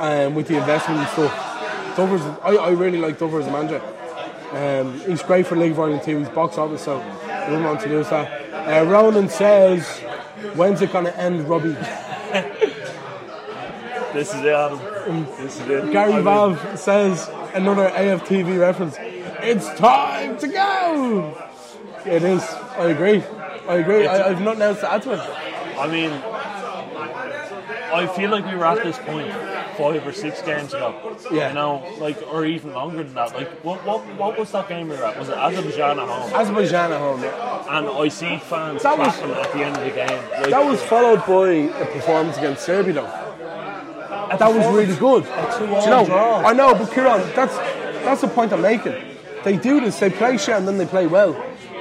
um, 0.00 0.34
with 0.34 0.48
the 0.48 0.56
investment 0.56 0.98
and 0.98 1.08
stuff. 1.10 1.96
Duffer's, 1.96 2.22
I, 2.42 2.56
I 2.56 2.70
really 2.70 2.98
like 2.98 3.20
Duffer 3.20 3.38
as 3.38 3.46
a 3.46 3.52
manager. 3.52 3.80
Um, 4.50 4.98
he's 5.00 5.22
great 5.22 5.46
for 5.46 5.56
League 5.56 5.72
of 5.72 5.78
Ireland 5.78 6.02
too. 6.02 6.18
He's 6.18 6.28
box 6.30 6.58
office, 6.58 6.82
so 6.82 6.98
I 7.00 7.50
wouldn't 7.50 7.66
want 7.66 7.80
to 7.82 7.88
lose 7.88 8.08
that. 8.10 8.82
Uh, 8.82 8.84
Ronan 8.84 9.28
says, 9.28 9.86
"When's 10.56 10.82
it 10.82 10.92
gonna 10.92 11.10
end, 11.10 11.48
Robbie?" 11.48 11.76
This 14.12 14.34
is 14.34 14.40
it, 14.40 14.46
Adam. 14.46 15.26
This 15.38 15.60
is 15.60 15.68
it. 15.68 15.92
Gary 15.92 16.12
I 16.12 16.16
mean, 16.16 16.24
Valve 16.24 16.78
says 16.78 17.28
another 17.58 17.88
AFTV 17.90 18.58
reference. 18.60 18.96
It's 18.98 19.68
time 19.78 20.36
to 20.38 20.48
go. 20.48 21.48
It 22.06 22.22
is. 22.22 22.42
I 22.42 22.86
agree. 22.86 23.22
I 23.68 23.74
agree. 23.76 24.06
I, 24.06 24.26
I 24.26 24.28
have 24.32 24.40
nothing 24.40 24.62
else 24.62 24.80
to 24.80 24.92
add 24.92 25.02
to 25.02 25.12
it. 25.12 25.20
I 25.78 25.86
mean, 25.88 26.10
I 27.92 28.06
feel 28.06 28.30
like 28.30 28.44
we 28.46 28.54
were 28.54 28.66
at 28.66 28.82
this 28.82 28.98
point 28.98 29.32
five 29.76 30.06
or 30.06 30.12
six 30.12 30.42
games 30.42 30.74
ago. 30.74 31.16
Yeah. 31.30 31.48
You 31.48 31.54
know, 31.54 31.94
like, 31.98 32.20
or 32.32 32.44
even 32.44 32.72
longer 32.72 33.02
than 33.02 33.14
that. 33.14 33.34
Like, 33.34 33.50
what 33.64 33.84
what, 33.84 34.04
what 34.16 34.38
was 34.38 34.50
that 34.52 34.68
game 34.68 34.88
we 34.88 34.96
were 34.96 35.04
at? 35.04 35.18
Was 35.18 35.28
it 35.28 35.36
Azerbaijan 35.38 35.98
at 35.98 36.08
home? 36.08 36.32
Azerbaijan 36.34 36.92
at 36.92 37.00
home. 37.00 37.22
yeah. 37.22 37.78
And 37.78 37.88
I 37.88 38.08
see 38.08 38.38
fans 38.38 38.82
That 38.82 38.98
was- 38.98 39.18
at 39.18 39.52
the 39.52 39.62
end 39.64 39.76
of 39.76 39.84
the 39.84 39.90
game. 39.90 40.22
Like, 40.40 40.50
That 40.50 40.64
was 40.64 40.82
followed 40.82 41.24
by 41.26 41.48
a 41.80 41.86
performance 41.86 42.36
against 42.38 42.64
Serbia, 42.64 42.94
though. 42.94 43.27
That 44.36 44.54
was 44.54 44.74
really 44.74 44.96
good. 44.96 45.24
Do 45.24 45.64
you 45.64 45.90
know? 45.90 46.04
draw. 46.04 46.40
I 46.40 46.52
know, 46.52 46.74
but 46.74 46.92
Kieran, 46.92 47.20
that's 47.34 47.56
that's 48.04 48.20
the 48.20 48.28
point 48.28 48.52
I'm 48.52 48.62
making. 48.62 48.94
They 49.44 49.56
do 49.56 49.80
this. 49.80 49.98
They 49.98 50.10
play 50.10 50.36
shit 50.36 50.56
and 50.56 50.66
then 50.66 50.78
they 50.78 50.86
play 50.86 51.06
well. 51.06 51.32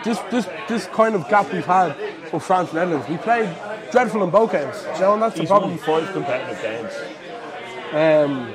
This 0.04 0.20
this 0.32 0.48
this 0.68 0.86
kind 0.88 1.16
of 1.16 1.28
gap 1.30 1.52
we've 1.52 1.66
had 1.66 1.96
with 2.32 2.44
France 2.44 2.70
and 2.70 2.80
Netherlands. 2.80 3.10
We 3.10 3.18
played 3.18 3.56
dreadful 3.92 4.24
in 4.24 4.30
both 4.30 4.52
games. 4.52 4.76
You 4.96 5.02
know, 5.02 5.14
and 5.14 5.22
that's 5.22 5.36
the 5.36 5.42
he's 5.42 5.50
problem. 5.50 5.72
won 5.72 5.80
five 5.80 6.14
competitive 6.14 6.62
games. 6.62 6.94
Um, 7.92 8.54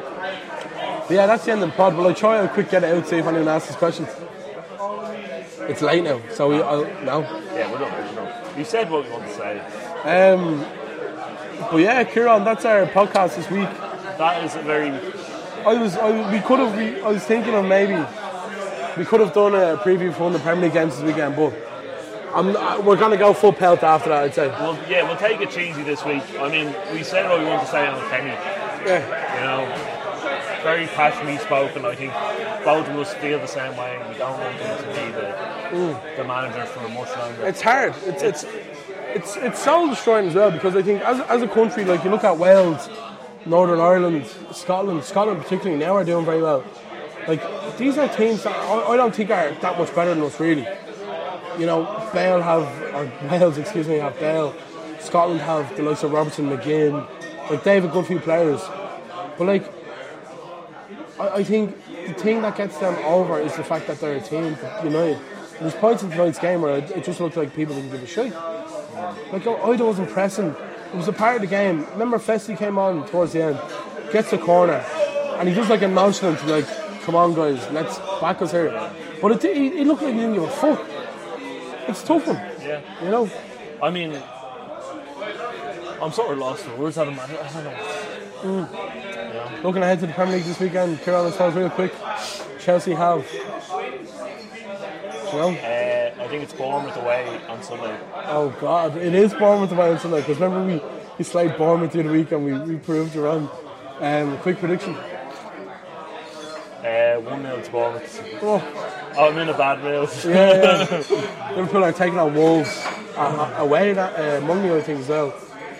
yeah, 1.10 1.26
that's 1.26 1.44
the 1.44 1.52
end 1.52 1.62
of 1.62 1.70
the 1.70 1.76
pod. 1.76 1.96
Will 1.96 2.06
I 2.06 2.12
try 2.12 2.38
a 2.38 2.48
quick 2.48 2.70
get 2.70 2.84
it 2.84 2.94
out, 2.94 3.06
see 3.06 3.16
if 3.16 3.26
anyone 3.26 3.48
asks 3.48 3.74
questions? 3.76 4.08
It's 5.68 5.80
late 5.80 6.02
now, 6.02 6.20
so 6.30 6.48
we, 6.48 6.60
I'll, 6.60 6.84
no. 7.04 7.20
Yeah, 7.54 7.70
we're 7.70 7.78
done. 7.78 8.56
We 8.56 8.64
said 8.64 8.90
what 8.90 9.04
we 9.04 9.10
want 9.10 9.24
to 9.24 9.34
say. 9.34 9.60
Um, 10.04 10.64
but 11.70 11.78
yeah, 11.78 12.04
Kieran, 12.04 12.44
that's 12.44 12.64
our 12.64 12.86
podcast 12.86 13.36
this 13.36 13.50
week. 13.50 13.68
That 14.18 14.44
is 14.44 14.54
a 14.56 14.62
very. 14.62 14.90
I 15.64 15.74
was, 15.74 15.96
I, 15.96 16.32
we 16.32 16.40
could 16.40 16.58
have, 16.58 16.76
we, 16.76 17.00
I 17.02 17.12
was 17.12 17.22
thinking 17.24 17.54
of 17.54 17.64
maybe 17.64 17.94
we 18.96 19.04
could 19.04 19.20
have 19.20 19.32
done 19.32 19.54
a 19.54 19.76
preview 19.78 20.12
for 20.12 20.24
one 20.24 20.34
of 20.34 20.40
the 20.40 20.44
Premier 20.44 20.64
League 20.64 20.72
games 20.72 20.96
this 20.96 21.04
weekend, 21.04 21.36
but 21.36 21.54
I'm, 22.34 22.52
we're 22.84 22.96
gonna 22.96 23.16
go 23.16 23.32
full 23.32 23.52
pelt 23.52 23.82
after 23.82 24.08
that, 24.08 24.24
I'd 24.24 24.34
say. 24.34 24.48
Well, 24.48 24.78
yeah, 24.88 25.02
we'll 25.06 25.16
take 25.16 25.40
it 25.40 25.50
cheesy 25.50 25.82
this 25.82 26.04
week. 26.04 26.22
I 26.38 26.48
mean, 26.48 26.74
we 26.92 27.02
said 27.02 27.28
what 27.28 27.38
we 27.38 27.46
want 27.46 27.62
to 27.62 27.68
say 27.68 27.86
on 27.86 28.00
Kenny. 28.10 28.30
Yeah. 28.86 29.38
You 29.38 29.44
know, 29.46 30.62
very 30.62 30.86
passionately 30.86 31.38
spoken. 31.38 31.84
I 31.84 31.94
think 31.94 32.12
both 32.64 32.88
of 32.88 32.98
us 32.98 33.14
feel 33.14 33.38
the 33.38 33.46
same 33.46 33.76
way. 33.76 34.00
We 34.08 34.18
don't 34.18 34.38
want 34.38 34.54
him 34.54 34.78
to 34.78 34.86
be 34.88 35.12
the, 35.12 35.34
mm. 35.76 36.16
the 36.16 36.24
manager 36.24 36.64
for 36.66 36.88
much 36.88 37.16
longer. 37.16 37.46
It's 37.46 37.60
hard. 37.60 37.94
It's 38.04 38.22
it's 38.22 38.44
it's 38.44 38.71
it's 39.14 39.36
it's 39.36 39.62
soul 39.62 39.88
destroying 39.88 40.28
as 40.28 40.34
well 40.34 40.50
because 40.50 40.76
I 40.76 40.82
think 40.82 41.02
as, 41.02 41.20
as 41.20 41.42
a 41.42 41.48
country, 41.48 41.84
like 41.84 42.04
you 42.04 42.10
look 42.10 42.24
at 42.24 42.38
Wales, 42.38 42.88
Northern 43.46 43.80
Ireland, 43.80 44.26
Scotland, 44.52 45.04
Scotland 45.04 45.40
particularly 45.42 45.78
now 45.78 45.94
are 45.96 46.04
doing 46.04 46.24
very 46.24 46.42
well. 46.42 46.64
Like 47.28 47.42
these 47.78 47.98
are 47.98 48.08
teams 48.08 48.42
that 48.42 48.54
I, 48.54 48.92
I 48.92 48.96
don't 48.96 49.14
think 49.14 49.30
are 49.30 49.52
that 49.52 49.78
much 49.78 49.94
better 49.94 50.14
than 50.14 50.22
us 50.22 50.38
really. 50.40 50.66
You 51.58 51.66
know, 51.66 51.84
Bale 52.12 52.40
have 52.40 52.64
or 52.94 53.28
Wales, 53.28 53.58
excuse 53.62 53.88
me, 53.88 53.96
have 53.96 54.18
Bale. 54.18 54.54
Scotland 55.00 55.40
have 55.40 55.76
the 55.76 55.82
likes 55.82 56.02
of 56.02 56.12
Robertson, 56.12 56.48
McGinn. 56.48 57.06
Like 57.50 57.64
they 57.64 57.74
have 57.74 57.84
a 57.84 57.88
good 57.88 58.06
few 58.06 58.20
players, 58.20 58.60
but 59.36 59.46
like 59.46 59.72
I, 61.18 61.28
I 61.28 61.44
think 61.44 61.76
the 62.06 62.14
thing 62.14 62.42
that 62.42 62.56
gets 62.56 62.78
them 62.78 62.94
over 63.04 63.38
is 63.40 63.54
the 63.56 63.64
fact 63.64 63.86
that 63.86 64.00
they're 64.00 64.16
a 64.16 64.20
team 64.20 64.56
united. 64.82 65.18
There's 65.60 65.74
points 65.74 66.02
in 66.02 66.10
tonight's 66.10 66.38
game 66.38 66.62
where 66.62 66.78
it, 66.78 66.90
it 66.90 67.04
just 67.04 67.20
looked 67.20 67.36
like 67.36 67.54
people 67.54 67.74
didn't 67.74 67.92
give 67.92 68.02
a 68.02 68.06
shit. 68.06 68.32
Like 69.32 69.42
Idah 69.44 69.86
wasn't 69.86 70.10
pressing. 70.10 70.50
It 70.92 70.96
was 70.96 71.08
a 71.08 71.12
part 71.12 71.36
of 71.36 71.40
the 71.42 71.46
game. 71.48 71.86
Remember, 71.92 72.18
Festy 72.18 72.56
came 72.56 72.78
on 72.78 73.06
towards 73.08 73.32
the 73.32 73.42
end, 73.42 73.60
gets 74.12 74.30
the 74.30 74.38
corner, 74.38 74.84
and 75.38 75.48
he 75.48 75.54
just 75.54 75.70
like 75.70 75.82
a 75.82 75.88
nonchalant, 75.88 76.46
like, 76.46 76.66
"Come 77.02 77.14
on, 77.14 77.34
guys, 77.34 77.66
let's 77.70 77.98
back 78.20 78.42
us 78.42 78.52
here." 78.52 78.70
But 79.20 79.32
it, 79.32 79.44
it, 79.44 79.72
it 79.80 79.86
looked 79.86 80.02
like 80.02 80.12
he 80.14 80.20
didn't 80.20 80.34
give 80.34 80.42
a 80.44 80.50
fuck. 80.50 80.84
It's 81.88 82.02
tough 82.02 82.26
one, 82.26 82.36
Yeah. 82.60 82.80
you 83.02 83.10
know. 83.10 83.30
I 83.82 83.90
mean, 83.90 84.20
I'm 86.00 86.12
sort 86.12 86.32
of 86.32 86.38
lost 86.38 86.64
for 86.64 86.76
words. 86.76 86.98
Adam. 86.98 87.18
I 87.18 87.26
don't 87.26 87.38
I 87.44 87.52
don't 87.52 87.64
know. 87.64 88.66
Mm. 88.66 88.72
Yeah. 88.72 89.60
Looking 89.62 89.82
ahead 89.82 90.00
to 90.00 90.06
the 90.06 90.12
Premier 90.12 90.36
League 90.36 90.44
this 90.44 90.60
weekend, 90.60 91.00
Kieran, 91.02 91.24
let's 91.24 91.56
real 91.56 91.70
quick. 91.70 91.92
Chelsea 92.60 92.92
have, 92.92 93.26
know, 95.38 95.50
Uh, 95.50 96.22
I 96.22 96.28
think 96.28 96.42
it's 96.42 96.52
Bournemouth 96.52 96.96
away 96.96 97.40
on 97.48 97.62
Sunday. 97.62 97.98
oh 98.26 98.54
god, 98.60 98.96
it 98.96 99.14
is 99.14 99.32
Bournemouth 99.34 99.72
away 99.72 99.90
on 99.92 99.98
Sunday. 99.98 100.20
Because 100.20 100.38
remember 100.38 100.64
we 100.64 100.80
we 101.18 101.24
slayed 101.24 101.56
Bournemouth 101.56 101.92
the 101.92 102.00
other 102.00 102.10
week 102.12 102.32
and 102.32 102.44
we, 102.44 102.52
we 102.74 102.76
proved 102.78 103.14
you 103.14 103.24
wrong. 103.24 103.48
Um, 104.00 104.38
quick 104.38 104.58
prediction. 104.58 104.94
Uh, 106.84 107.14
1 107.20 107.42
0 107.42 107.62
to 107.62 107.70
Bournemouth. 107.70 108.24
Oh, 108.42 108.88
Oh, 109.14 109.28
I'm 109.30 109.36
in 109.38 109.48
a 109.50 109.56
bad 109.56 109.82
rail. 109.84 110.08
yeah, 110.24 110.88
yeah. 110.90 111.50
Liverpool 111.56 111.84
are 111.84 111.92
taking 111.92 112.18
on 112.18 112.34
Wolves 112.34 112.82
uh, 113.16 113.54
away 113.58 113.92
that 113.92 114.18
uh, 114.18 114.40
Monday, 114.46 114.74
I 114.74 114.80
think 114.80 115.00
as 115.00 115.08
well. 115.08 115.34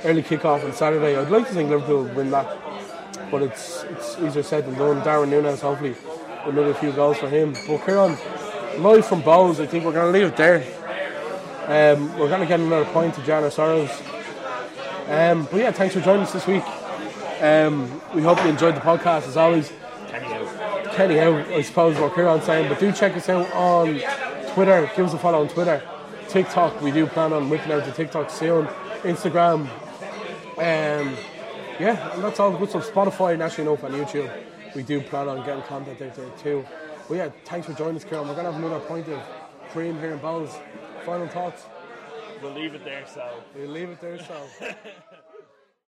Early 0.04 0.22
kick-off 0.22 0.62
on 0.64 0.72
Saturday. 0.74 1.16
I'd 1.16 1.30
like 1.30 1.48
to 1.48 1.54
think 1.54 1.70
Liverpool 1.70 2.04
win 2.14 2.30
that, 2.32 2.46
but 3.30 3.40
it's 3.42 3.84
it's 3.84 4.18
easier 4.18 4.42
said 4.42 4.66
than 4.66 4.74
done. 4.74 5.02
Darwin 5.02 5.30
Núñez, 5.30 5.60
hopefully, 5.60 5.94
another 6.44 6.74
few 6.74 6.92
goals 6.92 7.16
for 7.18 7.28
him. 7.28 7.52
But 7.66 7.86
Kieran, 7.86 8.16
live 8.78 9.06
from 9.06 9.22
Bowes, 9.22 9.60
I 9.60 9.66
think 9.66 9.84
we're 9.84 9.92
going 9.92 10.12
to 10.12 10.18
leave 10.18 10.28
it 10.32 10.36
there. 10.36 10.64
Um, 11.66 12.18
we're 12.18 12.28
going 12.28 12.40
to 12.40 12.46
get 12.46 12.60
another 12.60 12.84
point 12.86 13.14
to 13.14 13.22
Jana 13.22 13.50
Sorrows. 13.50 13.90
Um, 15.08 15.44
but 15.50 15.56
yeah, 15.56 15.72
thanks 15.72 15.94
for 15.94 16.00
joining 16.00 16.22
us 16.22 16.32
this 16.32 16.46
week. 16.46 16.64
Um, 17.40 18.00
we 18.14 18.22
hope 18.22 18.42
you 18.42 18.48
enjoyed 18.50 18.76
the 18.76 18.80
podcast 18.80 19.28
as 19.28 19.36
always. 19.36 19.72
Kenny 20.08 20.26
out. 20.34 20.92
Kenny 20.92 21.20
out, 21.20 21.46
I 21.48 21.62
suppose 21.62 21.98
what 21.98 22.14
Kieran's 22.14 22.44
saying. 22.44 22.68
But 22.68 22.78
do 22.78 22.92
check 22.92 23.16
us 23.16 23.28
out 23.28 23.50
on 23.52 24.00
Twitter. 24.54 24.90
Give 24.96 25.06
us 25.06 25.14
a 25.14 25.18
follow 25.18 25.40
on 25.40 25.48
Twitter. 25.48 25.82
TikTok, 26.28 26.80
we 26.80 26.90
do 26.90 27.06
plan 27.06 27.32
on 27.32 27.50
whipping 27.50 27.72
out 27.72 27.84
the 27.84 27.92
TikTok 27.92 28.30
soon. 28.30 28.66
Instagram. 29.02 29.68
Um, 30.56 31.16
yeah, 31.80 32.14
and 32.14 32.22
that's 32.22 32.38
all 32.38 32.50
the 32.50 32.58
good 32.58 32.70
stuff. 32.70 32.90
Spotify, 32.90 33.36
National 33.36 33.74
Enough, 33.74 33.84
and 33.84 33.94
YouTube. 33.94 34.30
We 34.74 34.82
do 34.82 35.00
plan 35.00 35.28
on 35.28 35.44
getting 35.44 35.62
content 35.64 36.00
out 36.00 36.14
there 36.14 36.30
too. 36.42 36.64
But 37.12 37.18
yeah, 37.18 37.28
thanks 37.44 37.66
for 37.66 37.74
joining 37.74 37.96
us, 37.96 38.04
Kieran. 38.04 38.26
We're 38.26 38.32
going 38.32 38.46
to 38.46 38.52
have 38.52 38.64
another 38.64 38.82
point 38.86 39.06
of 39.08 39.20
cream 39.68 39.98
here 39.98 40.14
in 40.14 40.18
Bowes. 40.18 40.56
Final 41.04 41.28
thoughts? 41.28 41.66
We'll 42.40 42.54
leave 42.54 42.74
it 42.74 42.86
there, 42.86 43.04
so. 43.06 43.34
We'll 43.54 43.68
leave 43.68 43.90
it 43.90 44.00
there, 44.00 44.18
so. 44.18 44.48